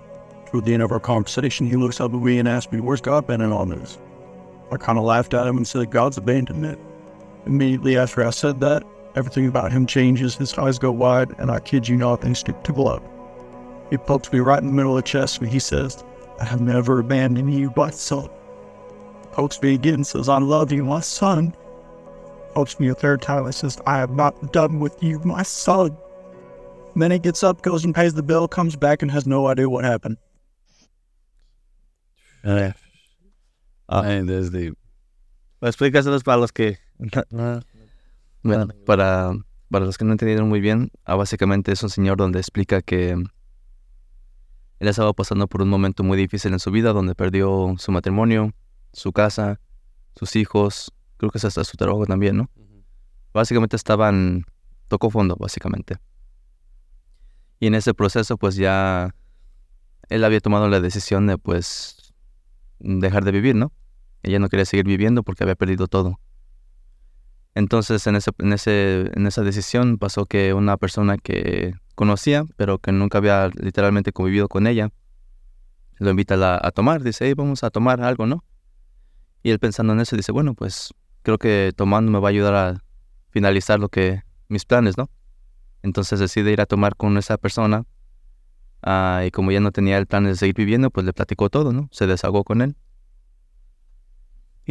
Toward 0.47 0.65
the 0.65 0.73
end 0.73 0.81
of 0.81 0.91
our 0.91 0.99
conversation, 0.99 1.67
he 1.67 1.75
looks 1.75 1.99
up 1.99 2.13
at 2.13 2.19
me 2.19 2.39
and 2.39 2.47
asks 2.47 2.71
me, 2.71 2.79
Where's 2.79 3.01
God 3.01 3.27
been 3.27 3.41
in 3.41 3.51
all 3.51 3.65
this? 3.65 3.99
I 4.71 4.77
kind 4.77 4.97
of 4.97 5.03
laughed 5.03 5.33
at 5.35 5.45
him 5.45 5.57
and 5.57 5.67
said, 5.67 5.91
God's 5.91 6.17
abandoned 6.17 6.65
it. 6.65 6.79
Immediately 7.45 7.97
after 7.97 8.25
I 8.25 8.31
said 8.31 8.59
that, 8.61 8.83
everything 9.15 9.47
about 9.47 9.71
him 9.71 9.85
changes. 9.85 10.35
His 10.35 10.57
eyes 10.57 10.79
go 10.79 10.91
wide, 10.91 11.35
and 11.37 11.51
I 11.51 11.59
kid 11.59 11.87
you 11.87 11.97
not, 11.97 12.21
they 12.21 12.33
stick 12.33 12.63
to 12.63 12.73
blood. 12.73 13.03
He 13.91 13.97
pokes 13.97 14.31
me 14.31 14.39
right 14.39 14.59
in 14.59 14.67
the 14.67 14.73
middle 14.73 14.97
of 14.97 15.03
the 15.03 15.07
chest 15.07 15.41
and 15.41 15.49
he 15.51 15.59
says, 15.59 16.03
I 16.39 16.45
have 16.45 16.61
never 16.61 16.99
abandoned 16.99 17.53
you, 17.53 17.71
my 17.75 17.91
son. 17.91 18.29
Pokes 19.33 19.61
me 19.61 19.75
again 19.75 19.95
and 19.95 20.07
says, 20.07 20.29
I 20.29 20.39
love 20.39 20.71
you, 20.71 20.83
my 20.85 21.01
son. 21.01 21.53
Pokes 22.55 22.79
me 22.79 22.87
a 22.87 22.95
third 22.95 23.21
time 23.21 23.45
and 23.45 23.53
says, 23.53 23.79
I 23.85 24.01
am 24.01 24.15
not 24.15 24.53
done 24.53 24.79
with 24.79 25.03
you, 25.03 25.19
my 25.25 25.43
son. 25.43 25.95
Then 26.95 27.11
he 27.11 27.19
gets 27.19 27.43
up, 27.43 27.61
goes 27.61 27.83
and 27.85 27.93
pays 27.93 28.13
the 28.13 28.23
bill, 28.23 28.47
comes 28.47 28.75
back, 28.75 29.01
and 29.01 29.11
has 29.11 29.27
no 29.27 29.47
idea 29.47 29.69
what 29.69 29.83
happened. 29.83 30.17
Eh. 32.43 32.71
Ay, 33.87 34.21
desde... 34.23 34.73
explícaselos 35.61 36.23
para 36.23 36.37
los 36.37 36.51
que... 36.51 36.77
Bueno, 38.43 38.69
para, 38.87 39.33
para 39.69 39.85
los 39.85 39.99
que 39.99 40.05
no 40.05 40.13
entendieron 40.13 40.49
muy 40.49 40.61
bien, 40.61 40.91
ah, 41.05 41.13
básicamente 41.13 41.71
es 41.71 41.83
un 41.83 41.91
señor 41.91 42.17
donde 42.17 42.39
explica 42.39 42.81
que 42.81 43.15
él 44.81 44.87
estaba 44.87 45.13
pasando 45.13 45.47
por 45.47 45.61
un 45.61 45.69
momento 45.69 46.03
muy 46.03 46.17
difícil 46.17 46.53
en 46.53 46.59
su 46.59 46.71
vida, 46.71 46.91
donde 46.91 47.13
perdió 47.13 47.75
su 47.77 47.91
matrimonio, 47.91 48.51
su 48.93 49.13
casa, 49.13 49.61
sus 50.15 50.35
hijos, 50.35 50.91
creo 51.17 51.29
que 51.29 51.37
es 51.37 51.45
hasta 51.45 51.63
su 51.63 51.77
trabajo 51.77 52.07
también, 52.07 52.35
¿no? 52.35 52.49
Básicamente 53.31 53.75
estaban, 53.75 54.43
tocó 54.87 55.11
fondo, 55.11 55.35
básicamente. 55.39 55.97
Y 57.59 57.67
en 57.67 57.75
ese 57.75 57.93
proceso, 57.93 58.37
pues 58.37 58.55
ya 58.55 59.13
él 60.09 60.23
había 60.23 60.39
tomado 60.39 60.67
la 60.67 60.79
decisión 60.79 61.27
de, 61.27 61.37
pues, 61.37 62.11
dejar 62.79 63.23
de 63.23 63.33
vivir, 63.33 63.55
¿no? 63.55 63.71
Ella 64.23 64.39
no 64.39 64.49
quería 64.49 64.65
seguir 64.65 64.87
viviendo 64.87 65.21
porque 65.21 65.43
había 65.43 65.53
perdido 65.53 65.85
todo. 65.85 66.19
Entonces, 67.53 68.07
en, 68.07 68.15
ese, 68.15 68.31
en, 68.39 68.53
ese, 68.53 69.11
en 69.13 69.27
esa 69.27 69.41
decisión 69.41 69.97
pasó 69.97 70.25
que 70.25 70.53
una 70.53 70.77
persona 70.77 71.17
que 71.17 71.73
conocía, 71.95 72.45
pero 72.55 72.79
que 72.79 72.91
nunca 72.91 73.17
había 73.17 73.49
literalmente 73.49 74.13
convivido 74.13 74.47
con 74.47 74.67
ella, 74.67 74.89
lo 75.97 76.09
invita 76.09 76.35
a, 76.65 76.71
tomar. 76.71 77.03
Dice, 77.03 77.25
hey, 77.27 77.33
vamos 77.35 77.63
a 77.63 77.69
tomar 77.69 78.01
algo, 78.01 78.25
¿no? 78.25 78.43
Y 79.43 79.51
él 79.51 79.59
pensando 79.59 79.93
en 79.93 79.99
eso 79.99 80.15
dice, 80.15 80.31
bueno, 80.31 80.53
pues 80.53 80.93
creo 81.23 81.37
que 81.37 81.73
tomando 81.75 82.11
me 82.11 82.19
va 82.19 82.29
a 82.29 82.31
ayudar 82.31 82.55
a 82.55 82.83
finalizar 83.29 83.79
lo 83.79 83.89
que 83.89 84.23
mis 84.47 84.65
planes, 84.65 84.97
¿no? 84.97 85.09
Entonces 85.83 86.19
decide 86.19 86.51
ir 86.51 86.61
a 86.61 86.65
tomar 86.65 86.95
con 86.95 87.17
esa 87.17 87.37
persona. 87.37 87.85
ah, 88.81 89.23
y 89.25 89.31
como 89.31 89.51
ya 89.51 89.59
no 89.59 89.71
tenía 89.71 89.97
el 89.97 90.07
plan 90.07 90.23
de 90.23 90.35
seguir 90.35 90.55
viviendo, 90.55 90.89
pues 90.89 91.05
le 91.05 91.13
platicó 91.13 91.49
todo, 91.49 91.73
¿no? 91.73 91.89
Se 91.91 92.07
desahogó 92.07 92.43
con 92.43 92.61
él. 92.61 92.75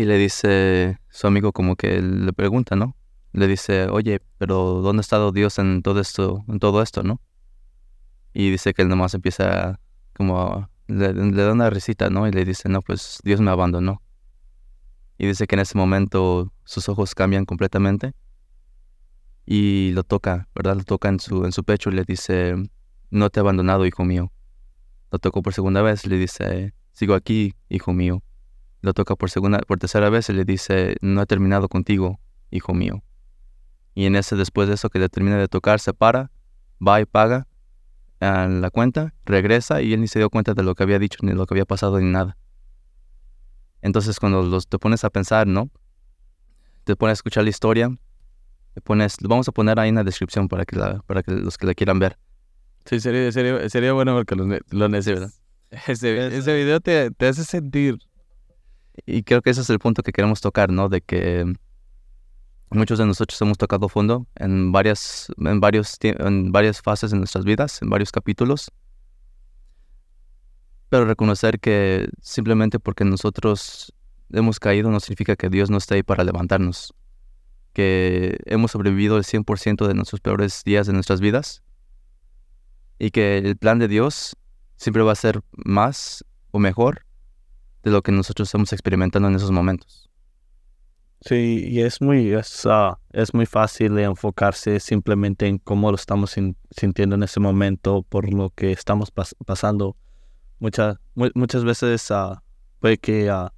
Y 0.01 0.07
le 0.07 0.17
dice 0.17 0.99
su 1.11 1.27
amigo 1.27 1.53
como 1.53 1.77
que 1.77 2.01
le 2.01 2.33
pregunta, 2.33 2.75
¿no? 2.75 2.97
Le 3.35 3.47
dice, 3.47 3.87
oye, 3.89 4.23
pero 4.39 4.81
¿dónde 4.81 5.01
ha 5.01 5.03
estado 5.03 5.31
Dios 5.31 5.59
en 5.59 5.83
todo 5.83 6.01
esto, 6.01 6.43
en 6.49 6.59
todo 6.59 6.81
esto, 6.81 7.03
no? 7.03 7.21
Y 8.33 8.51
dice 8.51 8.73
que 8.73 8.81
él 8.81 8.89
nomás 8.89 9.13
empieza 9.13 9.79
como, 10.15 10.71
le, 10.87 11.13
da 11.13 11.53
una 11.53 11.69
risita, 11.69 12.09
¿no? 12.09 12.27
Y 12.27 12.33
le 12.33 12.47
dice, 12.47 12.71
no, 12.71 12.81
pues 12.81 13.19
Dios 13.25 13.43
me 13.43 13.51
abandonó. 13.51 14.01
Y 15.19 15.27
dice 15.27 15.47
que 15.47 15.57
en 15.57 15.61
ese 15.61 15.77
momento 15.77 16.51
sus 16.65 16.89
ojos 16.89 17.15
cambian 17.15 17.45
completamente 17.45 18.15
y 19.45 19.93
lo 19.93 20.03
toca, 20.03 20.49
¿verdad? 20.55 20.77
Lo 20.77 20.85
toca 20.85 21.11
en 21.11 21.21
su, 21.21 21.45
en 21.45 21.53
su 21.53 21.63
pecho 21.63 21.91
y 21.91 21.93
le 21.93 22.05
dice, 22.05 22.55
no 23.11 23.29
te 23.29 23.39
he 23.39 23.43
abandonado, 23.43 23.85
hijo 23.85 24.03
mío. 24.03 24.33
Lo 25.11 25.19
tocó 25.19 25.43
por 25.43 25.53
segunda 25.53 25.83
vez 25.83 26.07
le 26.07 26.17
dice, 26.17 26.73
sigo 26.91 27.13
aquí, 27.13 27.55
hijo 27.69 27.93
mío. 27.93 28.23
Lo 28.83 28.95
toca 28.95 29.17
por 29.17 29.31
segunda, 29.31 29.59
por 29.59 29.79
tercera 29.79 30.09
vez 30.11 30.29
y 30.31 30.33
le 30.33 30.45
dice, 30.45 30.97
no 31.03 31.23
he 31.23 31.27
terminado 31.27 31.69
contigo, 31.69 32.19
hijo 32.51 32.73
mío. 32.73 33.03
Y 33.95 34.07
en 34.07 34.17
ese, 34.17 34.37
después 34.37 34.69
de 34.69 34.75
eso 34.75 34.89
que 34.89 34.99
le 34.99 35.09
termina 35.09 35.37
de 35.37 35.49
tocar, 35.49 35.81
se 35.81 35.93
para, 35.93 36.31
va 36.87 37.01
y 37.01 37.05
paga 37.05 37.47
a 38.21 38.47
la 38.47 38.71
cuenta, 38.71 39.15
regresa 39.25 39.83
y 39.83 39.93
él 39.93 40.01
ni 40.01 40.09
se 40.09 40.19
dio 40.19 40.31
cuenta 40.31 40.55
de 40.55 40.63
lo 40.63 40.75
que 40.75 40.83
había 40.83 40.99
dicho, 40.99 41.19
ni 41.23 41.33
lo 41.33 41.47
que 41.47 41.55
había 41.55 41.65
pasado, 41.65 41.99
ni 41.99 42.11
nada. 42.11 42.37
Entonces 43.83 44.19
cuando 44.21 44.43
los, 44.43 44.69
te 44.69 44.79
pones 44.79 45.05
a 45.05 45.11
pensar, 45.11 45.47
¿no? 45.47 45.71
Te 46.85 46.97
pones 46.97 47.13
a 47.13 47.15
escuchar 47.15 47.45
la 47.45 47.51
historia, 47.51 47.91
te 48.75 48.81
pones, 48.81 49.17
vamos 49.23 49.49
a 49.49 49.53
poner 49.53 49.79
ahí 49.79 49.89
en 49.89 49.97
la 49.97 50.05
descripción 50.05 50.49
para 50.49 50.65
que, 50.65 50.77
la, 50.77 51.01
para 51.01 51.23
que 51.23 51.33
los 51.33 51.59
que 51.59 51.67
la 51.67 51.75
quieran 51.75 51.99
ver. 51.99 52.19
Sí, 52.85 53.01
sería, 53.01 53.31
sería, 53.33 53.69
sería 53.69 53.93
bueno 53.93 54.15
porque 54.15 54.35
lo, 54.37 54.47
lo 54.71 54.89
necesito. 54.89 55.31
Ese, 55.87 56.37
ese 56.37 56.55
video 56.55 56.81
te, 56.81 57.11
te 57.11 57.29
hace 57.29 57.45
sentir. 57.45 57.99
Y 59.07 59.23
creo 59.23 59.43
que 59.43 59.51
ese 59.51 59.61
es 59.63 59.71
el 59.71 59.79
punto 59.79 60.03
que 60.03 60.13
queremos 60.13 60.41
tocar, 60.41 60.71
¿no? 60.71 60.89
De 60.89 61.01
que 61.01 61.45
muchos 62.71 62.99
de 62.99 63.07
nosotros 63.07 63.41
hemos 63.43 63.59
tocado 63.59 63.89
fondo 63.89 64.27
en 64.37 64.73
varias, 64.73 65.29
en 65.39 65.61
varios, 65.61 65.99
en 66.03 66.53
varias 66.53 66.81
fases 66.81 67.11
de 67.11 67.19
nuestras 67.19 67.45
vidas, 67.45 67.83
en 67.83 67.91
varios 67.91 68.13
capítulos. 68.13 68.71
Pero 70.89 71.05
reconocer 71.05 71.61
que 71.61 72.09
simplemente 72.21 72.81
porque 72.81 73.05
nosotros 73.05 73.93
hemos 74.33 74.59
caído 74.59 74.91
no 74.91 75.01
significa 75.01 75.37
que 75.37 75.49
Dios 75.49 75.71
no 75.71 75.79
esté 75.79 75.97
ahí 75.97 76.03
para 76.03 76.25
levantarnos. 76.25 76.95
Que 77.73 78.39
hemos 78.47 78.73
sobrevivido 78.73 79.17
el 79.17 79.25
100% 79.25 79.87
de 79.87 79.95
nuestros 79.95 80.21
peores 80.21 80.65
días 80.65 80.87
de 80.87 80.93
nuestras 80.93 81.21
vidas. 81.21 81.63
Y 82.99 83.11
que 83.11 83.39
el 83.39 83.57
plan 83.57 83.79
de 83.79 83.89
Dios 83.89 84.37
siempre 84.77 85.03
va 85.03 85.13
a 85.13 85.17
ser 85.17 85.43
más 85.53 86.25
o 86.51 86.59
mejor 86.59 87.07
de 87.83 87.91
lo 87.91 88.03
que 88.03 88.13
nosotros 88.13 88.49
estamos 88.49 88.73
experimentando 88.73 89.29
en 89.29 89.35
esos 89.35 89.51
momentos. 89.51 90.11
Sí, 91.23 91.67
y 91.69 91.81
es 91.83 92.01
muy, 92.01 92.33
es, 92.33 92.65
ah, 92.65 92.99
es 93.13 93.35
muy 93.35 93.45
fácil 93.45 93.99
enfocarse 93.99 94.81
simplemente 94.81 95.47
en 95.47 95.59
cómo 95.59 95.91
lo 95.91 95.97
estamos 95.97 96.31
sin- 96.31 96.57
sintiendo 96.71 97.15
en 97.15 97.23
ese 97.23 97.41
momento 97.41 98.03
por 98.09 98.33
lo 98.33 98.51
que 98.51 98.73
estamos 98.73 99.13
pas- 99.15 99.35
pasando. 99.45 99.97
Muchas 100.59 100.97
muchas 101.15 101.65
veces 101.65 102.11
ah, 102.11 102.43
puede 102.79 102.97
que 102.99 103.29
ah, 103.29 103.53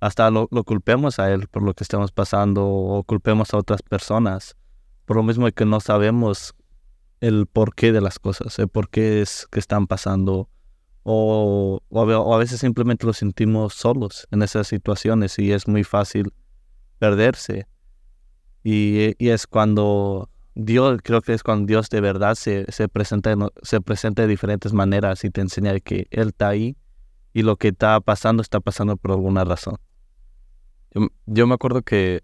hasta 0.00 0.30
lo, 0.30 0.48
lo 0.50 0.64
culpemos 0.64 1.18
a 1.18 1.32
él 1.32 1.48
por 1.48 1.62
lo 1.62 1.72
que 1.74 1.84
estamos 1.84 2.12
pasando 2.12 2.66
o 2.66 3.02
culpemos 3.04 3.52
a 3.54 3.58
otras 3.58 3.82
personas 3.82 4.56
por 5.04 5.16
lo 5.16 5.22
mismo 5.22 5.50
que 5.50 5.64
no 5.64 5.80
sabemos 5.80 6.54
el 7.20 7.46
porqué 7.46 7.92
de 7.92 8.00
las 8.00 8.18
cosas, 8.18 8.58
el 8.58 8.68
porqué 8.68 9.20
es 9.22 9.46
que 9.50 9.58
están 9.58 9.86
pasando 9.86 10.48
o, 11.02 11.80
o, 11.88 12.34
a, 12.34 12.38
veces 12.38 12.60
simplemente 12.60 13.06
lo 13.06 13.12
sentimos 13.12 13.74
solos 13.74 14.26
en 14.30 14.42
esas 14.42 14.66
situaciones 14.68 15.38
y 15.38 15.52
es 15.52 15.66
muy 15.66 15.84
fácil 15.84 16.32
perderse. 16.98 17.66
Y, 18.62 19.14
y 19.18 19.30
es 19.30 19.46
cuando 19.46 20.28
Dios, 20.54 21.00
creo 21.02 21.22
que 21.22 21.32
es 21.32 21.42
cuando 21.42 21.66
Dios 21.66 21.88
de 21.88 22.00
verdad 22.00 22.34
se, 22.34 22.70
se, 22.70 22.88
presenta, 22.88 23.34
se 23.62 23.80
presenta 23.80 24.22
de 24.22 24.28
diferentes 24.28 24.72
maneras 24.72 25.24
y 25.24 25.30
te 25.30 25.40
enseña 25.40 25.78
que 25.80 26.06
Él 26.10 26.28
está 26.28 26.48
ahí 26.48 26.76
y 27.32 27.42
lo 27.42 27.56
que 27.56 27.68
está 27.68 28.00
pasando 28.00 28.42
está 28.42 28.60
pasando 28.60 28.96
por 28.96 29.12
alguna 29.12 29.44
razón. 29.44 29.76
Yo, 30.92 31.08
yo 31.26 31.46
me 31.46 31.54
acuerdo 31.54 31.82
que 31.82 32.22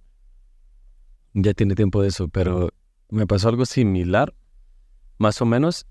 ya 1.32 1.54
tiene 1.54 1.74
tiempo 1.74 2.02
de 2.02 2.08
eso, 2.08 2.28
pero 2.28 2.70
me 3.08 3.26
pasó 3.26 3.48
algo 3.48 3.64
similar, 3.64 4.34
más 5.18 5.40
o 5.40 5.46
menos. 5.46 5.86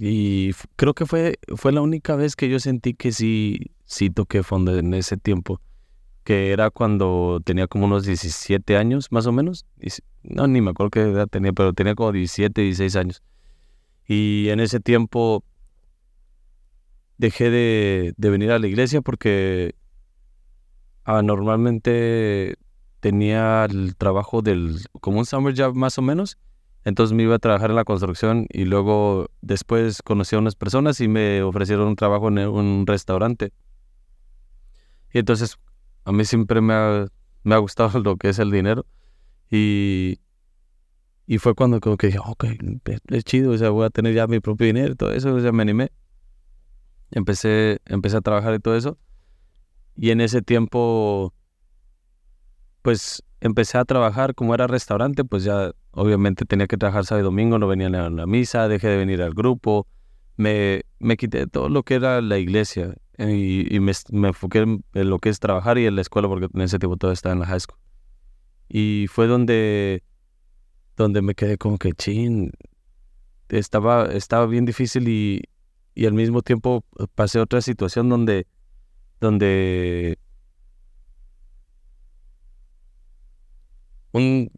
Y 0.00 0.52
creo 0.76 0.94
que 0.94 1.06
fue, 1.06 1.40
fue 1.56 1.72
la 1.72 1.80
única 1.80 2.14
vez 2.14 2.36
que 2.36 2.48
yo 2.48 2.60
sentí 2.60 2.94
que 2.94 3.10
sí, 3.10 3.72
sí 3.84 4.10
toqué 4.10 4.44
fondo 4.44 4.78
en 4.78 4.94
ese 4.94 5.16
tiempo, 5.16 5.60
que 6.22 6.52
era 6.52 6.70
cuando 6.70 7.40
tenía 7.44 7.66
como 7.66 7.86
unos 7.86 8.04
17 8.04 8.76
años, 8.76 9.10
más 9.10 9.26
o 9.26 9.32
menos. 9.32 9.66
No, 10.22 10.46
ni 10.46 10.60
me 10.60 10.70
acuerdo 10.70 10.90
qué 10.90 11.00
edad 11.00 11.26
tenía, 11.26 11.52
pero 11.52 11.72
tenía 11.72 11.96
como 11.96 12.12
17, 12.12 12.62
16 12.62 12.94
años. 12.94 13.22
Y 14.06 14.50
en 14.50 14.60
ese 14.60 14.78
tiempo 14.78 15.42
dejé 17.16 17.50
de, 17.50 18.14
de 18.16 18.30
venir 18.30 18.52
a 18.52 18.60
la 18.60 18.68
iglesia 18.68 19.00
porque 19.02 19.74
ah, 21.04 21.22
normalmente 21.22 22.54
tenía 23.00 23.64
el 23.64 23.96
trabajo 23.96 24.42
del, 24.42 24.78
como 25.00 25.18
un 25.18 25.26
summer 25.26 25.54
job 25.56 25.74
más 25.74 25.98
o 25.98 26.02
menos. 26.02 26.38
Entonces 26.88 27.14
me 27.14 27.24
iba 27.24 27.34
a 27.34 27.38
trabajar 27.38 27.68
en 27.68 27.76
la 27.76 27.84
construcción 27.84 28.46
y 28.48 28.64
luego 28.64 29.28
después 29.42 30.00
conocí 30.00 30.36
a 30.36 30.38
unas 30.38 30.54
personas 30.54 31.02
y 31.02 31.06
me 31.06 31.42
ofrecieron 31.42 31.86
un 31.86 31.96
trabajo 31.96 32.28
en 32.28 32.38
un 32.38 32.86
restaurante. 32.86 33.52
Y 35.12 35.18
entonces 35.18 35.58
a 36.04 36.12
mí 36.12 36.24
siempre 36.24 36.62
me 36.62 36.72
ha, 36.72 37.06
me 37.42 37.54
ha 37.54 37.58
gustado 37.58 38.00
lo 38.00 38.16
que 38.16 38.30
es 38.30 38.38
el 38.38 38.50
dinero 38.50 38.86
y, 39.50 40.18
y 41.26 41.36
fue 41.36 41.54
cuando 41.54 41.78
como 41.78 41.98
que 41.98 42.06
dije, 42.06 42.20
ok, 42.24 42.46
es, 43.08 43.24
chido, 43.24 43.50
o 43.52 43.58
sea, 43.58 43.68
voy 43.68 43.84
a 43.84 43.90
tener 43.90 44.14
ya 44.14 44.26
mi 44.26 44.40
propio 44.40 44.66
dinero 44.66 44.94
y 44.94 44.96
todo 44.96 45.12
eso, 45.12 45.34
o 45.34 45.40
sea, 45.40 45.52
me 45.52 45.64
animé. 45.64 45.92
Empecé, 47.10 47.80
empecé 47.84 48.16
a 48.16 48.22
trabajar 48.22 48.54
y 48.54 48.60
todo 48.60 48.76
eso. 48.76 48.96
Y 49.94 50.08
en 50.08 50.22
ese 50.22 50.40
tiempo, 50.40 51.34
pues 52.80 53.22
empecé 53.40 53.78
a 53.78 53.84
trabajar 53.84 54.34
como 54.34 54.54
era 54.54 54.66
restaurante, 54.66 55.24
pues 55.24 55.44
ya 55.44 55.72
obviamente 55.92 56.44
tenía 56.44 56.66
que 56.66 56.76
trabajar 56.76 57.04
sábado 57.04 57.22
y 57.22 57.24
domingo, 57.24 57.58
no 57.58 57.66
venía 57.66 57.86
a 57.86 58.10
la 58.10 58.26
misa, 58.26 58.68
dejé 58.68 58.88
de 58.88 58.96
venir 58.96 59.22
al 59.22 59.34
grupo, 59.34 59.86
me, 60.36 60.82
me 60.98 61.16
quité 61.16 61.46
todo 61.46 61.68
lo 61.68 61.82
que 61.82 61.94
era 61.94 62.20
la 62.20 62.38
iglesia 62.38 62.94
eh, 63.18 63.66
y, 63.70 63.80
me, 63.80 63.92
me 64.10 64.28
enfoqué 64.28 64.60
en, 64.60 64.84
lo 64.92 65.18
que 65.18 65.28
es 65.28 65.40
trabajar 65.40 65.78
y 65.78 65.86
en 65.86 65.96
la 65.96 66.02
escuela 66.02 66.28
porque 66.28 66.48
en 66.52 66.60
ese 66.60 66.78
tiempo 66.78 66.96
todavía 66.96 67.14
estaba 67.14 67.32
en 67.34 67.40
la 67.40 67.46
high 67.46 67.60
school. 67.60 67.78
Y 68.68 69.06
fue 69.08 69.26
donde, 69.26 70.02
donde 70.96 71.22
me 71.22 71.34
quedé 71.34 71.58
como 71.58 71.78
que, 71.78 71.92
chin, 71.92 72.52
estaba, 73.48 74.06
estaba 74.06 74.46
bien 74.46 74.64
difícil 74.64 75.08
y, 75.08 75.42
y 75.94 76.06
al 76.06 76.12
mismo 76.12 76.42
tiempo 76.42 76.84
pasé 77.14 77.40
otra 77.40 77.60
situación 77.60 78.08
donde, 78.08 78.46
donde 79.20 80.18
un, 84.12 84.50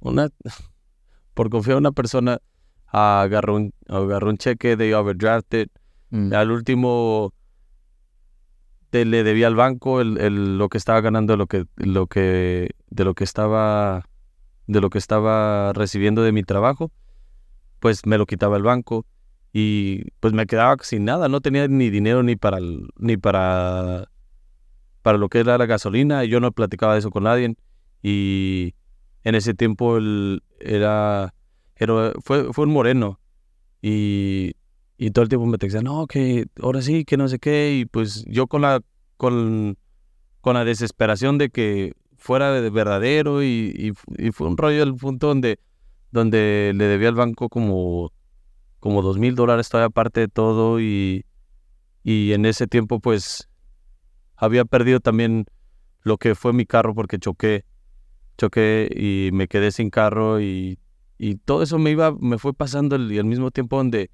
una, 0.00 0.28
por 1.34 1.50
confiar 1.50 1.74
en 1.76 1.82
una 1.84 1.92
persona, 1.92 2.38
agarró 2.86 3.56
un, 3.56 3.72
agarró 3.88 4.30
un 4.30 4.38
cheque 4.38 4.76
de 4.76 4.94
overdrafted. 4.94 5.68
Mm. 6.10 6.32
Al 6.32 6.50
último 6.50 7.32
te- 8.90 9.04
le 9.04 9.22
debía 9.24 9.46
al 9.46 9.54
banco 9.56 10.00
el, 10.00 10.18
el- 10.18 10.58
lo 10.58 10.68
que 10.68 10.78
estaba 10.78 11.00
ganando, 11.00 11.36
lo 11.36 11.46
que, 11.46 11.64
lo 11.76 12.06
que, 12.06 12.70
de 12.90 13.04
lo 13.04 13.14
que 13.14 13.24
estaba, 13.24 14.04
de 14.66 14.80
lo 14.80 14.90
que 14.90 14.98
estaba 14.98 15.72
recibiendo 15.74 16.22
de 16.22 16.32
mi 16.32 16.42
trabajo, 16.42 16.90
pues 17.80 18.06
me 18.06 18.18
lo 18.18 18.26
quitaba 18.26 18.56
el 18.56 18.62
banco 18.62 19.04
y 19.52 20.10
pues 20.20 20.32
me 20.32 20.46
quedaba 20.46 20.76
sin 20.82 21.04
nada, 21.04 21.28
no 21.28 21.40
tenía 21.40 21.68
ni 21.68 21.90
dinero 21.90 22.22
ni 22.22 22.36
para, 22.36 22.58
el- 22.58 22.88
ni 22.98 23.16
para, 23.16 24.08
para 25.02 25.18
lo 25.18 25.28
que 25.28 25.40
era 25.40 25.58
la 25.58 25.66
gasolina, 25.66 26.24
y 26.24 26.28
yo 26.28 26.40
no 26.40 26.52
platicaba 26.52 26.94
de 26.94 27.00
eso 27.00 27.10
con 27.10 27.24
nadie 27.24 27.54
y 28.02 28.74
en 29.24 29.34
ese 29.34 29.54
tiempo 29.54 29.96
el- 29.98 30.42
era, 30.60 31.34
era 31.76 32.12
fue, 32.24 32.52
fue 32.52 32.64
un 32.66 32.72
moreno 32.72 33.20
y, 33.82 34.54
y 34.98 35.10
todo 35.12 35.22
el 35.24 35.28
tiempo 35.28 35.46
me 35.46 35.58
decía, 35.58 35.82
no, 35.82 36.06
que 36.06 36.46
ahora 36.62 36.82
sí, 36.82 37.04
que 37.04 37.16
no 37.16 37.28
sé 37.28 37.38
qué, 37.38 37.76
y 37.80 37.84
pues 37.86 38.24
yo 38.28 38.46
con 38.46 38.62
la, 38.62 38.80
con, 39.16 39.78
con 40.40 40.54
la 40.54 40.64
desesperación 40.64 41.38
de 41.38 41.50
que 41.50 41.94
fuera 42.16 42.52
de 42.52 42.70
verdadero 42.70 43.42
y, 43.42 43.94
y, 44.18 44.26
y 44.28 44.32
fue 44.32 44.48
un 44.48 44.56
rollo 44.56 44.82
el 44.82 44.94
punto 44.96 45.28
donde, 45.28 45.60
donde 46.10 46.72
le 46.76 46.84
debía 46.86 47.08
al 47.08 47.14
banco 47.16 47.48
como, 47.48 48.12
como 48.80 49.02
dos 49.02 49.18
mil 49.18 49.34
dólares 49.36 49.68
todavía 49.68 49.88
aparte 49.88 50.20
de 50.20 50.28
todo 50.28 50.80
y, 50.80 51.24
y 52.04 52.32
en 52.32 52.46
ese 52.46 52.66
tiempo 52.66 53.00
pues 53.00 53.48
había 54.36 54.64
perdido 54.64 55.00
también 55.00 55.46
lo 56.02 56.18
que 56.18 56.34
fue 56.34 56.52
mi 56.52 56.66
carro 56.66 56.94
porque 56.94 57.18
choqué, 57.18 57.64
choqué 58.38 58.88
y 58.94 59.30
me 59.32 59.48
quedé 59.48 59.72
sin 59.72 59.90
carro 59.90 60.40
y, 60.40 60.78
y 61.18 61.34
todo 61.34 61.62
eso 61.62 61.78
me 61.78 61.90
iba, 61.90 62.12
me 62.12 62.38
fue 62.38 62.54
pasando 62.54 62.96
y 62.96 63.18
al 63.18 63.24
mismo 63.24 63.50
tiempo 63.50 63.76
donde, 63.76 64.10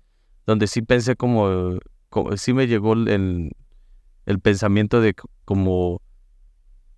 donde 0.47 0.67
sí 0.67 0.83
pensé 0.83 1.15
como, 1.15 1.79
sí 2.37 2.55
me 2.55 2.67
llegó 2.67 2.95
el, 2.95 3.53
el, 4.27 4.41
pensamiento 4.41 5.01
de 5.01 5.15
como, 5.45 6.01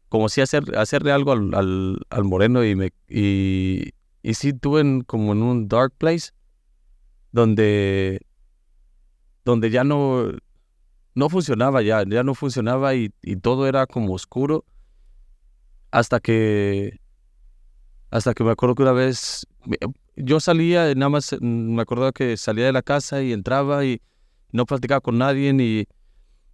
como 0.09 0.29
si 0.29 0.41
hacer, 0.41 0.79
hacerle 0.79 1.11
algo 1.11 1.33
al, 1.33 1.53
al, 1.55 1.99
al 2.09 2.25
moreno 2.25 2.65
y 2.65 2.77
me, 2.77 2.93
y, 3.09 3.91
y 4.23 4.35
sí 4.35 4.53
tuve 4.53 5.03
como 5.07 5.33
en 5.33 5.43
un 5.43 5.69
dark 5.69 5.93
place 5.99 6.31
donde, 7.33 8.21
donde 9.45 9.71
ya 9.71 9.83
no, 9.83 10.31
no 11.17 11.29
funcionaba 11.29 11.83
ya, 11.83 12.05
ya 12.09 12.23
no 12.23 12.35
funcionaba 12.35 12.95
y, 12.95 13.13
y 13.21 13.37
todo 13.37 13.67
era 13.67 13.87
como 13.87 14.15
oscuro 14.15 14.65
hasta 15.91 16.21
que 16.21 17.01
hasta 18.11 18.35
que 18.35 18.45
me 18.45 18.51
acuerdo 18.53 18.75
que 18.75 18.83
una 18.83 18.93
vez 18.93 19.47
me- 19.65 19.79
yo 20.17 20.41
salía 20.41 20.95
nada 20.95 21.09
más 21.11 21.35
mm, 21.41 21.75
me 21.75 21.83
acuerdo 21.83 22.13
que 22.13 22.37
salía 22.37 22.67
de 22.67 22.73
la 22.73 22.83
casa 22.83 23.23
y 23.23 23.33
entraba 23.33 23.85
y 23.85 24.01
no 24.53 24.65
platicaba 24.67 25.01
con 25.01 25.19
nadie 25.19 25.51
y 25.53 25.87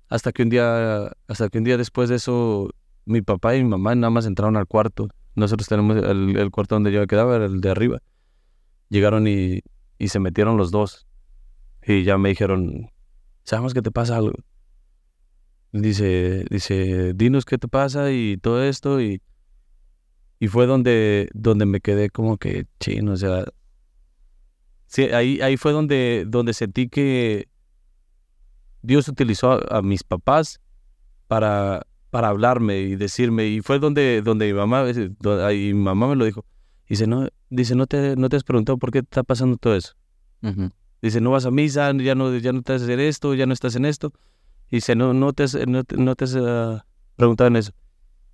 hasta 0.08 0.32
que 0.32 0.42
un 0.42 0.50
día 0.50 1.12
hasta 1.28 1.48
que 1.48 1.58
un 1.58 1.64
día 1.64 1.76
después 1.76 2.08
de 2.08 2.16
eso 2.16 2.70
mi 3.04 3.22
papá 3.22 3.56
y 3.56 3.62
mi 3.62 3.70
mamá 3.70 3.94
nada 3.94 4.10
más 4.10 4.26
entraron 4.26 4.56
al 4.56 4.66
cuarto. 4.66 5.08
Nosotros 5.34 5.66
tenemos 5.68 5.96
el, 5.96 6.36
el 6.36 6.50
cuarto 6.50 6.74
donde 6.76 6.92
yo 6.92 7.00
me 7.00 7.06
quedaba 7.06 7.36
era 7.36 7.46
el 7.46 7.60
de 7.60 7.70
arriba. 7.70 7.98
Llegaron 8.90 9.26
y, 9.26 9.60
y 9.98 10.08
se 10.08 10.20
metieron 10.20 10.56
los 10.56 10.70
dos. 10.70 11.06
Y 11.86 12.04
ya 12.04 12.18
me 12.18 12.28
dijeron 12.30 12.90
sabemos 13.44 13.74
que 13.74 13.82
te 13.82 13.90
pasa 13.90 14.16
algo 14.16 14.34
dice 15.72 16.44
dice 16.50 17.12
dinos 17.14 17.44
qué 17.44 17.58
te 17.58 17.68
pasa 17.68 18.10
y 18.12 18.36
todo 18.36 18.62
esto 18.62 19.00
y 19.00 19.20
y 20.42 20.48
fue 20.48 20.66
donde 20.66 21.28
donde 21.34 21.66
me 21.66 21.80
quedé 21.80 22.10
como 22.10 22.36
que 22.36 22.66
chino 22.80 23.12
o 23.12 23.16
sea 23.16 23.44
sí, 24.86 25.02
ahí 25.04 25.40
ahí 25.40 25.56
fue 25.56 25.72
donde 25.72 26.24
donde 26.26 26.52
sentí 26.52 26.88
que 26.88 27.48
Dios 28.82 29.06
utilizó 29.08 29.52
a, 29.52 29.78
a 29.78 29.82
mis 29.82 30.02
papás 30.02 30.60
para 31.28 31.86
para 32.10 32.28
hablarme 32.28 32.80
y 32.80 32.96
decirme 32.96 33.46
y 33.46 33.60
fue 33.60 33.78
donde 33.78 34.20
donde 34.22 34.46
mi 34.46 34.52
mamá 34.52 34.88
eh, 34.90 35.10
do- 35.20 35.44
ahí 35.46 35.72
mi 35.72 35.82
mamá 35.82 36.08
me 36.08 36.16
lo 36.16 36.24
dijo 36.24 36.44
dice 36.88 37.06
no 37.06 37.28
dice 37.48 37.74
no 37.74 37.86
te 37.86 38.16
no 38.16 38.28
te 38.28 38.36
has 38.36 38.44
preguntado 38.44 38.78
por 38.78 38.90
qué 38.90 39.00
te 39.02 39.06
está 39.06 39.22
pasando 39.22 39.56
todo 39.56 39.76
eso 39.76 39.94
Ujú. 40.42 40.72
Dice, 41.00 41.20
no 41.20 41.30
vas 41.30 41.46
a 41.46 41.50
misa, 41.52 41.92
ya 41.98 42.14
no, 42.16 42.36
ya 42.36 42.52
no 42.52 42.62
te 42.62 42.72
haces 42.72 42.82
hacer 42.88 42.98
esto, 43.00 43.34
ya 43.34 43.46
no 43.46 43.52
estás 43.52 43.74
en 43.76 43.84
esto. 43.84 44.12
Dice, 44.70 44.94
no, 44.96 45.12
no 45.14 45.32
te 45.32 45.44
has, 45.44 45.54
no 45.68 45.82
no 45.96 46.14
te 46.16 46.24
has 46.24 46.36
ah, 46.36 46.84
preguntado 47.16 47.46
en 47.48 47.56
eso. 47.56 47.72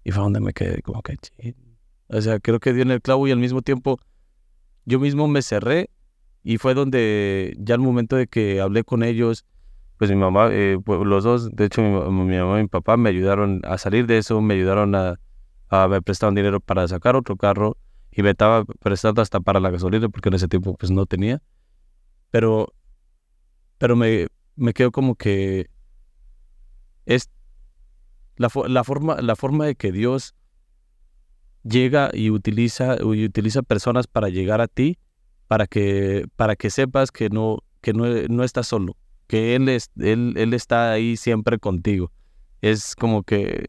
Y 0.05 0.11
fue 0.11 0.23
donde 0.23 0.41
me 0.41 0.53
quedé 0.55 0.81
como 0.83 1.03
que, 1.03 1.17
"Chin". 1.17 1.55
O 2.09 2.21
sea, 2.21 2.41
creo 2.41 2.59
que 2.61 2.73
dio 2.73 2.83
en 2.83 2.91
el 2.91 3.03
clavo 3.03 3.27
y 3.29 3.31
al 3.31 3.39
mismo 3.39 3.63
tiempo 3.63 3.99
yo 4.85 4.99
mismo 4.99 5.29
me 5.29 5.43
cerré 5.43 5.91
y 6.43 6.57
fue 6.57 6.75
donde 6.75 7.55
ya 7.59 7.75
al 7.75 7.81
momento 7.81 8.17
de 8.17 8.27
que 8.27 8.61
hablé 8.61 8.85
con 8.85 9.03
ellos, 9.03 9.45
pues 9.99 10.11
mi 10.11 10.17
mamá, 10.17 10.49
eh, 10.51 10.79
pues, 10.83 11.01
los 11.01 11.25
dos, 11.25 11.55
de 11.55 11.67
hecho 11.67 11.83
mi, 11.83 11.91
mi 11.91 12.39
mamá 12.39 12.59
y 12.59 12.63
mi 12.63 12.69
papá 12.69 12.97
me 12.97 13.11
ayudaron 13.11 13.61
a 13.65 13.77
salir 13.77 14.07
de 14.07 14.19
eso, 14.19 14.41
me 14.41 14.55
ayudaron 14.55 14.95
a, 14.95 15.21
a 15.69 15.89
me 15.89 16.01
prestaron 16.01 16.35
dinero 16.35 16.61
para 16.61 16.89
sacar 16.89 17.17
otro 17.17 17.37
carro 17.37 17.77
y 18.11 18.23
me 18.23 18.31
estaba 18.31 18.65
prestando 18.65 19.21
hasta 19.21 19.41
para 19.41 19.61
la 19.61 19.71
gasolina 19.71 20.09
porque 20.09 20.31
en 20.31 20.37
ese 20.37 20.49
tiempo 20.49 20.75
pues 20.75 20.91
no 20.91 21.05
tenía. 21.05 21.43
Pero, 22.31 22.73
pero 23.77 23.97
me, 23.97 24.29
me 24.57 24.73
quedo 24.73 24.91
como 24.91 25.15
que 25.15 25.69
es 27.05 27.31
la, 28.37 28.51
la, 28.69 28.85
forma, 28.85 29.21
la 29.21 29.37
forma 29.37 29.67
de 29.67 29.75
que 29.75 29.93
Dios 29.93 30.35
llega 31.69 32.11
y 32.13 32.31
utiliza, 32.31 32.97
y 33.01 33.25
utiliza 33.25 33.63
personas 33.63 34.07
para 34.07 34.29
llegar 34.29 34.61
a 34.61 34.69
ti, 34.69 34.99
para 35.47 35.67
que, 35.67 36.27
para 36.37 36.57
que 36.57 36.71
sepas 36.71 37.11
que 37.11 37.31
no, 37.31 37.59
que 37.81 37.93
no, 37.93 38.05
no 38.29 38.45
estás 38.45 38.69
solo, 38.69 38.97
que 39.27 39.55
él, 39.55 39.69
es, 39.69 39.91
él, 39.99 40.35
él 40.37 40.55
está 40.55 40.93
ahí 40.93 41.17
siempre 41.17 41.59
contigo. 41.59 42.13
Es 42.61 42.97
como 42.97 43.23
que 43.23 43.67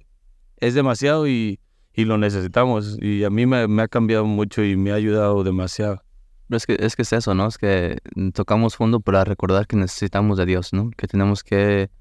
es 0.58 0.74
demasiado 0.74 1.28
y, 1.28 1.60
y 1.94 2.06
lo 2.06 2.18
necesitamos. 2.18 2.98
Y 3.02 3.24
a 3.24 3.30
mí 3.30 3.46
me, 3.46 3.82
ha 3.82 3.88
cambiado 3.88 4.26
mucho 4.26 4.64
y 4.64 4.76
me 4.76 4.92
ha 4.92 4.96
ayudado 4.96 5.44
demasiado. 5.44 6.02
Es 6.50 6.66
que, 6.66 6.78
es 6.80 6.96
que 6.96 7.04
es 7.04 7.14
eso, 7.14 7.36
¿no? 7.36 7.48
Es 7.48 7.58
que 7.58 8.00
tocamos 8.34 8.76
fondo 8.76 9.00
para 9.02 9.24
recordar 9.24 9.68
que 9.68 9.76
necesitamos 9.76 10.38
de 10.38 10.46
Dios, 10.46 10.74
¿no? 10.74 10.90
Que 10.92 11.08
tenemos 11.08 11.44
que 11.44 11.92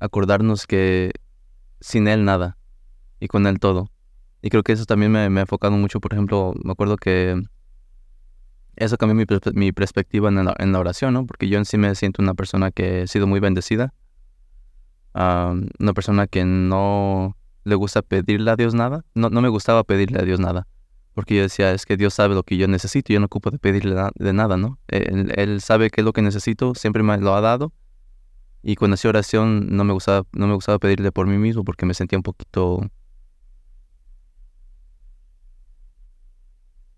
acordarnos 0.00 0.66
que 0.66 1.12
sin 1.80 2.08
Él 2.08 2.24
nada 2.24 2.58
y 3.20 3.28
con 3.28 3.46
Él 3.46 3.58
todo. 3.58 3.90
Y 4.44 4.50
creo 4.50 4.62
que 4.62 4.72
eso 4.72 4.84
también 4.84 5.10
me, 5.10 5.20
ha 5.20 5.24
enfocado 5.24 5.72
mucho, 5.72 6.00
por 6.00 6.12
ejemplo, 6.12 6.52
me 6.62 6.72
acuerdo 6.72 6.98
que 6.98 7.42
eso 8.76 8.98
cambió 8.98 9.14
mi, 9.14 9.24
mi 9.54 9.72
perspectiva 9.72 10.28
en 10.28 10.44
la, 10.72 10.78
oración, 10.78 11.14
¿no? 11.14 11.24
Porque 11.24 11.48
yo 11.48 11.56
en 11.56 11.64
sí 11.64 11.78
me 11.78 11.94
siento 11.94 12.20
una 12.20 12.34
persona 12.34 12.70
que 12.70 13.00
he 13.00 13.06
sido 13.06 13.26
muy 13.26 13.40
bendecida. 13.40 13.94
Ah, 15.14 15.54
una 15.78 15.94
persona 15.94 16.26
que 16.26 16.44
no 16.44 17.38
le 17.64 17.74
gusta 17.74 18.02
pedirle 18.02 18.50
a 18.50 18.56
Dios 18.56 18.74
nada. 18.74 19.06
No, 19.14 19.30
no 19.30 19.40
me 19.40 19.48
gustaba 19.48 19.82
pedirle 19.82 20.18
a 20.20 20.24
Dios 20.24 20.40
nada. 20.40 20.66
Porque 21.14 21.36
yo 21.36 21.40
decía, 21.40 21.72
es 21.72 21.86
que 21.86 21.96
Dios 21.96 22.12
sabe 22.12 22.34
lo 22.34 22.42
que 22.42 22.58
yo 22.58 22.68
necesito, 22.68 23.14
yo 23.14 23.20
no 23.20 23.26
ocupo 23.26 23.50
de 23.50 23.58
pedirle 23.58 23.94
na- 23.94 24.12
de 24.14 24.34
nada, 24.34 24.58
¿no? 24.58 24.78
Él 24.88 25.62
sabe 25.62 25.88
qué 25.88 26.02
es 26.02 26.04
lo 26.04 26.12
que 26.12 26.20
necesito, 26.20 26.74
siempre 26.74 27.02
me 27.02 27.16
lo 27.16 27.34
ha 27.34 27.40
dado. 27.40 27.72
Y 28.62 28.74
cuando 28.74 28.96
hacía 28.96 29.08
oración 29.08 29.74
no 29.74 29.84
me 29.84 29.94
gustaba, 29.94 30.26
no 30.32 30.46
me 30.46 30.54
gustaba 30.54 30.78
pedirle 30.78 31.12
por 31.12 31.26
mí 31.26 31.38
mismo 31.38 31.64
porque 31.64 31.86
me 31.86 31.94
sentía 31.94 32.18
un 32.18 32.22
poquito 32.22 32.90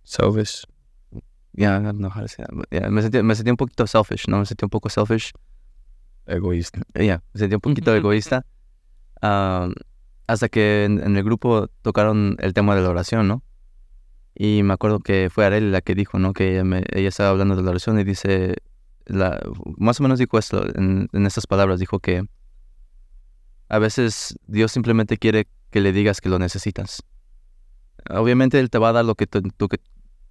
Selfish. 0.06 0.64
Ya, 1.52 1.80
no, 1.80 2.08
how 2.08 2.20
to 2.22 2.28
say 2.28 2.44
that, 2.44 2.54
but, 2.54 2.66
yeah, 2.70 2.88
me, 2.90 3.02
sentía 3.02 3.52
un 3.52 3.56
poquito 3.56 3.86
selfish, 3.86 4.28
¿no? 4.28 4.38
Me 4.38 4.46
sentía 4.46 4.66
un 4.66 4.70
poco 4.70 4.88
selfish. 4.88 5.32
Egoísta. 6.26 6.82
Ya, 6.94 7.22
me 7.32 7.38
sentía 7.40 7.56
un 7.56 7.60
poquito 7.60 7.94
egoísta. 7.94 8.46
Hasta 9.20 10.48
que 10.48 10.84
en, 10.84 11.02
en 11.02 11.16
el 11.16 11.24
grupo 11.24 11.68
tocaron 11.82 12.36
el 12.40 12.52
tema 12.52 12.76
de 12.76 12.82
la 12.82 12.90
oración, 12.90 13.26
¿no? 13.26 13.42
Y 14.34 14.62
me 14.62 14.74
acuerdo 14.74 15.00
que 15.00 15.28
fue 15.30 15.44
Arely 15.46 15.70
la 15.70 15.80
que 15.80 15.94
dijo, 15.94 16.18
¿no? 16.18 16.34
Que 16.34 16.52
ella, 16.52 16.64
me- 16.64 16.84
ella 16.92 17.08
estaba 17.08 17.30
hablando 17.30 17.56
de 17.56 17.62
la 17.62 17.70
oración 17.70 17.98
y 17.98 18.04
dice, 18.04 18.56
la, 19.06 19.40
más 19.78 19.98
o 19.98 20.02
menos 20.02 20.18
dijo 20.18 20.38
esto, 20.38 20.62
en, 20.78 21.08
en 21.12 21.26
estas 21.26 21.46
palabras, 21.46 21.80
dijo 21.80 21.98
que 22.00 22.22
a 23.68 23.78
veces 23.78 24.38
Dios 24.46 24.70
simplemente 24.72 25.16
quiere 25.16 25.48
que 25.70 25.80
le 25.80 25.92
digas 25.92 26.20
que 26.20 26.28
lo 26.28 26.38
necesitas. 26.38 27.02
Obviamente 28.10 28.60
Él 28.60 28.68
te 28.70 28.78
va 28.78 28.90
a 28.90 28.92
dar 28.92 29.04
lo 29.04 29.14
que 29.14 29.26
tú, 29.26 29.40
tú 29.56 29.68
que 29.68 29.78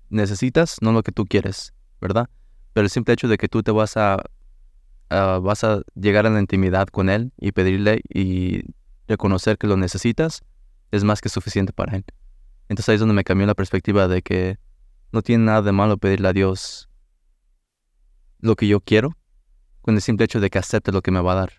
necesitas, 0.10 0.78
no 0.82 0.92
lo 0.92 1.04
que 1.04 1.12
tú 1.12 1.26
quieres, 1.26 1.74
¿verdad? 2.02 2.30
Pero 2.74 2.86
el 2.86 2.90
simple 2.90 3.14
hecho 3.14 3.28
de 3.28 3.38
que 3.38 3.48
tú 3.48 3.64
te 3.64 3.72
vas 3.72 3.98
a, 3.98 4.24
vas 5.10 5.64
a 5.64 5.82
llegar 5.96 6.26
a 6.26 6.30
la 6.30 6.40
intimidad 6.40 6.88
con 6.88 7.10
Él 7.10 7.32
y 7.38 7.52
pedirle 7.52 8.02
y 8.10 8.64
reconocer 9.08 9.58
que 9.58 9.68
lo 9.68 9.78
necesitas, 9.78 10.44
es 10.92 11.04
más 11.04 11.22
que 11.22 11.30
suficiente 11.30 11.74
para 11.74 11.98
Él. 11.98 12.06
Entonces 12.70 12.90
ahí 12.90 12.96
es 12.96 13.00
donde 13.00 13.16
me 13.16 13.24
cambió 13.24 13.46
la 13.48 13.54
perspectiva 13.54 14.08
de 14.08 14.22
que 14.22 14.58
no 15.12 15.22
tiene 15.22 15.46
nada 15.46 15.62
de 15.62 15.72
malo 15.72 15.98
pedirle 15.98 16.28
a 16.28 16.34
Dios 16.34 16.90
lo 18.40 18.56
que 18.56 18.68
yo 18.68 18.80
quiero, 18.80 19.16
con 19.82 19.96
el 19.96 20.02
simple 20.02 20.26
hecho 20.26 20.40
de 20.40 20.50
que 20.50 20.60
acepte 20.60 20.92
lo 20.92 21.02
que 21.02 21.12
me 21.12 21.22
va 21.22 21.34
a 21.34 21.36
dar. 21.36 21.54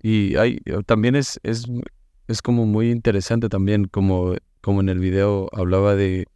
Y 0.00 0.36
hay, 0.36 0.60
también 0.86 1.16
es, 1.16 1.40
es, 1.42 1.66
es 2.28 2.42
como 2.42 2.66
muy 2.66 2.90
interesante 2.90 3.48
también, 3.48 3.86
como, 3.86 4.34
como 4.60 4.80
en 4.80 4.88
el 4.88 4.98
video 4.98 5.48
hablaba 5.52 5.94
de, 5.94 6.26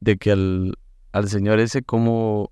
de 0.00 0.16
que 0.16 0.32
al, 0.32 0.74
al 1.12 1.28
señor 1.28 1.58
ese 1.60 1.82
como 1.82 2.50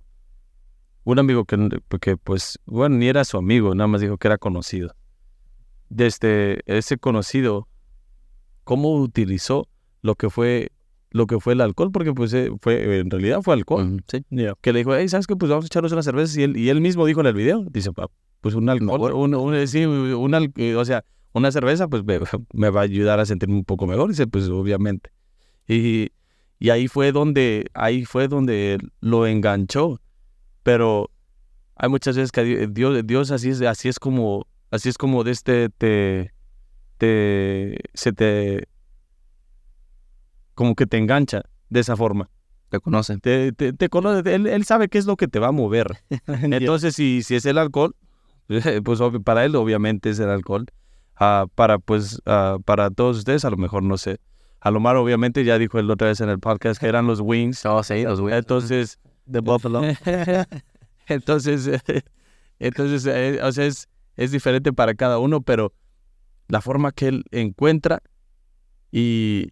un 1.04 1.18
amigo 1.18 1.44
que, 1.44 1.80
que 2.00 2.16
pues, 2.16 2.58
bueno, 2.66 2.96
ni 2.96 3.08
era 3.08 3.24
su 3.24 3.38
amigo, 3.38 3.74
nada 3.74 3.88
más 3.88 4.00
dijo 4.00 4.18
que 4.18 4.28
era 4.28 4.38
conocido. 4.38 4.94
Desde 5.88 6.60
ese 6.66 6.98
conocido, 6.98 7.66
cómo 8.64 8.94
utilizó 9.00 9.68
lo 10.02 10.14
que 10.16 10.28
fue 10.30 10.70
lo 11.10 11.26
que 11.26 11.40
fue 11.40 11.54
el 11.54 11.62
alcohol, 11.62 11.90
porque 11.90 12.12
pues 12.12 12.34
eh, 12.34 12.50
fue, 12.60 12.98
en 12.98 13.10
realidad 13.10 13.40
fue 13.40 13.54
alcohol. 13.54 13.82
Ujú, 13.94 13.96
Sí. 14.06 14.26
Que 14.60 14.72
le 14.74 14.80
dijo, 14.80 14.94
hey, 14.94 15.08
¿sabes 15.08 15.26
qué? 15.26 15.34
Pues 15.36 15.48
vamos 15.48 15.64
a 15.64 15.68
echarnos 15.68 15.90
unas 15.92 16.04
cervezas. 16.04 16.36
Y 16.36 16.42
él, 16.42 16.54
y 16.58 16.68
él 16.68 16.82
mismo 16.82 17.06
dijo 17.06 17.20
en 17.22 17.26
el 17.28 17.32
video, 17.34 17.64
dice, 17.70 17.90
"Pa, 17.92 18.08
pues 18.42 18.54
un 18.54 18.68
alcohol, 18.68 19.12
un, 19.14 19.34
un- 19.34 19.66
sí, 19.66 19.86
un 19.86 20.34
o 20.76 20.84
sea, 20.84 21.04
una 21.32 21.50
cerveza, 21.50 21.88
pues 21.88 22.04
me, 22.04 22.20
me 22.52 22.68
va 22.68 22.80
a 22.80 22.84
ayudar 22.84 23.20
a 23.20 23.24
sentirme 23.24 23.54
un 23.54 23.64
poco 23.64 23.86
mejor. 23.86 24.10
Dice, 24.10 24.26
pues 24.26 24.50
obviamente. 24.50 25.10
Y, 25.66 26.10
y 26.58 26.70
ahí 26.70 26.88
fue 26.88 27.12
donde, 27.12 27.70
ahí 27.74 28.04
fue 28.04 28.28
donde 28.28 28.78
lo 29.00 29.26
enganchó. 29.26 30.00
Pero 30.62 31.10
hay 31.76 31.88
muchas 31.88 32.16
veces 32.16 32.32
que 32.32 32.42
di- 32.44 32.66
Dios, 32.66 33.06
Dios 33.06 33.30
así 33.30 33.50
es, 33.50 33.62
así 33.62 33.88
es 33.88 33.98
como, 33.98 34.46
así 34.70 34.88
es 34.88 34.98
como 34.98 35.24
de 35.24 35.30
este, 35.30 35.68
te, 35.70 36.32
te, 36.98 37.78
se 37.94 38.12
te, 38.12 38.66
como 40.54 40.74
que 40.74 40.86
te 40.86 40.96
engancha 40.98 41.42
de 41.68 41.80
esa 41.80 41.96
forma 41.96 42.30
Te 42.68 42.80
conocen. 42.80 43.20
te, 43.20 43.52
te, 43.52 43.72
te 43.72 43.88
conoce, 43.88 44.34
él, 44.34 44.46
él 44.46 44.64
sabe 44.64 44.88
qué 44.88 44.98
es 44.98 45.06
lo 45.06 45.16
que 45.16 45.28
te 45.28 45.38
va 45.38 45.48
a 45.48 45.52
mover. 45.52 45.98
Entonces, 46.26 46.94
si, 46.94 47.22
si 47.22 47.36
es 47.36 47.46
el 47.46 47.58
alcohol, 47.58 47.94
pues 48.84 48.98
para 49.24 49.44
él 49.44 49.54
obviamente 49.56 50.10
es 50.10 50.18
el 50.18 50.30
alcohol. 50.30 50.66
Ah, 51.20 51.46
para 51.54 51.78
pues 51.78 52.20
ah, 52.26 52.58
para 52.64 52.90
todos 52.90 53.18
ustedes, 53.18 53.44
a 53.44 53.50
lo 53.50 53.56
mejor 53.56 53.82
no 53.82 53.96
sé. 53.98 54.18
A 54.60 54.70
lo 54.70 54.80
mejor 54.80 54.96
obviamente 54.96 55.44
ya 55.44 55.58
dijo 55.58 55.78
él 55.78 55.90
otra 55.90 56.08
vez 56.08 56.20
en 56.20 56.28
el 56.28 56.38
podcast 56.38 56.80
que 56.80 56.86
eran 56.86 57.06
los 57.06 57.20
wings. 57.20 57.64
No, 57.64 57.82
sí, 57.82 58.02
los 58.02 58.20
güeyes. 58.20 58.40
Entonces, 58.40 58.98
De 59.28 59.40
Buffalo. 59.40 59.82
entonces, 61.06 61.70
entonces, 62.58 63.06
eh, 63.06 63.40
o 63.42 63.52
sea, 63.52 63.66
es, 63.66 63.88
es 64.16 64.30
diferente 64.32 64.72
para 64.72 64.94
cada 64.94 65.18
uno, 65.18 65.42
pero 65.42 65.74
la 66.48 66.62
forma 66.62 66.92
que 66.92 67.08
él 67.08 67.24
encuentra 67.30 68.02
y 68.90 69.50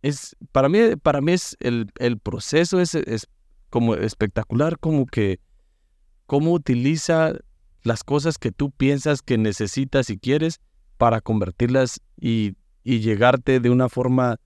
es, 0.00 0.34
para 0.50 0.70
mí, 0.70 0.96
para 1.02 1.20
mí 1.20 1.32
es 1.32 1.56
el, 1.60 1.90
el 1.98 2.18
proceso 2.18 2.80
es, 2.80 2.94
es 2.94 3.28
como 3.68 3.94
espectacular, 3.94 4.78
como 4.78 5.04
que 5.04 5.40
cómo 6.26 6.52
utiliza 6.52 7.34
las 7.82 8.02
cosas 8.02 8.38
que 8.38 8.50
tú 8.50 8.70
piensas 8.70 9.20
que 9.20 9.36
necesitas 9.36 10.08
y 10.08 10.18
quieres 10.18 10.60
para 10.96 11.20
convertirlas 11.20 12.00
y, 12.18 12.54
y 12.86 13.00
llegarte 13.00 13.58
de 13.58 13.68
una 13.68 13.88
forma 13.88 14.36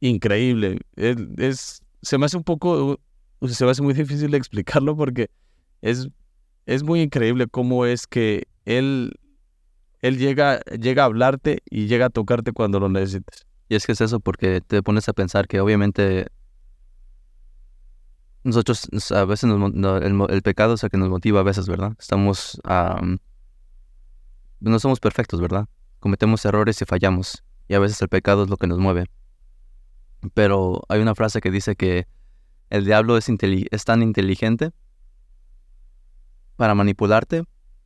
increíble. 0.00 0.80
Es, 0.96 1.80
se 2.02 2.18
me 2.18 2.26
hace 2.26 2.36
un 2.36 2.42
poco, 2.42 2.98
se 3.46 3.64
me 3.64 3.70
hace 3.70 3.80
muy 3.80 3.94
difícil 3.94 4.32
de 4.32 4.38
explicarlo 4.38 4.96
porque 4.96 5.30
es, 5.82 6.08
es 6.66 6.82
muy 6.82 7.00
increíble 7.00 7.46
cómo 7.46 7.86
es 7.86 8.08
que 8.08 8.48
él, 8.64 9.12
él 10.00 10.18
llega, 10.18 10.62
llega 10.62 11.04
a 11.04 11.06
hablarte 11.06 11.62
y 11.70 11.86
llega 11.86 12.06
a 12.06 12.10
tocarte 12.10 12.50
cuando 12.50 12.80
lo 12.80 12.88
necesites. 12.88 13.46
Y 13.68 13.76
es 13.76 13.86
que 13.86 13.92
es 13.92 14.00
eso, 14.00 14.18
porque 14.18 14.60
te 14.60 14.82
pones 14.82 15.08
a 15.08 15.12
pensar 15.12 15.46
que 15.46 15.60
obviamente 15.60 16.26
nosotros 18.42 18.88
nos- 18.90 19.12
a 19.12 19.24
veces 19.26 19.48
el, 19.48 20.42
pecado 20.42 20.74
es 20.74 20.82
el 20.82 20.90
que 20.90 20.98
nos 20.98 21.08
motiva 21.08 21.38
a 21.38 21.44
veces, 21.44 21.68
¿verdad? 21.68 21.92
Estamos, 22.00 22.60
am, 22.64 23.18
no 24.58 24.80
somos 24.80 24.98
perfectos, 24.98 25.40
¿verdad? 25.40 25.68
Cometemos 26.02 26.44
errores 26.44 26.82
y 26.82 26.84
fallamos. 26.84 27.44
Y 27.68 27.74
a 27.74 27.78
veces 27.78 28.02
el 28.02 28.08
pecado 28.08 28.42
es 28.42 28.50
lo 28.50 28.56
que 28.56 28.66
nos 28.66 28.80
mueve. 28.80 29.06
Pero 30.34 30.82
hay 30.88 31.00
una 31.00 31.14
frase 31.14 31.40
que 31.40 31.52
dice 31.52 31.76
que 31.76 32.08
el 32.70 32.84
diablo 32.84 33.16
es, 33.16 33.30
tan 33.84 34.02
inteligente 34.02 34.72
para 36.56 36.74
manipularte, 36.74 37.44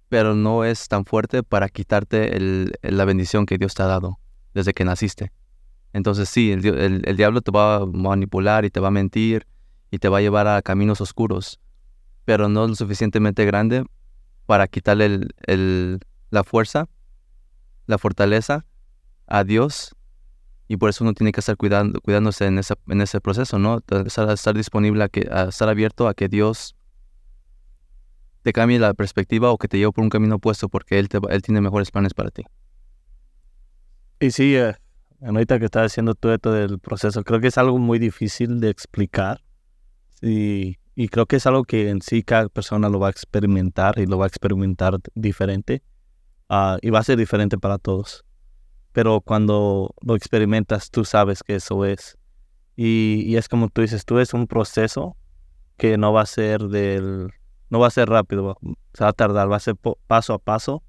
pero 0.09 0.35
no 0.35 0.65
es 0.65 0.89
tan 0.89 1.05
fuerte 1.05 1.43
para 1.43 1.69
quitarte 1.69 2.71
la 2.81 3.05
bendición 3.05 3.45
que 3.45 3.59
Dios 3.59 3.75
te 3.75 3.83
ha 3.83 3.87
dado 3.87 4.19
desde 4.55 4.73
que 4.73 4.87
naciste. 4.87 5.31
Entonces 5.93 6.31
sí, 6.31 6.53
el, 6.53 6.65
el- 7.05 7.17
diablo 7.19 7.43
te 7.43 7.51
va 7.51 7.77
a 7.77 7.87
manipular 7.87 8.65
y 8.65 8.71
te 8.71 8.81
va 8.81 8.89
a 8.89 8.93
mentir 8.93 9.47
y 9.91 9.99
te 9.99 10.09
va 10.09 10.19
a 10.19 10.21
llevar 10.23 10.47
a 10.49 10.63
caminos 10.63 11.03
oscuros, 11.03 11.61
pero 12.25 12.49
no 12.49 12.67
lo 12.67 12.75
suficientemente 12.75 13.45
grande 13.45 13.85
para 14.47 14.69
quitarle 14.69 15.21
la 16.31 16.45
fuerza, 16.45 16.89
la 17.87 17.99
fortaleza 17.99 18.67
a 19.27 19.45
Dios. 19.45 19.95
Y 20.69 20.77
por 20.77 20.91
eso 20.91 21.05
uno 21.05 21.15
tiene 21.15 21.33
que 21.33 21.41
estar 21.41 21.57
cuidando, 21.57 22.01
cuidándose 22.01 22.47
en, 22.47 22.61
en 22.89 23.01
ese 23.01 23.21
proceso, 23.21 23.59
¿no? 23.59 23.83
Estar, 23.89 24.55
disponible, 24.55 25.05
a, 25.05 25.09
que, 25.09 25.29
estar 25.49 25.69
abierto 25.69 26.09
a 26.09 26.15
que 26.15 26.29
Dios 26.29 26.75
te 28.43 28.53
cambie 28.53 28.79
la 28.79 28.95
perspectiva 28.95 29.51
o 29.51 29.59
que 29.59 29.69
te 29.69 29.79
lleve 29.79 29.93
por 29.93 30.05
un 30.05 30.11
camino 30.11 30.37
opuesto 30.37 30.69
porque 30.69 30.99
Él, 30.99 31.09
te, 31.09 31.19
él 31.31 31.43
tiene 31.43 31.61
mejores 31.61 31.91
planes 31.91 32.15
para 32.15 32.31
ti. 32.31 32.43
Y 34.19 34.31
sí, 34.31 34.57
eh, 34.57 34.75
ahorita 35.21 35.59
que 35.59 35.67
estás 35.67 35.93
haciendo 35.93 36.15
todo 36.15 36.35
esto 36.35 36.53
del 36.53 36.79
proceso, 36.79 37.23
creo 37.23 37.41
que 37.41 37.49
es 37.49 37.59
algo 37.59 37.79
muy 37.79 37.99
difícil 37.99 38.61
de 38.61 38.71
explicar. 38.71 39.43
Y, 40.23 40.79
y 40.95 41.09
creo 41.09 41.27
que 41.27 41.37
es 41.37 41.47
algo 41.47 41.65
que 41.65 41.91
en 41.91 42.01
sí 42.01 42.23
cada 42.23 42.49
persona 42.49 42.89
lo 42.89 42.99
va 42.99 43.09
a 43.09 43.11
experimentar 43.11 43.99
y 43.99 44.07
lo 44.07 44.17
va 44.19 44.25
a 44.25 44.29
experimentar 44.29 44.99
diferente. 45.15 45.83
Ah, 46.49 46.79
y 46.83 46.91
va 46.91 47.01
a 47.01 47.05
ser 47.05 47.19
diferente 47.19 47.59
para 47.59 47.79
todos. 47.79 48.25
Pero 48.93 49.21
cuando 49.21 49.95
lo 50.01 50.17
experimentas, 50.17 50.91
tú 50.91 51.05
sabes 51.05 51.43
que 51.43 51.57
eso 51.57 51.85
es. 51.85 52.17
Y, 52.77 53.23
y 53.27 53.37
es 53.37 53.49
como 53.49 53.69
tú 53.69 53.83
dices, 53.83 54.05
tú 54.05 54.19
es 54.19 54.35
un 54.35 54.47
proceso 54.47 55.17
que 55.77 55.99
no 55.99 56.13
va 56.13 56.23
a 56.23 56.27
ser 56.27 56.63
del, 56.69 57.31
no 57.71 57.79
va 57.79 57.89
a 57.89 57.91
ser 57.91 58.09
rápido, 58.09 58.59
se 58.95 59.05
va 59.05 59.11
a 59.11 59.13
tardar, 59.13 59.51
va 59.51 59.57
a 59.57 59.61
ser 59.61 59.77
paso 60.07 60.35
a 60.35 60.39
paso. 60.39 60.83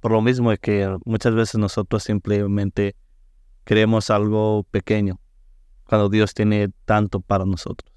Por 0.00 0.12
lo 0.12 0.22
mismo 0.22 0.50
que 0.56 0.96
muchas 1.04 1.34
veces 1.34 1.56
nosotros 1.56 2.02
simplemente 2.04 2.96
queremos 3.64 4.10
algo 4.10 4.64
pequeño, 4.70 5.20
cuando 5.84 6.08
Dios 6.08 6.32
tiene 6.32 6.70
tanto 6.86 7.20
para 7.20 7.44
nosotros. 7.44 7.92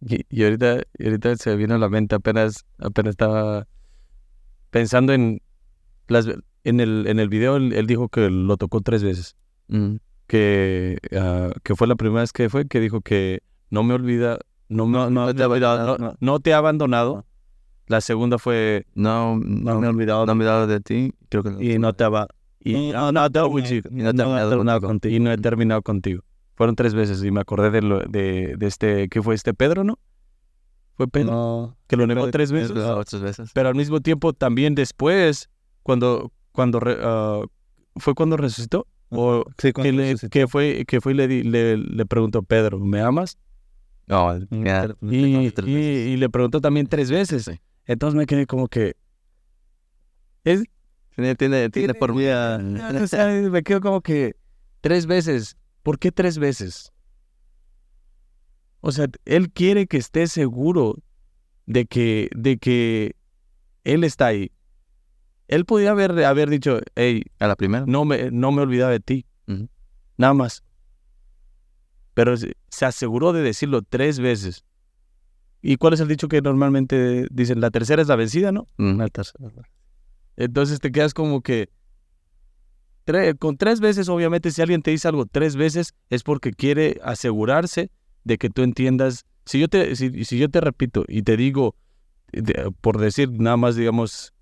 Y, 0.00 0.24
y 0.28 0.44
ahorita, 0.44 0.82
y 0.96 1.06
ahorita 1.06 1.36
se 1.36 1.56
vino 1.56 1.74
a 1.74 1.78
la 1.78 1.88
mente, 1.88 2.14
apenas, 2.14 2.64
apenas 2.78 3.10
estaba 3.10 3.66
pensando 4.70 5.12
en 5.12 5.42
las 6.06 6.26
en 6.64 6.80
el, 6.80 7.06
en 7.06 7.18
el 7.18 7.28
video, 7.28 7.56
él, 7.56 7.72
él 7.72 7.86
dijo 7.86 8.08
que 8.08 8.28
lo 8.30 8.56
tocó 8.56 8.80
tres 8.80 9.02
veces. 9.02 9.36
Mm, 9.68 9.96
Que, 10.26 10.98
ah, 11.16 11.50
que 11.64 11.74
fue 11.74 11.86
la 11.88 11.96
primera 11.96 12.20
vez 12.20 12.32
que 12.32 12.48
fue, 12.48 12.66
que 12.68 12.78
dijo 12.80 13.00
que 13.00 13.42
no 13.70 13.82
me 13.82 13.94
olvida, 13.94 14.38
no, 14.68 14.86
me- 14.86 14.98
no, 14.98 15.10
no 15.10 15.34
te 15.34 15.42
no- 15.48 16.16
no. 16.20 16.40
te 16.40 16.52
ha 16.54 16.58
abandonado. 16.58 17.24
La 17.88 18.00
segunda 18.00 18.38
fue 18.38 18.86
No, 18.94 19.36
No 19.36 19.80
me 19.80 19.86
he 19.86 19.90
olvidado. 19.90 20.24
no 20.26 20.32
he 20.32 20.34
olvidado 20.36 20.66
de 20.68 20.80
ti. 20.80 21.12
Creo 21.28 21.42
que 21.42 21.50
y 21.64 21.78
no 21.80 21.92
te 21.94 22.06
va. 22.06 22.28
y, 22.60 22.92
no, 22.92 23.10
no, 23.10 23.20
contigo. 24.80 25.14
y 25.16 25.18
no 25.18 25.32
he 25.32 25.38
terminado 25.38 25.82
contigo. 25.82 26.22
Fueron 26.54 26.76
tres 26.76 26.94
veces 26.94 27.24
y 27.24 27.30
me 27.32 27.40
acordé 27.40 27.70
de, 27.70 27.82
lo, 27.82 28.00
de, 28.00 28.54
de 28.56 28.66
este, 28.66 29.08
¿qué 29.08 29.22
fue 29.22 29.34
este 29.34 29.54
Pedro, 29.54 29.82
no? 29.82 29.98
Fue 30.94 31.08
Pedro, 31.08 31.76
que 31.88 31.96
lo 31.96 32.06
negó 32.06 32.30
tres 32.30 32.52
veces. 32.52 32.76
Otras 32.76 33.22
veces. 33.22 33.50
Pero 33.54 33.70
al 33.70 33.74
mismo 33.74 34.00
tiempo 34.00 34.32
también 34.34 34.74
después, 34.74 35.48
cuando, 35.82 36.30
cuando 36.52 36.80
re- 36.80 36.98
ah, 37.00 37.42
fue 37.96 38.14
cuando 38.14 38.36
resucitó, 38.36 38.86
o 39.10 39.44
Sí, 39.58 39.68
que, 39.68 39.72
cuando 39.72 39.92
le, 39.92 40.02
resucitó. 40.12 40.30
que 40.30 40.46
fue, 40.48 40.84
que 40.86 41.00
fue 41.00 41.12
y 41.12 41.16
le, 41.16 41.28
le, 41.44 41.76
le 41.76 42.06
preguntó 42.06 42.42
Pedro, 42.42 42.78
¿me 42.78 43.00
amas? 43.00 43.38
No, 44.06 44.36
pero- 44.50 44.96
Y, 45.02 45.16
y- 45.16 45.50
veces. 45.50 45.64
y 45.66 46.16
le 46.16 46.28
preguntó 46.30 46.60
también 46.60 46.86
tres 46.86 47.10
veces. 47.10 47.44
Sí. 47.44 47.60
Entonces 47.86 48.16
me 48.16 48.26
quedé 48.26 48.46
como 48.46 48.66
que... 48.68 48.96
Es, 50.44 50.64
Tiene, 51.14 51.34
tiene, 51.36 51.70
tiene 51.70 51.94
por 51.94 52.14
mí. 52.14 52.24
o 52.26 53.06
sea, 53.06 53.26
me 53.28 53.62
quedo 53.62 53.80
como 53.80 54.00
que 54.00 54.34
tres 54.80 55.06
veces. 55.06 55.56
¿Por 55.82 55.98
qué 55.98 56.10
tres 56.12 56.38
veces? 56.38 56.92
O 58.80 58.92
sea, 58.92 59.06
él 59.26 59.50
quiere 59.50 59.86
que 59.86 59.98
estés 59.98 60.32
seguro 60.32 60.96
de 61.66 61.84
que, 61.86 62.30
de 62.34 62.56
que 62.58 63.14
él 63.84 64.04
está 64.04 64.26
ahí. 64.28 64.50
Él 65.50 65.64
podía 65.64 65.90
haber, 65.90 66.12
haber 66.24 66.48
dicho, 66.48 66.78
hey, 66.94 67.24
A 67.40 67.48
la 67.48 67.56
primera. 67.56 67.84
no 67.86 68.04
me, 68.04 68.30
no 68.30 68.52
me 68.52 68.60
he 68.60 68.62
olvidado 68.62 68.90
de 68.92 69.00
ti. 69.00 69.26
Ujú. 69.48 69.68
Nada 70.16 70.32
más. 70.32 70.62
Pero 72.14 72.36
se 72.36 72.54
se 72.68 72.84
aseguró 72.86 73.32
de 73.32 73.42
decirlo 73.42 73.82
tres 73.82 74.20
veces. 74.20 74.64
¿Y 75.60 75.76
cuál 75.76 75.94
es 75.94 76.00
el 76.00 76.06
dicho 76.08 76.28
que 76.28 76.40
normalmente 76.40 77.26
dicen? 77.32 77.60
La 77.60 77.70
tercera 77.70 78.00
es 78.00 78.06
la 78.08 78.14
vencida, 78.16 78.52
¿no? 78.52 78.66
La 78.78 79.08
tercera. 79.08 79.44
Entonces 80.36 80.78
te 80.80 80.92
quedas 80.92 81.12
como 81.14 81.40
que 81.42 81.68
tre- 83.06 83.36
con 83.36 83.56
tres 83.56 83.80
veces, 83.80 84.08
obviamente, 84.08 84.50
si 84.50 84.62
alguien 84.62 84.82
te 84.82 84.90
dice 84.92 85.08
algo 85.08 85.26
tres 85.26 85.56
veces, 85.56 85.94
es 86.10 86.22
porque 86.22 86.52
quiere 86.52 87.00
asegurarse 87.02 87.90
de 88.24 88.38
que 88.38 88.50
tú 88.50 88.62
entiendas. 88.62 89.24
Si 89.44 89.58
yo 89.58 89.68
te, 89.68 89.96
si, 89.96 90.24
si 90.24 90.38
yo 90.38 90.48
te 90.48 90.60
repito 90.60 91.04
y 91.08 91.22
te 91.22 91.36
digo, 91.36 91.74
de- 92.32 92.72
por 92.80 92.98
decir 92.98 93.30
nada 93.32 93.56
más, 93.56 93.74
digamos, 93.76 94.32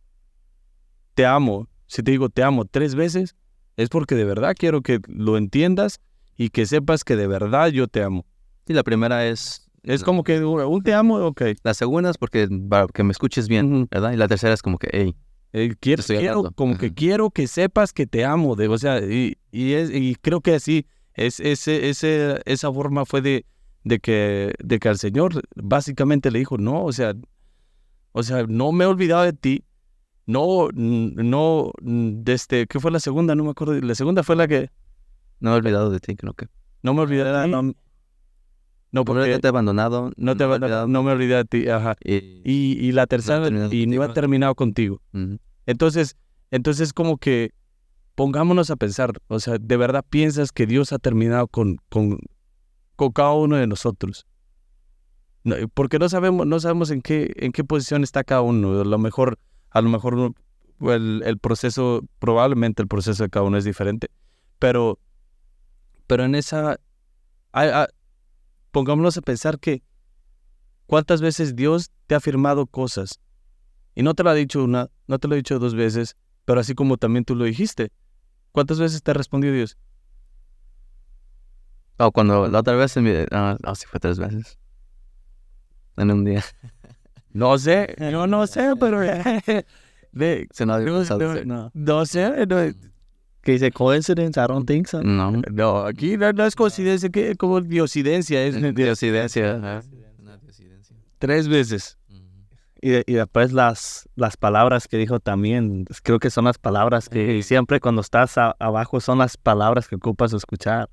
te 1.19 1.27
amo, 1.27 1.67
si 1.89 2.05
te 2.05 2.13
digo 2.13 2.29
te 2.29 2.45
amo 2.45 2.65
tres 2.65 2.95
veces, 2.95 3.35
es 3.77 3.89
porque 3.89 4.15
de 4.15 4.25
verdad 4.25 4.55
quiero 4.57 4.83
que 4.83 5.01
lo 5.09 5.37
entiendas 5.37 5.99
y 6.37 6.51
que 6.51 6.65
sepas 6.65 7.03
que 7.03 7.17
de 7.17 7.27
verdad 7.27 7.71
yo 7.71 7.89
te 7.89 8.05
amo. 8.05 8.25
Sí, 8.69 8.73
la 8.73 8.85
primera 8.85 9.27
es. 9.27 9.69
Es 9.83 10.05
como 10.05 10.23
que 10.23 10.45
un 10.45 10.83
te 10.85 10.95
amo, 10.95 11.17
ok. 11.17 11.43
La 11.65 11.75
segunda 11.75 12.11
es 12.11 12.19
porque 12.19 12.47
para 12.69 12.87
que 12.87 13.03
me 13.03 13.11
escuches 13.11 13.49
bien, 13.49 13.75
Ujú. 13.75 13.89
¿verdad? 13.91 14.13
Y 14.13 14.17
la 14.17 14.29
tercera 14.29 14.55
es 14.55 14.63
como 14.63 14.79
que, 14.79 14.91
hey, 14.93 15.17
Eh, 15.53 15.75
quiero, 15.81 16.05
quiero- 16.05 16.53
como 16.55 16.79
que 16.79 16.95
quiero 16.95 17.31
que 17.31 17.49
sepas 17.49 17.93
que 17.93 18.07
te 18.07 18.25
amo, 18.25 18.55
de, 18.55 18.69
o 18.69 18.79
sea, 18.79 19.01
y, 19.01 19.39
y, 19.51 19.73
es, 19.73 19.91
y 19.91 20.15
creo 20.15 20.41
que 20.41 20.55
así, 20.55 20.87
es, 21.15 21.41
ese, 21.41 21.89
ese, 21.89 22.41
esa 22.45 22.73
forma 22.73 23.05
fue 23.07 23.23
de, 23.23 23.45
de, 23.83 23.99
que, 23.99 24.53
de 24.63 24.79
que 24.79 24.89
al 24.89 24.99
Señor 24.99 25.43
básicamente 25.57 26.31
le 26.31 26.39
dijo, 26.39 26.59
no, 26.59 26.85
o 26.85 26.93
sea, 26.93 27.15
o 28.13 28.23
sea, 28.23 28.45
no 28.47 28.71
me 28.71 28.85
he 28.85 28.87
olvidado 28.87 29.25
de 29.25 29.33
ti, 29.33 29.65
no, 30.29 30.69
n- 30.71 31.15
no, 31.17 31.73
n- 31.83 32.23
de 32.23 32.33
este, 32.35 32.67
¿qué 32.67 32.79
fue 32.79 32.91
la 32.91 33.01
segunda? 33.01 33.35
No 33.35 33.45
me 33.45 33.51
acuerdo, 33.51 33.75
la 33.81 33.95
segunda 33.95 34.23
fue 34.23 34.37
la 34.37 34.47
que, 34.47 34.71
no 35.41 35.51
me 35.51 35.57
he 35.57 35.59
olvidado 35.59 35.91
de 35.91 35.99
ti, 36.01 36.15
creo 36.17 36.35
que. 36.35 36.47
no 36.83 36.93
me 36.95 37.01
olvidé 37.01 37.25
de 37.25 37.45
ti, 37.45 37.51
No, 37.51 37.63
no, 37.63 39.05
Porque 39.05 39.21
porque 39.21 39.33
no 39.35 39.41
te 39.41 39.47
he 39.47 39.51
abandonado. 39.51 40.13
no, 40.17 40.37
te, 40.37 40.45
he 40.45 40.47
no, 40.47 40.55
olvidado. 40.55 40.87
no 40.87 41.03
me 41.03 41.13
olvidé 41.13 41.37
de 41.37 41.45
ti, 41.45 41.69
ajá, 41.69 41.97
Y, 42.05 42.15
y, 42.45 42.79
y 42.79 42.93
la 42.93 43.07
tercera, 43.07 43.49
y 43.71 43.87
no 43.87 44.05
he 44.05 44.09
terminado 44.11 44.55
contigo. 44.55 45.01
Ujú. 45.13 45.39
Entonces, 45.67 46.17
entonces 46.51 46.93
como 46.93 47.17
que 47.19 47.53
pongámonos 48.15 48.71
a 48.71 48.77
pensar, 48.77 49.13
o 49.29 49.41
sea, 49.41 49.57
¿de 49.59 49.77
verdad 49.77 50.05
piensas 50.09 50.53
que 50.53 50.67
Dios 50.67 50.93
ha 50.93 50.99
terminado 50.99 51.47
con, 51.49 51.77
con, 51.89 52.19
con 52.97 53.13
cada 53.13 53.33
uno 53.33 53.57
de 53.57 53.67
nosotros? 53.67 54.27
No, 55.45 55.57
porque 55.73 55.99
no 55.99 56.09
sabemos, 56.09 56.47
no 56.47 56.59
sabemos 56.61 56.91
en 56.91 57.01
qué, 57.01 57.33
en 57.37 57.53
qué 57.53 57.65
posición 57.65 58.03
está 58.03 58.25
cada 58.25 58.41
uno. 58.43 58.81
A 58.81 58.85
lo 58.85 58.99
mejor, 58.99 59.39
a 59.71 59.81
lo 59.81 59.89
mejor 59.91 60.35
el, 60.81 61.23
el 61.25 61.39
proceso, 61.39 62.03
probablemente 62.19 62.83
el 62.83 62.89
proceso 62.89 63.23
de 63.25 63.31
cada 63.31 63.45
uno 63.47 63.57
es 63.59 63.65
diferente. 63.65 64.09
Pero, 64.59 64.99
pero 66.07 66.25
en 66.25 66.35
esa, 66.35 66.79
hay- 67.53 67.69
hay- 67.71 67.87
pongámonos 68.71 69.17
a 69.17 69.23
pensar 69.23 69.59
que 69.59 69.83
cuántas 70.87 71.21
veces 71.21 71.55
Dios 71.57 71.91
te 72.07 72.15
ha 72.15 72.19
afirmado 72.19 72.67
cosas 72.67 73.21
y 73.95 74.03
no 74.03 74.15
te 74.15 74.23
lo 74.23 74.31
ha 74.31 74.35
dicho 74.35 74.63
una, 74.65 74.89
no 75.07 75.19
te 75.19 75.29
lo 75.29 75.35
ha 75.35 75.37
dicho 75.37 75.59
dos 75.59 75.75
veces, 75.75 76.17
pero 76.45 76.61
así 76.61 76.75
como 76.75 76.97
también 76.97 77.25
tú 77.25 77.35
lo 77.35 77.45
dijiste. 77.45 77.93
¿Cuántas 78.53 78.79
veces 78.81 79.03
te 79.03 79.13
respondió 79.13 79.53
Dios? 79.53 79.77
Oh, 81.99 82.13
cuando 82.13 82.49
la 82.49 82.61
otra 82.61 82.75
vez, 82.77 82.97
en 82.97 83.05
mi- 83.05 83.27
ah, 83.33 83.57
ah, 83.63 83.75
sí 83.75 83.87
fue 83.87 84.01
tres 84.01 84.19
veces. 84.19 84.59
En 85.97 86.11
un 86.13 86.25
día. 86.25 86.45
No 87.39 87.57
sé, 87.59 87.95
yo 87.99 88.27
no 88.27 88.47
sé, 88.47 88.73
pero 88.81 88.99
de, 90.13 90.49
Se 90.53 90.67
no 90.67 90.75
había 90.75 90.91
no, 90.91 91.05
no, 91.05 91.45
no. 91.45 91.71
no 91.75 92.07
sé, 92.07 92.47
no, 92.47 92.57
Que 93.43 93.53
dice 93.53 93.71
coincidence, 93.71 94.41
I 94.41 94.47
don't 94.49 94.67
think 94.67 94.87
so. 94.89 95.03
No. 95.03 95.31
no, 95.51 95.83
aquí 95.85 96.17
no, 96.17 96.33
no 96.33 96.45
es 96.45 96.55
coincidencia, 96.57 97.09
que 97.11 97.37
como 97.37 97.61
diosidencia, 97.61 98.43
es 98.45 98.55
Diosidencia. 98.75 99.53
ajá. 99.57 99.83
Una 100.19 100.37
diosidencia. 100.39 100.97
tres 101.19 101.49
veces. 101.49 101.97
Y, 102.81 102.93
y 103.11 103.15
después 103.15 103.53
las, 103.53 104.09
las 104.15 104.37
palabras 104.37 104.87
que 104.87 104.99
dijo 104.99 105.19
también, 105.19 105.85
creo 106.05 106.21
que 106.21 106.31
son 106.31 106.45
las 106.45 106.59
palabras 106.59 107.09
que 107.09 107.43
siempre 107.43 107.81
cuando 107.81 108.03
estás 108.03 108.39
a- 108.39 108.55
abajo 108.61 109.01
son 109.01 109.19
las 109.19 109.37
palabras 109.37 109.89
que 109.89 109.97
ocupas 109.97 110.33
escuchar. 110.33 110.89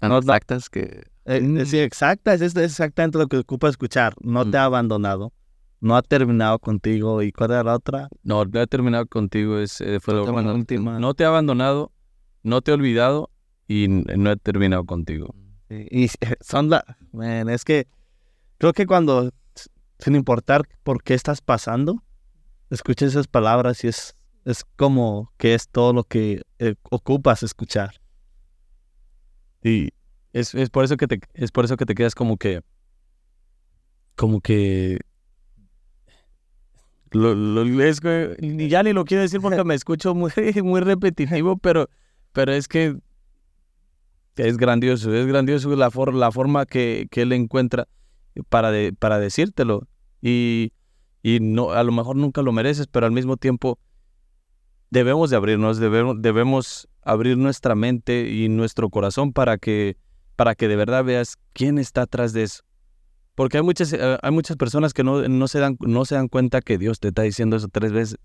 No, 0.00 0.08
no. 0.08 0.18
exactas 0.18 0.68
que. 0.68 1.04
Eh, 1.26 1.64
Sí, 1.66 1.78
exacta, 1.78 2.34
es, 2.34 2.40
es 2.42 2.56
exactamente 2.56 3.18
lo 3.18 3.26
que 3.28 3.36
ocupas 3.38 3.70
escuchar. 3.70 4.14
No 4.20 4.44
te 4.44 4.56
Mm. 4.56 4.60
ha 4.60 4.64
abandonado, 4.64 5.32
no 5.80 5.96
ha 5.96 6.02
terminado 6.02 6.58
contigo. 6.58 7.22
¿Y 7.22 7.32
cuál 7.32 7.52
era 7.52 7.62
la 7.62 7.74
otra? 7.74 8.08
No, 8.22 8.44
no 8.44 8.60
he 8.60 8.66
terminado 8.66 9.06
contigo, 9.06 9.58
es, 9.58 9.80
eh, 9.80 10.00
fue 10.00 10.14
No 10.14 10.22
te 10.24 10.28
ha 10.28 10.32
abandonado. 10.32 10.58
última. 10.58 10.98
no 10.98 11.14
te 11.14 11.22
he 11.22 11.26
abandonado, 11.26 11.92
no 12.42 12.60
te 12.62 12.70
he 12.70 12.74
olvidado 12.74 13.30
y 13.66 13.88
no 13.88 14.30
he 14.30 14.36
terminado 14.36 14.84
contigo. 14.84 15.34
Y, 15.70 16.04
y 16.04 16.10
son 16.40 16.70
la... 16.70 16.84
man, 17.12 17.48
es 17.48 17.64
que 17.64 17.86
creo 18.58 18.72
que 18.72 18.86
cuando, 18.86 19.30
sin 19.98 20.14
importar 20.14 20.62
por 20.82 21.02
qué 21.02 21.14
estás 21.14 21.40
pasando, 21.40 22.02
escuchas 22.70 23.10
esas 23.10 23.26
palabras 23.26 23.84
y 23.84 23.88
es, 23.88 24.16
es 24.44 24.64
como 24.76 25.32
que 25.36 25.54
es 25.54 25.68
todo 25.68 25.92
lo 25.92 26.04
que 26.04 26.42
eh, 26.58 26.74
ocupas 26.90 27.42
escuchar. 27.42 28.00
Y 29.62 29.90
es, 30.32 30.54
es 30.54 30.70
por 30.70 30.84
eso 30.84 30.96
que 30.96 31.06
te, 31.06 31.20
es 31.34 31.50
por 31.50 31.64
eso 31.64 31.76
que 31.76 31.86
te 31.86 31.94
quedas 31.94 32.14
como 32.14 32.36
que, 32.36 32.62
como 34.16 34.40
que, 34.40 34.98
lo, 37.12 37.34
lo- 37.34 37.64
ya 38.68 38.82
ni 38.82 38.92
lo 38.92 39.04
quiero 39.04 39.22
decir 39.22 39.40
porque 39.40 39.64
me 39.64 39.74
escucho 39.74 40.14
muy, 40.14 40.30
muy 40.62 40.80
repetitivo, 40.80 41.56
pero, 41.56 41.88
pero 42.32 42.52
es 42.52 42.68
que 42.68 42.96
es 44.36 44.56
grandioso, 44.56 45.12
es 45.14 45.26
grandioso 45.26 45.74
la, 45.76 45.90
for- 45.90 46.14
la 46.14 46.30
forma 46.30 46.64
que, 46.66 47.08
que 47.10 47.22
él 47.22 47.32
encuentra 47.32 47.88
para, 48.48 48.70
de- 48.70 48.92
para 48.92 49.18
decírtelo. 49.18 49.86
Y, 50.22 50.72
y 51.22 51.40
no, 51.40 51.70
a 51.72 51.82
lo 51.82 51.92
mejor 51.92 52.16
nunca 52.16 52.42
lo 52.42 52.52
mereces, 52.52 52.86
pero 52.86 53.06
al 53.06 53.12
mismo 53.12 53.36
tiempo 53.36 53.78
debemos 54.90 55.30
de 55.30 55.36
abrirnos, 55.36 55.78
debemos, 55.78 56.16
debemos 56.20 56.88
abrir 57.02 57.36
nuestra 57.36 57.74
mente 57.74 58.28
y 58.30 58.48
nuestro 58.48 58.90
corazón 58.90 59.32
para 59.32 59.58
que, 59.58 59.96
para 60.36 60.54
que 60.54 60.68
de 60.68 60.76
verdad 60.76 61.04
veas 61.04 61.36
quién 61.52 61.78
está 61.78 62.02
atrás 62.02 62.32
de 62.32 62.44
eso. 62.44 62.62
Porque 63.38 63.56
hay 63.56 63.62
muchas, 63.62 63.92
eh, 63.92 64.18
hay 64.20 64.32
muchas 64.32 64.56
personas 64.56 64.92
que 64.92 65.04
no, 65.04 65.28
no, 65.28 65.46
se 65.46 65.60
dan, 65.60 65.76
no 65.78 66.04
se 66.04 66.16
dan 66.16 66.26
cuenta 66.26 66.60
que 66.60 66.76
Dios 66.76 66.98
te 66.98 67.06
está 67.06 67.22
diciendo 67.22 67.54
eso 67.54 67.68
tres 67.68 67.92
veces. 67.92 68.18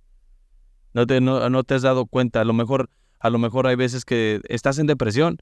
No 0.96 1.06
te, 1.06 1.22
no, 1.22 1.48
no 1.52 1.64
te 1.64 1.76
has 1.76 1.84
dado 1.84 2.08
cuenta. 2.08 2.42
A 2.42 2.46
lo 2.46 2.54
mejor, 2.54 2.90
a 3.20 3.30
lo 3.30 3.38
mejor 3.38 3.68
hay 3.68 3.76
veces 3.76 4.06
que 4.06 4.42
estás 4.50 4.80
en 4.80 4.88
depresión 4.88 5.38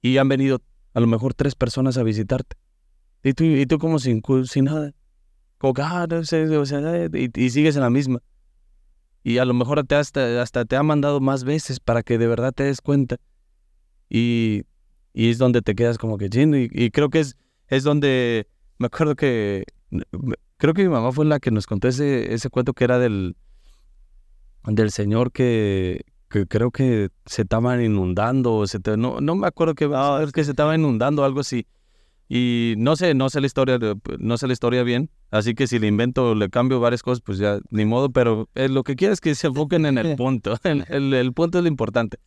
y 0.00 0.18
han 0.18 0.28
venido 0.28 0.62
a 0.94 1.00
lo 1.00 1.08
mejor 1.08 1.34
tres 1.34 1.56
personas 1.56 1.98
a 1.98 2.04
visitarte. 2.04 2.56
Y 3.24 3.32
tú, 3.32 3.42
y 3.42 3.66
tú 3.66 3.80
como 3.80 3.98
sin, 3.98 4.22
sin 4.44 4.66
nada. 4.66 4.92
Como 5.58 5.74
que, 5.74 5.82
ah, 5.82 6.06
no 6.08 6.18
o 6.20 6.22
sea, 6.22 6.38
eh, 6.94 7.30
y, 7.34 7.50
sigues 7.50 7.74
en 7.74 7.82
la 7.82 7.90
misma. 7.90 8.22
Y 9.24 9.38
a 9.38 9.44
lo 9.44 9.54
mejor 9.54 9.84
te 9.88 9.96
hasta, 9.96 10.40
hasta 10.40 10.64
te 10.66 10.76
ha 10.76 10.84
mandado 10.84 11.18
más 11.18 11.42
veces 11.42 11.80
para 11.80 12.04
que 12.04 12.16
de 12.16 12.28
verdad 12.28 12.52
te 12.52 12.62
des 12.62 12.80
cuenta. 12.80 13.16
Y, 14.08 14.62
y 15.12 15.30
es 15.30 15.38
donde 15.38 15.62
te 15.62 15.74
quedas 15.74 15.98
como 15.98 16.16
que 16.16 16.30
chin. 16.30 16.54
Y, 16.54 16.68
y 16.70 16.92
creo 16.92 17.10
que 17.10 17.18
es, 17.18 17.36
es 17.66 17.82
donde 17.82 18.46
me 18.78 18.86
acuerdo 18.86 19.16
que 19.16 19.64
creo 20.56 20.74
que 20.74 20.82
mi 20.82 20.88
mamá 20.88 21.12
fue 21.12 21.24
la 21.24 21.40
que 21.40 21.50
nos 21.50 21.66
contó 21.66 21.88
ese, 21.88 22.32
ese 22.34 22.50
cuento 22.50 22.72
que 22.74 22.84
era 22.84 22.98
del, 22.98 23.36
del 24.64 24.90
señor 24.90 25.32
que, 25.32 26.04
que 26.28 26.46
creo 26.46 26.70
que 26.70 27.10
se 27.26 27.42
estaban 27.42 27.82
inundando. 27.82 28.66
Se 28.66 28.80
te- 28.80 28.96
no, 28.96 29.20
no 29.20 29.34
me 29.34 29.46
acuerdo 29.46 29.74
que, 29.74 29.88
que 30.32 30.44
se 30.44 30.50
estaba 30.50 30.74
inundando 30.74 31.24
algo 31.24 31.40
así. 31.40 31.66
Y 32.28 32.74
no 32.76 32.94
sé, 32.96 33.14
no 33.14 33.30
sé 33.30 33.40
la 33.40 33.46
historia, 33.46 33.78
no 34.18 34.36
sé 34.36 34.46
la 34.46 34.52
historia 34.52 34.82
bien, 34.82 35.08
así 35.30 35.54
que 35.54 35.66
si 35.66 35.78
le 35.78 35.86
invento, 35.86 36.34
le 36.34 36.50
cambio 36.50 36.78
varias 36.78 37.02
cosas, 37.02 37.22
pues 37.22 37.38
ya 37.38 37.58
ni 37.70 37.86
modo, 37.86 38.10
pero 38.10 38.50
eh, 38.54 38.68
lo 38.68 38.82
que 38.84 38.96
quiero 38.96 39.14
es 39.14 39.22
que 39.22 39.34
se 39.34 39.46
enfoquen 39.46 39.86
en 39.86 39.96
el 39.96 40.14
punto, 40.16 40.58
el, 40.64 40.84
el- 40.90 41.14
el 41.14 41.32
punto 41.32 41.56
es 41.56 41.64
lo 41.64 41.68
importante. 41.68 42.18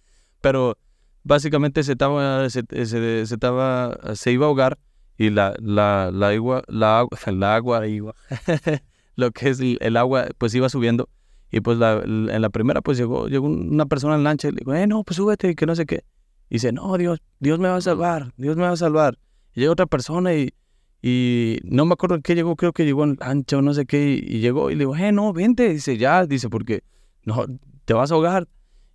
Pero 0.41 0.75
básicamente 1.23 1.83
se 1.83 1.91
estaba, 1.91 2.49
se, 2.49 2.63
se- 2.71 3.25
se 3.27 3.33
estaba, 3.35 3.95
se 4.15 4.31
iba 4.31 4.45
a 4.45 4.49
ahogar 4.49 4.79
y 5.25 5.29
la, 5.29 5.53
la, 5.59 6.09
la 6.13 6.29
agua, 6.29 6.63
la, 6.67 6.99
agua- 6.99 7.17
la 7.31 7.55
agua, 7.55 7.81
lo 9.15 9.31
que 9.31 9.49
es 9.49 9.59
el, 9.59 9.77
el 9.81 9.97
agua, 9.97 10.27
pues 10.37 10.53
iba 10.55 10.67
subiendo. 10.69 11.09
Y 11.51 11.59
pues 11.59 11.77
la, 11.77 12.01
en 12.03 12.41
la 12.41 12.49
primera, 12.49 12.81
pues 12.81 12.97
llegó, 12.97 13.27
llegó 13.27 13.47
una 13.47 13.85
persona 13.85 14.15
en 14.15 14.23
lancha 14.23 14.47
y 14.47 14.51
le 14.51 14.57
dijo, 14.59 14.73
eh, 14.73 14.87
no, 14.87 15.03
pues 15.03 15.17
súbete, 15.17 15.53
que 15.53 15.65
no 15.65 15.75
sé 15.75 15.85
qué. 15.85 16.05
Y 16.49 16.55
dice, 16.55 16.71
no, 16.71 16.97
Dios, 16.97 17.19
Dios 17.39 17.59
me 17.59 17.67
va 17.67 17.75
a 17.75 17.81
salvar, 17.81 18.33
Dios 18.37 18.55
me 18.55 18.63
va 18.63 18.71
a 18.71 18.77
salvar. 18.77 19.19
Y 19.53 19.59
llega 19.59 19.71
otra 19.73 19.85
persona 19.85 20.33
y, 20.33 20.53
y 21.01 21.59
no 21.63 21.85
me 21.85 21.93
acuerdo 21.93 22.19
qué 22.21 22.35
llegó, 22.35 22.55
creo 22.55 22.71
que 22.73 22.85
llegó 22.85 23.03
en 23.03 23.17
lancha 23.19 23.57
o 23.57 23.61
no 23.61 23.73
sé 23.73 23.85
qué, 23.85 24.13
y, 24.13 24.37
y 24.37 24.39
llegó 24.39 24.71
y 24.71 24.75
le 24.75 24.79
digo, 24.79 24.95
eh, 24.95 25.11
no, 25.11 25.33
vente. 25.33 25.69
Dice, 25.69 25.97
ya, 25.97 26.25
dice, 26.25 26.49
porque 26.49 26.83
no, 27.25 27.45
te 27.85 27.93
vas 27.93 28.11
a 28.11 28.15
ahogar. 28.15 28.47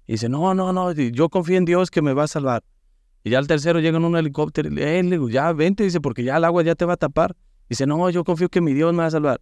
Y 0.06 0.12
dice, 0.12 0.28
no, 0.28 0.54
no, 0.54 0.72
no, 0.72 0.92
yo 0.92 1.28
confío 1.28 1.58
en 1.58 1.66
Dios 1.66 1.90
que 1.90 2.00
me 2.02 2.14
va 2.14 2.24
a 2.24 2.28
salvar. 2.28 2.62
Y 3.26 3.30
ya 3.30 3.40
el 3.40 3.48
tercero 3.48 3.80
llega 3.80 3.98
en 3.98 4.04
un 4.04 4.16
helicóptero 4.16 4.68
y 4.68 4.70
le, 4.76 5.00
eh, 5.00 5.02
digo, 5.02 5.28
ya, 5.28 5.52
vente, 5.52 5.82
dice, 5.82 6.00
porque 6.00 6.22
ya 6.22 6.36
el 6.36 6.44
agua 6.44 6.62
ya 6.62 6.76
te 6.76 6.84
va 6.84 6.92
a 6.92 6.96
tapar. 6.96 7.34
Dice, 7.68 7.84
no, 7.84 8.08
yo 8.08 8.22
confío 8.22 8.48
que 8.48 8.60
mi 8.60 8.72
Dios 8.72 8.92
me 8.92 8.98
va 8.98 9.06
a 9.06 9.10
salvar. 9.10 9.40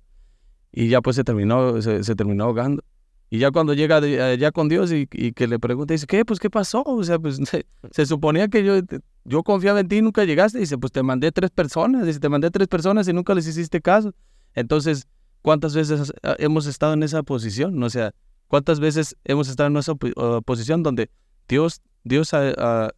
Y 0.72 0.88
ya 0.88 1.02
pues 1.02 1.16
se 1.16 1.22
terminó, 1.22 1.82
se, 1.82 2.02
se 2.02 2.14
terminó 2.14 2.44
ahogando. 2.44 2.82
Y 3.28 3.40
ya 3.40 3.50
cuando 3.50 3.74
llega 3.74 4.00
de- 4.00 4.22
allá 4.22 4.52
con 4.52 4.70
Dios 4.70 4.90
y, 4.90 5.06
que 5.06 5.46
le 5.46 5.58
pregunta, 5.58 5.92
dice, 5.92 6.06
¿qué? 6.06 6.24
Pues, 6.24 6.40
¿qué 6.40 6.48
pasó? 6.48 6.82
O 6.86 7.04
sea, 7.04 7.18
pues, 7.18 7.38
se, 7.90 8.06
suponía 8.06 8.48
que 8.48 8.64
yo, 8.64 8.76
yo 9.24 9.42
confiaba 9.42 9.80
en 9.80 9.88
ti 9.88 9.96
y 9.98 10.00
nunca 10.00 10.24
llegaste. 10.24 10.60
Dice, 10.60 10.78
pues, 10.78 10.90
te 10.90 11.02
mandé 11.02 11.30
tres 11.30 11.50
personas. 11.50 12.06
Dice, 12.06 12.20
te 12.20 12.30
mandé 12.30 12.50
tres 12.50 12.68
personas 12.68 13.06
y 13.08 13.12
nunca 13.12 13.34
les 13.34 13.46
hiciste 13.46 13.82
caso. 13.82 14.14
Entonces, 14.54 15.08
¿cuántas 15.42 15.74
veces 15.74 16.10
hemos 16.38 16.64
estado 16.66 16.94
en 16.94 17.02
esa 17.02 17.22
posición? 17.22 17.82
O 17.82 17.90
sea, 17.90 18.14
¿cuántas 18.48 18.80
veces 18.80 19.14
hemos 19.24 19.50
estado 19.50 19.66
en 19.66 19.76
esa 19.76 19.92
ah, 20.16 20.40
posición 20.42 20.82
donde 20.82 21.10
Dios, 21.48 21.82
Dios 22.02 22.32
ha- 22.32 22.90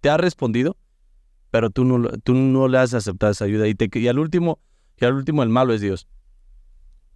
te 0.00 0.10
ha 0.10 0.16
respondido, 0.16 0.76
pero 1.50 1.70
tú 1.70 1.84
no, 1.84 2.08
tú 2.24 2.34
no 2.34 2.68
le 2.68 2.78
has 2.78 2.94
aceptado 2.94 3.32
esa 3.32 3.44
ayuda? 3.44 3.66
Y, 3.68 4.08
al 4.08 4.18
último, 4.18 4.58
y 5.00 5.04
al 5.04 5.14
último 5.14 5.42
el 5.42 5.48
malo 5.48 5.72
es 5.72 5.80
Dios. 5.80 6.06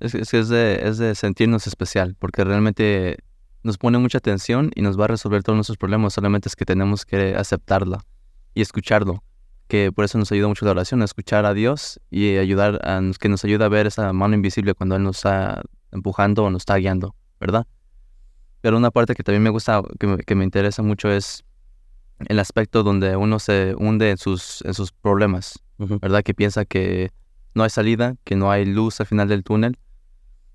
Es, 0.01 0.15
es 0.15 0.49
de, 0.49 0.81
es 0.83 0.99
de 0.99 1.15
sentirnos 1.15 1.67
especial, 1.67 2.17
porque 2.19 2.43
realmente 2.45 3.19
nos 3.63 3.77
pone 3.77 3.99
mucha 3.99 4.19
atención 4.19 4.71
y 4.75 4.83
nos 4.83 4.99
va 4.99 5.05
a 5.05 5.09
resolver 5.09 5.43
todos 5.43 5.57
nuestros 5.57 5.77
problemas, 5.77 6.15
solamente 6.15 6.49
es 6.49 6.57
que 6.57 6.65
tenemos 6.65 7.05
que 7.05 7.35
aceptarla 7.35 8.01
y 8.55 8.63
escucharlo, 8.63 9.23
que 9.69 9.93
por 9.93 10.05
eso 10.05 10.17
nos 10.17 10.33
ayuda 10.33 10.49
mucho 10.49 10.65
la 10.65 10.71
oración, 10.71 11.03
escuchar 11.03 11.45
a 11.45 11.53
Dios 11.53 12.01
y 12.11 12.37
ayudar 12.39 12.81
a, 12.83 13.03
que 13.19 13.29
nos 13.29 13.45
ayuda 13.45 13.67
a 13.67 13.69
ver 13.69 13.87
esa 13.87 14.13
mano 14.13 14.35
invisible 14.35 14.75
cuando 14.75 14.97
Él 14.97 15.03
nos 15.03 15.19
está 15.19 15.63
empujando 15.93 16.45
o 16.45 16.51
nos 16.51 16.63
está 16.63 16.77
guiando, 16.77 17.15
¿verdad? 17.39 17.67
Pero 18.63 18.77
una 18.77 18.91
parte 18.91 19.15
que 19.15 19.23
también 19.23 19.43
me 19.43 19.51
gusta, 19.51 19.83
que 19.99 20.19
que 20.19 20.35
me 20.35 20.45
interesa 20.45 20.83
mucho 20.83 21.11
es 21.11 21.45
el 22.27 22.39
aspecto 22.39 22.83
donde 22.83 23.17
uno 23.17 23.39
se 23.39 23.75
hunde 23.77 24.11
en 24.11 24.19
sus, 24.19 24.63
en 24.65 24.75
sus 24.75 24.93
problemas, 24.93 25.59
¿verdad? 25.79 26.23
Que 26.23 26.35
piensa 26.35 26.65
que 26.65 27.11
no 27.55 27.63
hay 27.63 27.71
salida, 27.71 28.17
que 28.25 28.37
no 28.37 28.51
hay 28.51 28.65
luz 28.65 29.01
al 29.01 29.07
final 29.07 29.29
del 29.29 29.43
túnel. 29.43 29.79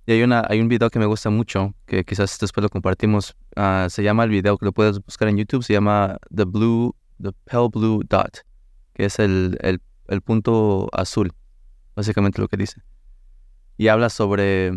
Y 0.08 0.12
hay, 0.12 0.22
una, 0.22 0.46
hay 0.48 0.62
un 0.62 0.68
video 0.68 0.90
que 0.92 1.00
me 1.00 1.08
gusta 1.08 1.32
mucho, 1.32 1.74
que 1.88 2.04
quizás 2.04 2.38
después 2.40 2.62
lo 2.62 2.70
compartimos. 2.70 3.36
ah, 3.56 3.88
se 3.90 4.04
llama 4.04 4.24
el 4.24 4.30
video, 4.30 4.58
que 4.58 4.66
lo 4.66 4.72
puedes 4.72 5.04
buscar 5.04 5.28
en 5.28 5.38
YouTube, 5.38 5.64
se 5.64 5.74
llama 5.74 6.18
The 6.34 6.44
Blue, 6.44 6.96
The 7.22 7.32
Pale 7.46 7.70
Blue 7.74 8.04
Dot, 8.08 8.46
que 8.94 9.06
es 9.06 9.18
el, 9.18 9.58
el, 9.62 9.82
el 10.08 10.22
punto 10.22 10.90
azul, 10.94 11.34
básicamente 11.96 12.40
lo 12.40 12.48
que 12.48 12.58
dice. 12.58 12.82
Y 13.78 13.88
habla 13.88 14.10
sobre, 14.10 14.72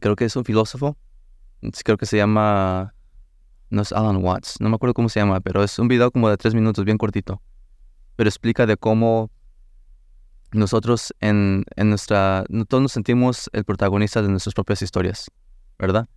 creo 0.00 0.14
que 0.14 0.24
es 0.26 0.36
un 0.36 0.44
filósofo, 0.44 0.96
creo 1.84 1.96
que 1.96 2.06
se 2.06 2.16
llama, 2.16 2.94
no 3.70 3.82
es 3.82 3.92
Alan 3.92 4.22
Watts, 4.24 4.60
no 4.60 4.68
me 4.68 4.76
acuerdo 4.76 4.94
cómo 4.94 5.08
se 5.08 5.20
llama, 5.20 5.40
pero 5.40 5.62
es 5.62 5.78
un 5.78 5.88
video 5.88 6.10
como 6.10 6.28
de 6.28 6.36
tres 6.36 6.54
minutos, 6.54 6.84
bien 6.84 6.98
cortito. 6.98 7.42
Pero 8.16 8.28
explica 8.28 8.66
de 8.66 8.76
cómo 8.76 9.30
nosotros 10.52 11.14
en, 11.20 11.64
en 11.76 11.90
nuestra, 11.90 12.44
todos 12.68 12.82
nos 12.82 12.92
sentimos 12.92 13.50
el 13.52 13.64
protagonista 13.64 14.22
de 14.22 14.28
nuestras 14.28 14.54
propias 14.54 14.82
historias, 14.82 15.30
¿verdad? 15.78 16.08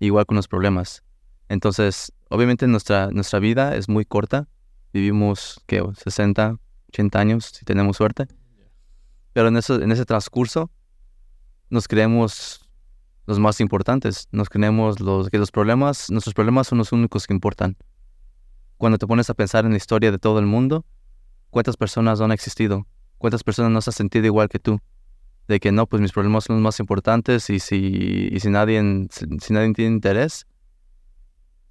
Igual 0.00 0.26
con 0.26 0.36
los 0.36 0.48
problemas. 0.48 1.02
Entonces, 1.48 2.12
obviamente 2.30 2.66
nuestra, 2.66 3.10
nuestra 3.10 3.38
vida 3.38 3.76
es 3.76 3.88
muy 3.88 4.04
corta, 4.04 4.48
vivimos, 4.92 5.60
¿qué? 5.66 5.82
60, 6.04 6.56
80 6.88 7.18
años, 7.18 7.52
si 7.54 7.64
tenemos 7.64 7.96
suerte. 7.98 8.26
Pero 9.32 9.48
en, 9.48 9.56
eso, 9.56 9.80
en 9.80 9.92
ese 9.92 10.04
transcurso 10.04 10.70
nos 11.68 11.88
creemos 11.88 12.63
los 13.26 13.38
más 13.38 13.60
importantes, 13.60 14.28
nos 14.32 14.48
creemos 14.48 15.00
los, 15.00 15.30
que 15.30 15.38
los 15.38 15.50
problemas, 15.50 16.10
nuestros 16.10 16.34
problemas 16.34 16.66
son 16.66 16.78
los 16.78 16.92
únicos 16.92 17.26
que 17.26 17.32
importan. 17.32 17.76
Cuando 18.76 18.98
te 18.98 19.06
pones 19.06 19.30
a 19.30 19.34
pensar 19.34 19.64
en 19.64 19.70
la 19.70 19.76
historia 19.76 20.10
de 20.10 20.18
todo 20.18 20.38
el 20.38 20.46
mundo, 20.46 20.84
¿cuántas 21.50 21.76
personas 21.76 22.20
han 22.20 22.32
existido? 22.32 22.86
¿Cuántas 23.18 23.42
personas 23.42 23.72
no 23.72 23.80
se 23.80 23.90
han 23.90 23.94
sentido 23.94 24.26
igual 24.26 24.48
que 24.48 24.58
tú? 24.58 24.80
De 25.48 25.60
que 25.60 25.72
no, 25.72 25.86
pues 25.86 26.02
mis 26.02 26.12
problemas 26.12 26.44
son 26.44 26.56
los 26.56 26.62
más 26.62 26.80
importantes 26.80 27.48
y 27.48 27.60
si, 27.60 28.28
y 28.30 28.40
si, 28.40 28.50
nadie, 28.50 28.82
si, 29.10 29.26
si 29.40 29.52
nadie 29.52 29.72
tiene 29.72 29.94
interés. 29.94 30.46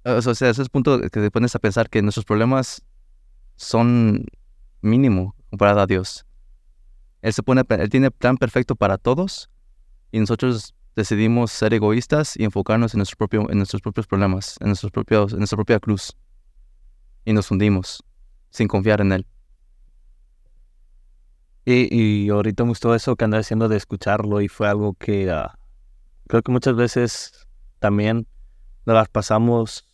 O 0.04 0.20
sea, 0.20 0.32
ese 0.32 0.50
es 0.50 0.58
el 0.58 0.68
punto 0.68 1.00
que 1.00 1.08
te 1.08 1.30
pones 1.30 1.54
a 1.54 1.58
pensar 1.58 1.88
que 1.88 2.02
nuestros 2.02 2.24
problemas 2.24 2.82
son 3.56 4.26
mínimo 4.80 5.34
comparado 5.50 5.80
a 5.80 5.86
Dios. 5.86 6.26
Él 7.22 7.32
se 7.32 7.42
pone, 7.42 7.62
él 7.68 7.88
tiene 7.88 8.10
plan 8.10 8.36
perfecto 8.36 8.76
para 8.76 8.98
todos 8.98 9.48
y 10.12 10.20
nosotros 10.20 10.74
decidimos 10.96 11.50
ser 11.50 11.74
egoístas 11.74 12.36
y 12.36 12.44
enfocarnos 12.44 12.94
en, 12.94 13.00
en 13.00 13.58
nuestros 13.58 13.82
propios 13.82 14.06
problemas, 14.06 14.56
en, 14.60 14.68
nuestros 14.68 14.92
propios, 14.92 15.32
en 15.32 15.38
nuestra 15.38 15.56
propia 15.56 15.80
cruz. 15.80 16.16
Y 17.24 17.32
nos 17.32 17.50
hundimos 17.50 18.04
sin 18.50 18.68
confiar 18.68 19.00
en 19.00 19.12
Él. 19.12 19.26
Y, 21.64 21.88
y 21.94 22.28
ahorita 22.28 22.64
me 22.64 22.70
gustó 22.70 22.94
eso 22.94 23.16
que 23.16 23.24
andaba 23.24 23.40
haciendo 23.40 23.68
de 23.68 23.76
escucharlo 23.76 24.40
y 24.42 24.48
fue 24.48 24.68
algo 24.68 24.94
que 24.94 25.30
ah, 25.30 25.58
creo 26.26 26.42
que 26.42 26.52
muchas 26.52 26.76
veces 26.76 27.46
también 27.78 28.26
nos 28.84 28.94
las 28.94 29.08
pasamos 29.08 29.86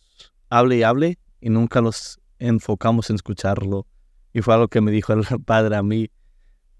hable 0.49 0.77
y 0.77 0.83
hable 0.83 1.17
y 1.39 1.49
nunca 1.49 1.81
nos 1.81 2.19
enfocamos 2.39 3.09
en 3.09 3.15
escucharlo. 3.15 3.87
Y 4.33 4.41
fue 4.41 4.53
algo 4.53 4.67
que 4.67 4.81
me 4.81 4.91
dijo 4.91 5.13
el 5.13 5.23
padre 5.45 5.75
a 5.75 5.83
mí 5.83 6.09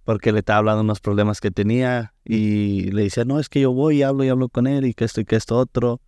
porque 0.04 0.32
le 0.32 0.40
estaba 0.40 0.60
hablando 0.60 0.80
de 0.80 0.86
unos 0.86 1.00
problemas 1.00 1.42
que 1.42 1.52
tenía 1.52 2.14
y 2.24 2.92
le 2.92 3.04
decía, 3.04 3.26
no, 3.26 3.40
es 3.40 3.50
que 3.50 3.62
yo 3.62 3.72
voy 3.72 3.98
y 3.98 4.04
hablo 4.04 4.24
y 4.24 4.30
hablo 4.30 4.50
con 4.50 4.68
él 4.68 4.86
y 4.86 4.94
que 4.94 5.06
esto 5.06 5.22
y 5.22 5.26
que 5.26 5.36
esto 5.36 5.58
otro 5.58 6.02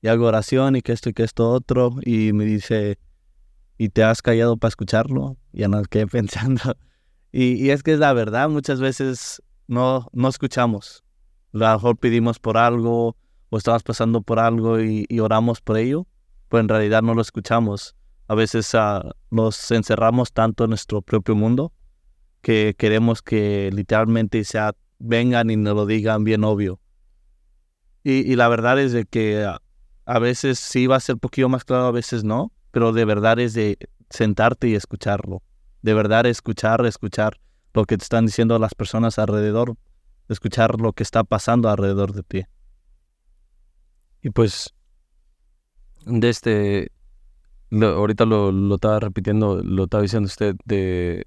y 0.00 0.08
hago 0.08 0.26
oración 0.26 0.76
y 0.76 0.82
que 0.82 0.92
esto 0.92 1.08
y 1.08 1.14
que 1.14 1.24
esto 1.24 1.50
otro 1.50 1.96
y 2.02 2.32
me 2.32 2.44
dice, 2.44 2.98
¿y 3.78 3.88
te 3.88 4.04
has 4.04 4.22
callado 4.22 4.56
para 4.56 4.68
escucharlo? 4.68 5.36
Ya 5.52 5.68
nos 5.68 5.88
quedé 5.88 6.06
pensando. 6.18 6.76
Y, 7.32 7.54
y 7.54 7.70
es 7.70 7.82
que 7.82 7.94
es 7.94 7.98
la 7.98 8.12
verdad, 8.12 8.48
muchas 8.48 8.80
veces 8.80 9.42
no, 9.66 10.08
no 10.12 10.28
escuchamos. 10.28 11.04
A 11.52 11.58
lo 11.58 11.72
mejor 11.72 11.96
pedimos 11.96 12.38
por 12.38 12.56
algo 12.56 13.16
o 13.48 13.58
estamos 13.58 13.82
pasando 13.82 14.20
por 14.20 14.38
algo 14.38 14.80
y, 14.80 15.06
y 15.08 15.18
oramos 15.20 15.60
por 15.60 15.78
ello, 15.78 16.06
pero 16.48 16.60
en 16.60 16.68
realidad 16.68 17.02
no 17.02 17.14
lo 17.14 17.22
escuchamos. 17.22 17.96
A 18.28 18.34
veces 18.34 18.74
ah, 18.74 19.10
nos 19.30 19.70
encerramos 19.70 20.32
tanto 20.32 20.64
en 20.64 20.70
nuestro 20.70 21.02
propio 21.02 21.34
mundo 21.34 21.72
que 22.44 22.74
queremos 22.78 23.22
que 23.22 23.70
literalmente 23.72 24.44
sea, 24.44 24.74
vengan 25.00 25.50
y 25.50 25.56
nos 25.56 25.74
lo 25.74 25.86
digan 25.86 26.22
bien 26.24 26.44
obvio. 26.44 26.80
Y, 28.04 28.30
y 28.30 28.36
la 28.36 28.48
verdad 28.48 28.78
es 28.78 28.92
de 28.92 29.04
que 29.06 29.44
a 30.06 30.18
veces 30.20 30.58
sí 30.58 30.86
va 30.86 30.96
a 30.96 31.00
ser 31.00 31.14
un 31.16 31.20
poquito 31.20 31.48
más 31.48 31.64
claro, 31.64 31.86
a 31.86 31.90
veces 31.90 32.22
no, 32.22 32.52
pero 32.70 32.92
de 32.92 33.04
verdad 33.04 33.38
es 33.40 33.54
de 33.54 33.78
sentarte 34.10 34.68
y 34.68 34.74
escucharlo 34.74 35.42
de 35.84 35.92
verdad 35.92 36.24
escuchar, 36.24 36.86
escuchar 36.86 37.38
lo 37.74 37.84
que 37.84 37.98
te 37.98 38.04
están 38.04 38.24
diciendo 38.24 38.58
las 38.58 38.74
personas 38.74 39.18
alrededor, 39.18 39.76
escuchar 40.30 40.80
lo 40.80 40.94
que 40.94 41.02
está 41.02 41.24
pasando 41.24 41.68
alrededor 41.68 42.14
de 42.14 42.22
ti. 42.22 42.42
Y 44.22 44.30
pues, 44.30 44.72
de 46.06 46.28
este, 46.30 46.90
lo- 47.70 47.88
ahorita 47.96 48.24
lo, 48.24 48.52
lo 48.52 48.76
estaba 48.76 49.00
repitiendo, 49.00 49.62
lo 49.62 49.84
estaba 49.84 50.02
diciendo 50.02 50.26
usted, 50.26 50.56
de, 50.64 51.24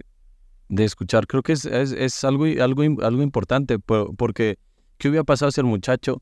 de 0.69 0.83
escuchar, 0.83 1.27
creo 1.27 1.43
que 1.43 1.53
es, 1.53 1.65
es, 1.65 1.91
es 1.91 2.23
algo, 2.23 2.45
algo, 2.45 2.81
algo 3.03 3.21
importante, 3.21 3.79
por- 3.79 4.15
porque 4.15 4.57
¿qué 4.97 5.09
hubiera 5.09 5.23
pasado 5.23 5.51
si 5.51 5.61
el 5.61 5.67
muchacho 5.67 6.21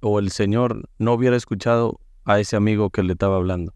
o 0.00 0.18
el 0.18 0.30
señor 0.30 0.88
no 0.98 1.14
hubiera 1.14 1.36
escuchado 1.36 2.00
a 2.24 2.38
ese 2.40 2.56
amigo 2.56 2.90
que 2.90 3.02
le 3.02 3.12
estaba 3.12 3.36
hablando? 3.36 3.74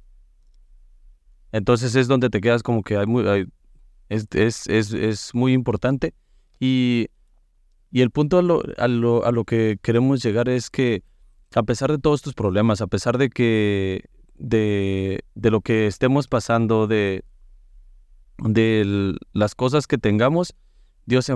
Entonces 1.52 1.94
es 1.94 2.08
donde 2.08 2.30
te 2.30 2.40
quedas 2.40 2.62
como 2.62 2.82
que 2.82 2.94
es, 4.08 4.26
es, 4.32 4.66
es, 4.66 4.92
es 4.92 5.34
muy 5.34 5.52
importante. 5.52 6.14
Y, 6.60 7.08
y 7.90 8.02
el 8.02 8.10
punto 8.10 8.38
a 8.38 8.42
lo, 8.42 8.62
a, 8.76 8.88
lo, 8.88 9.24
a 9.24 9.32
lo 9.32 9.44
que 9.44 9.78
queremos 9.82 10.22
llegar 10.22 10.48
es 10.48 10.70
que 10.70 11.02
a 11.54 11.62
pesar 11.62 11.90
de 11.90 11.98
todos 11.98 12.20
tus 12.20 12.34
problemas, 12.34 12.80
a 12.82 12.86
pesar 12.86 13.16
de 13.16 13.30
que 13.30 14.04
de, 14.34 15.24
de 15.34 15.50
lo 15.50 15.62
que 15.62 15.86
estemos 15.86 16.28
pasando, 16.28 16.86
de, 16.86 17.24
de 18.38 19.16
las 19.32 19.54
cosas 19.54 19.86
que 19.86 19.98
tengamos, 19.98 20.54
Dios, 21.06 21.30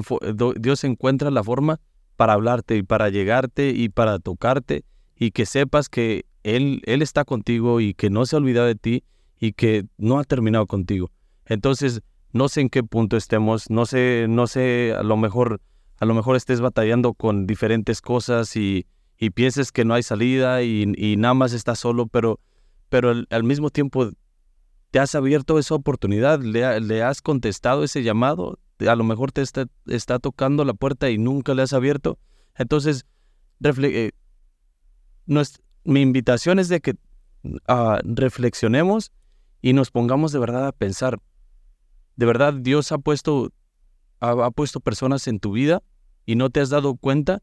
Dios 0.57 0.84
encuentra 0.84 1.30
la 1.30 1.42
forma 1.42 1.80
para 2.16 2.34
hablarte 2.34 2.76
y 2.76 2.82
para 2.82 3.09
llegarte 3.09 3.70
y 3.70 3.88
para 3.88 4.18
tocarte 4.18 4.84
y 5.16 5.30
que 5.30 5.46
sepas 5.46 5.88
que 5.88 6.26
Él, 6.42 6.82
Él 6.84 7.03
está 7.03 7.24
contigo 7.24 7.80
y 7.80 7.94
que 7.94 8.11
no 8.11 8.26
se 8.26 8.36
ha 8.36 8.38
olvidado 8.38 8.66
de 8.66 8.74
ti 8.74 9.05
y 9.38 9.53
que 9.53 9.86
no 9.98 10.18
ha 10.18 10.24
terminado 10.24 10.66
contigo. 10.66 11.11
Entonces, 11.46 12.03
no 12.32 12.48
sé 12.48 12.61
en 12.61 12.70
qué 12.70 12.82
punto 12.82 13.16
estemos, 13.16 13.70
no 13.70 13.86
sé, 13.86 14.26
no 14.28 14.46
sé, 14.46 14.94
a 14.96 15.03
lo 15.03 15.16
mejor, 15.16 15.61
a 15.98 16.07
lo 16.07 16.14
mejor 16.14 16.36
estés 16.36 16.61
batallando 16.61 17.14
con 17.14 17.46
diferentes 17.46 18.00
cosas 18.00 18.57
y, 18.57 18.86
y 19.18 19.30
pienses 19.30 19.70
que 19.70 19.84
no 19.84 19.94
hay 19.94 20.03
salida 20.03 20.62
y, 20.62 21.16
nada 21.16 21.34
más 21.34 21.53
estás 21.53 21.78
solo, 21.78 22.07
pero, 22.07 22.40
pero 22.88 23.12
al, 23.30 23.44
mismo 23.44 23.70
tiempo 23.70 24.11
te 24.93 25.01
has 25.01 25.14
abierto 25.14 25.59
esa 25.59 25.74
oportunidad, 25.74 26.43
le, 26.43 27.03
has 27.03 27.22
contestado 27.22 27.82
ese 27.82 28.03
llamado, 28.03 28.59
a 28.78 28.95
lo 28.95 29.05
mejor 29.05 29.32
te 29.32 29.40
está, 29.40 30.18
tocando 30.18 30.66
la 30.66 30.74
puerta 30.74 31.09
y 31.09 31.16
nunca 31.16 31.55
le 31.55 31.62
has 31.62 31.72
abierto. 31.72 32.18
Entonces, 32.57 33.07
eh, 33.64 34.11
mi 35.84 36.03
invitación 36.03 36.59
es 36.59 36.68
de 36.68 36.80
que 36.80 36.97
ah, 37.66 38.01
reflexionemos 38.05 39.12
y 39.62 39.72
nos 39.72 39.90
pongamos 39.90 40.30
de 40.30 40.40
verdad 40.40 40.66
a 40.66 40.72
pensar, 40.72 41.20
de 42.16 42.26
verdad 42.26 42.53
Dios 42.53 42.93
ha 42.93 42.99
puesto, 42.99 43.51
ha, 44.20 44.51
puesto 44.51 44.78
personas 44.80 45.26
en 45.26 45.40
tu 45.40 45.53
vida 45.53 45.82
y 46.26 46.36
no 46.36 46.51
te 46.51 46.61
has 46.61 46.68
dado 46.68 46.97
cuenta 46.97 47.43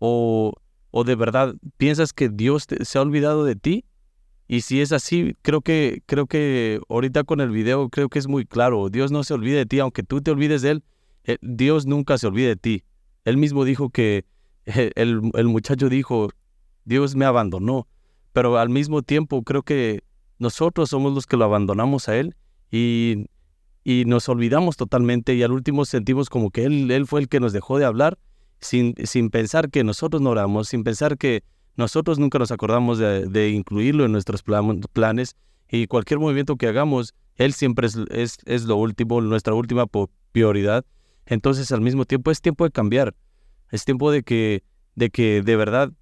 o, 0.00 0.52
o 0.90 1.04
de 1.04 1.14
verdad 1.14 1.54
piensas 1.76 2.12
que 2.12 2.28
Dios 2.28 2.66
se 2.68 2.98
ha 2.98 3.02
olvidado 3.02 3.44
de 3.44 3.54
ti 3.54 3.84
y 4.48 4.62
si 4.62 4.80
es 4.80 4.92
así, 4.92 5.34
creo 5.42 5.60
que, 5.60 6.02
creo 6.06 6.26
que 6.26 6.80
ahorita 6.88 7.24
con 7.24 7.42
el 7.42 7.50
video 7.50 7.90
creo 7.90 8.08
que 8.08 8.18
es 8.18 8.26
muy 8.26 8.46
claro. 8.46 8.88
Dios 8.88 9.12
no 9.12 9.22
se 9.22 9.34
olvida 9.34 9.58
de 9.58 9.66
ti, 9.66 9.78
aunque 9.78 10.02
tú 10.02 10.22
te 10.22 10.30
olvides 10.30 10.62
de 10.62 10.70
Él, 10.70 10.84
eh, 11.24 11.36
Dios 11.42 11.84
nunca 11.84 12.16
se 12.16 12.26
olvida 12.26 12.48
de 12.48 12.56
ti. 12.56 12.84
Él 13.26 13.36
mismo 13.36 13.66
dijo 13.66 13.90
que, 13.90 14.24
el, 14.64 15.20
el, 15.34 15.48
muchacho 15.48 15.90
dijo, 15.90 16.30
Dios 16.86 17.14
me 17.14 17.26
abandonó. 17.26 17.86
Pero 18.32 18.56
al 18.58 18.70
mismo 18.70 19.02
tiempo 19.02 19.42
creo 19.42 19.62
que 19.62 20.02
nosotros 20.38 20.88
somos 20.88 21.12
los 21.12 21.26
que 21.26 21.36
lo 21.36 21.44
abandonamos 21.44 22.08
a 22.08 22.16
Él 22.16 22.34
y, 22.70 23.26
y 23.84 24.04
nos 24.06 24.30
olvidamos 24.30 24.78
totalmente 24.78 25.34
y 25.34 25.42
al 25.42 25.52
último 25.52 25.84
sentimos 25.84 26.30
como 26.30 26.50
que 26.50 26.64
Él, 26.64 26.90
él 26.90 27.06
fue 27.06 27.20
el 27.20 27.28
que 27.28 27.40
nos 27.40 27.52
dejó 27.52 27.78
de 27.78 27.84
hablar 27.84 28.18
sin, 28.60 28.94
sin 29.04 29.30
pensar 29.30 29.70
que 29.70 29.84
nosotros 29.84 30.22
no 30.22 30.30
oramos, 30.30 30.68
sin 30.68 30.84
pensar 30.84 31.18
que 31.18 31.42
nosotros 31.78 32.18
nunca 32.18 32.38
nos 32.38 32.50
acordamos 32.50 32.98
de, 32.98 33.50
incluirlo 33.50 34.04
en 34.04 34.12
nuestros 34.12 34.42
planes 34.92 35.36
y 35.70 35.86
cualquier 35.86 36.20
movimiento 36.20 36.56
que 36.56 36.68
hagamos, 36.68 37.14
Él 37.36 37.54
siempre 37.54 37.86
es, 37.86 38.38
es, 38.44 38.64
lo 38.64 38.76
último, 38.76 39.22
nuestra 39.22 39.54
última 39.54 39.86
prioridad. 40.32 40.84
Entonces 41.24 41.72
al 41.72 41.80
mismo 41.80 42.04
tiempo 42.04 42.30
es 42.30 42.42
tiempo 42.42 42.64
de 42.64 42.70
cambiar, 42.70 43.14
es 43.70 43.86
tiempo 43.86 44.10
de 44.10 44.22
que 44.22 44.62
de, 44.94 45.10
que 45.10 45.42
de 45.42 45.56
verdad 45.56 45.92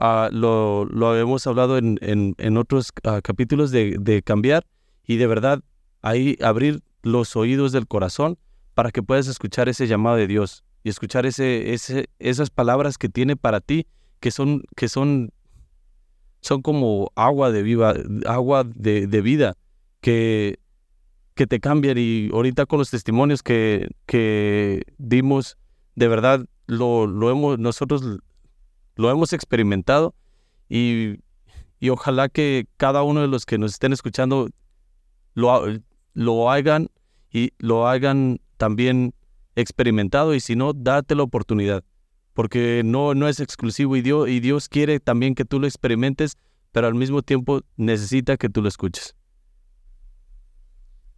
Ah, 0.00 0.30
lo, 0.32 0.84
lo 0.84 1.16
hemos 1.16 1.44
hablado 1.48 1.76
en, 1.76 1.98
en, 2.00 2.56
otros 2.56 2.92
ah, 3.02 3.20
capítulos 3.20 3.72
de, 3.72 4.22
cambiar 4.24 4.64
y 5.04 5.16
de 5.16 5.26
verdad 5.26 5.60
ahí 6.02 6.38
abrir 6.40 6.84
los 7.02 7.34
oídos 7.34 7.72
del 7.72 7.88
corazón 7.88 8.38
para 8.74 8.92
que 8.92 9.02
puedas 9.02 9.26
escuchar 9.26 9.68
ese 9.68 9.88
llamado 9.88 10.14
de 10.14 10.28
Dios 10.28 10.62
y 10.84 10.88
escuchar 10.88 11.26
ese, 11.26 11.74
ese, 11.74 12.10
esas 12.20 12.50
palabras 12.50 12.96
que 12.96 13.08
tiene 13.08 13.34
para 13.34 13.60
ti 13.60 13.88
que 14.20 14.30
son, 14.30 14.62
que 14.76 14.88
son, 14.88 15.30
son 16.40 16.62
como 16.62 17.10
agua 17.14 17.50
de 17.50 17.62
viva, 17.62 17.94
agua 18.26 18.64
de, 18.64 19.06
vida 19.22 19.54
que, 20.00 20.58
que 21.34 21.46
te 21.46 21.60
cambian. 21.60 21.98
Y 21.98 22.30
ahorita 22.32 22.66
con 22.66 22.78
los 22.78 22.90
testimonios 22.90 23.42
que, 23.42 23.88
que 24.06 24.82
dimos, 24.98 25.58
de 25.94 26.08
verdad 26.08 26.46
lo, 26.66 27.06
lo 27.06 27.30
hemos, 27.30 27.58
nosotros 27.58 28.02
lo 28.98 29.10
hemos 29.10 29.32
experimentado. 29.32 30.14
Y, 30.68 31.20
ojalá 31.88 32.28
que 32.28 32.66
cada 32.76 33.02
uno 33.02 33.22
de 33.22 33.28
los 33.28 33.46
que 33.46 33.56
nos 33.56 33.72
estén 33.72 33.92
escuchando 33.92 34.48
lo, 35.34 35.64
lo 36.12 36.50
hagan 36.50 36.90
y 37.30 37.52
lo 37.58 37.86
hagan 37.86 38.40
también 38.56 39.14
experimentado. 39.54 40.34
Y 40.34 40.40
si 40.40 40.56
no, 40.56 40.72
date 40.72 41.14
la 41.14 41.22
oportunidad, 41.22 41.84
porque 42.38 42.82
no, 42.84 43.16
no 43.16 43.26
es 43.26 43.40
exclusivo 43.40 43.96
y 43.96 44.00
Dios, 44.00 44.28
y 44.28 44.38
Dios 44.38 44.68
quiere 44.68 45.00
también 45.00 45.34
que 45.34 45.44
tú 45.44 45.58
lo 45.58 45.66
experimentes, 45.66 46.36
pero 46.70 46.86
al 46.86 46.94
mismo 46.94 47.22
tiempo 47.22 47.62
necesita 47.76 48.36
que 48.36 48.48
tú 48.48 48.62
lo 48.62 48.68
escuches. 48.68 49.16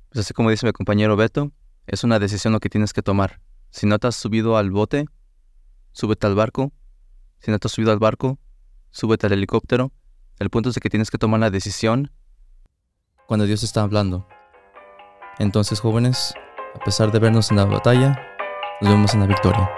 Pues 0.09 0.25
así 0.25 0.33
como 0.33 0.49
dice 0.49 0.65
mi 0.65 0.73
compañero 0.73 1.17
Beto, 1.17 1.53
es 1.87 2.05
una 2.05 2.19
decisión 2.19 2.55
lo 2.55 2.59
que 2.59 2.71
tienes 2.71 2.95
que 2.95 3.03
tomar. 3.03 3.39
Si 3.69 3.87
no 3.87 3.99
te 3.99 4.07
has 4.07 4.17
subido 4.17 4.57
al 4.57 4.71
bote, 4.71 5.05
súbete 5.93 6.27
al 6.27 6.37
barco 6.37 6.73
si 7.41 7.51
no 7.51 7.59
te 7.59 7.69
has 7.69 7.73
subido 7.73 7.93
al 7.93 7.99
barco, 7.99 8.39
súbete 8.91 9.27
al 9.27 9.35
helicóptero. 9.35 9.93
El 10.39 10.49
punto 10.49 10.71
es 10.71 10.79
que 10.79 10.89
tienes 10.89 11.11
que 11.11 11.19
tomar 11.19 11.41
la 11.41 11.51
decisión 11.51 12.11
cuando 13.27 13.45
Dios 13.45 13.63
está 13.63 13.83
hablando. 13.83 14.27
Entonces, 15.39 15.81
jóvenes, 15.81 16.33
a 16.75 16.83
pesar 16.83 17.13
de 17.13 17.19
vernos 17.19 17.51
en 17.51 17.59
la 17.59 17.67
batalla, 17.67 18.19
nos 18.81 18.91
vemos 18.91 19.13
en 19.13 19.21
la 19.21 19.27
victoria. 19.27 19.71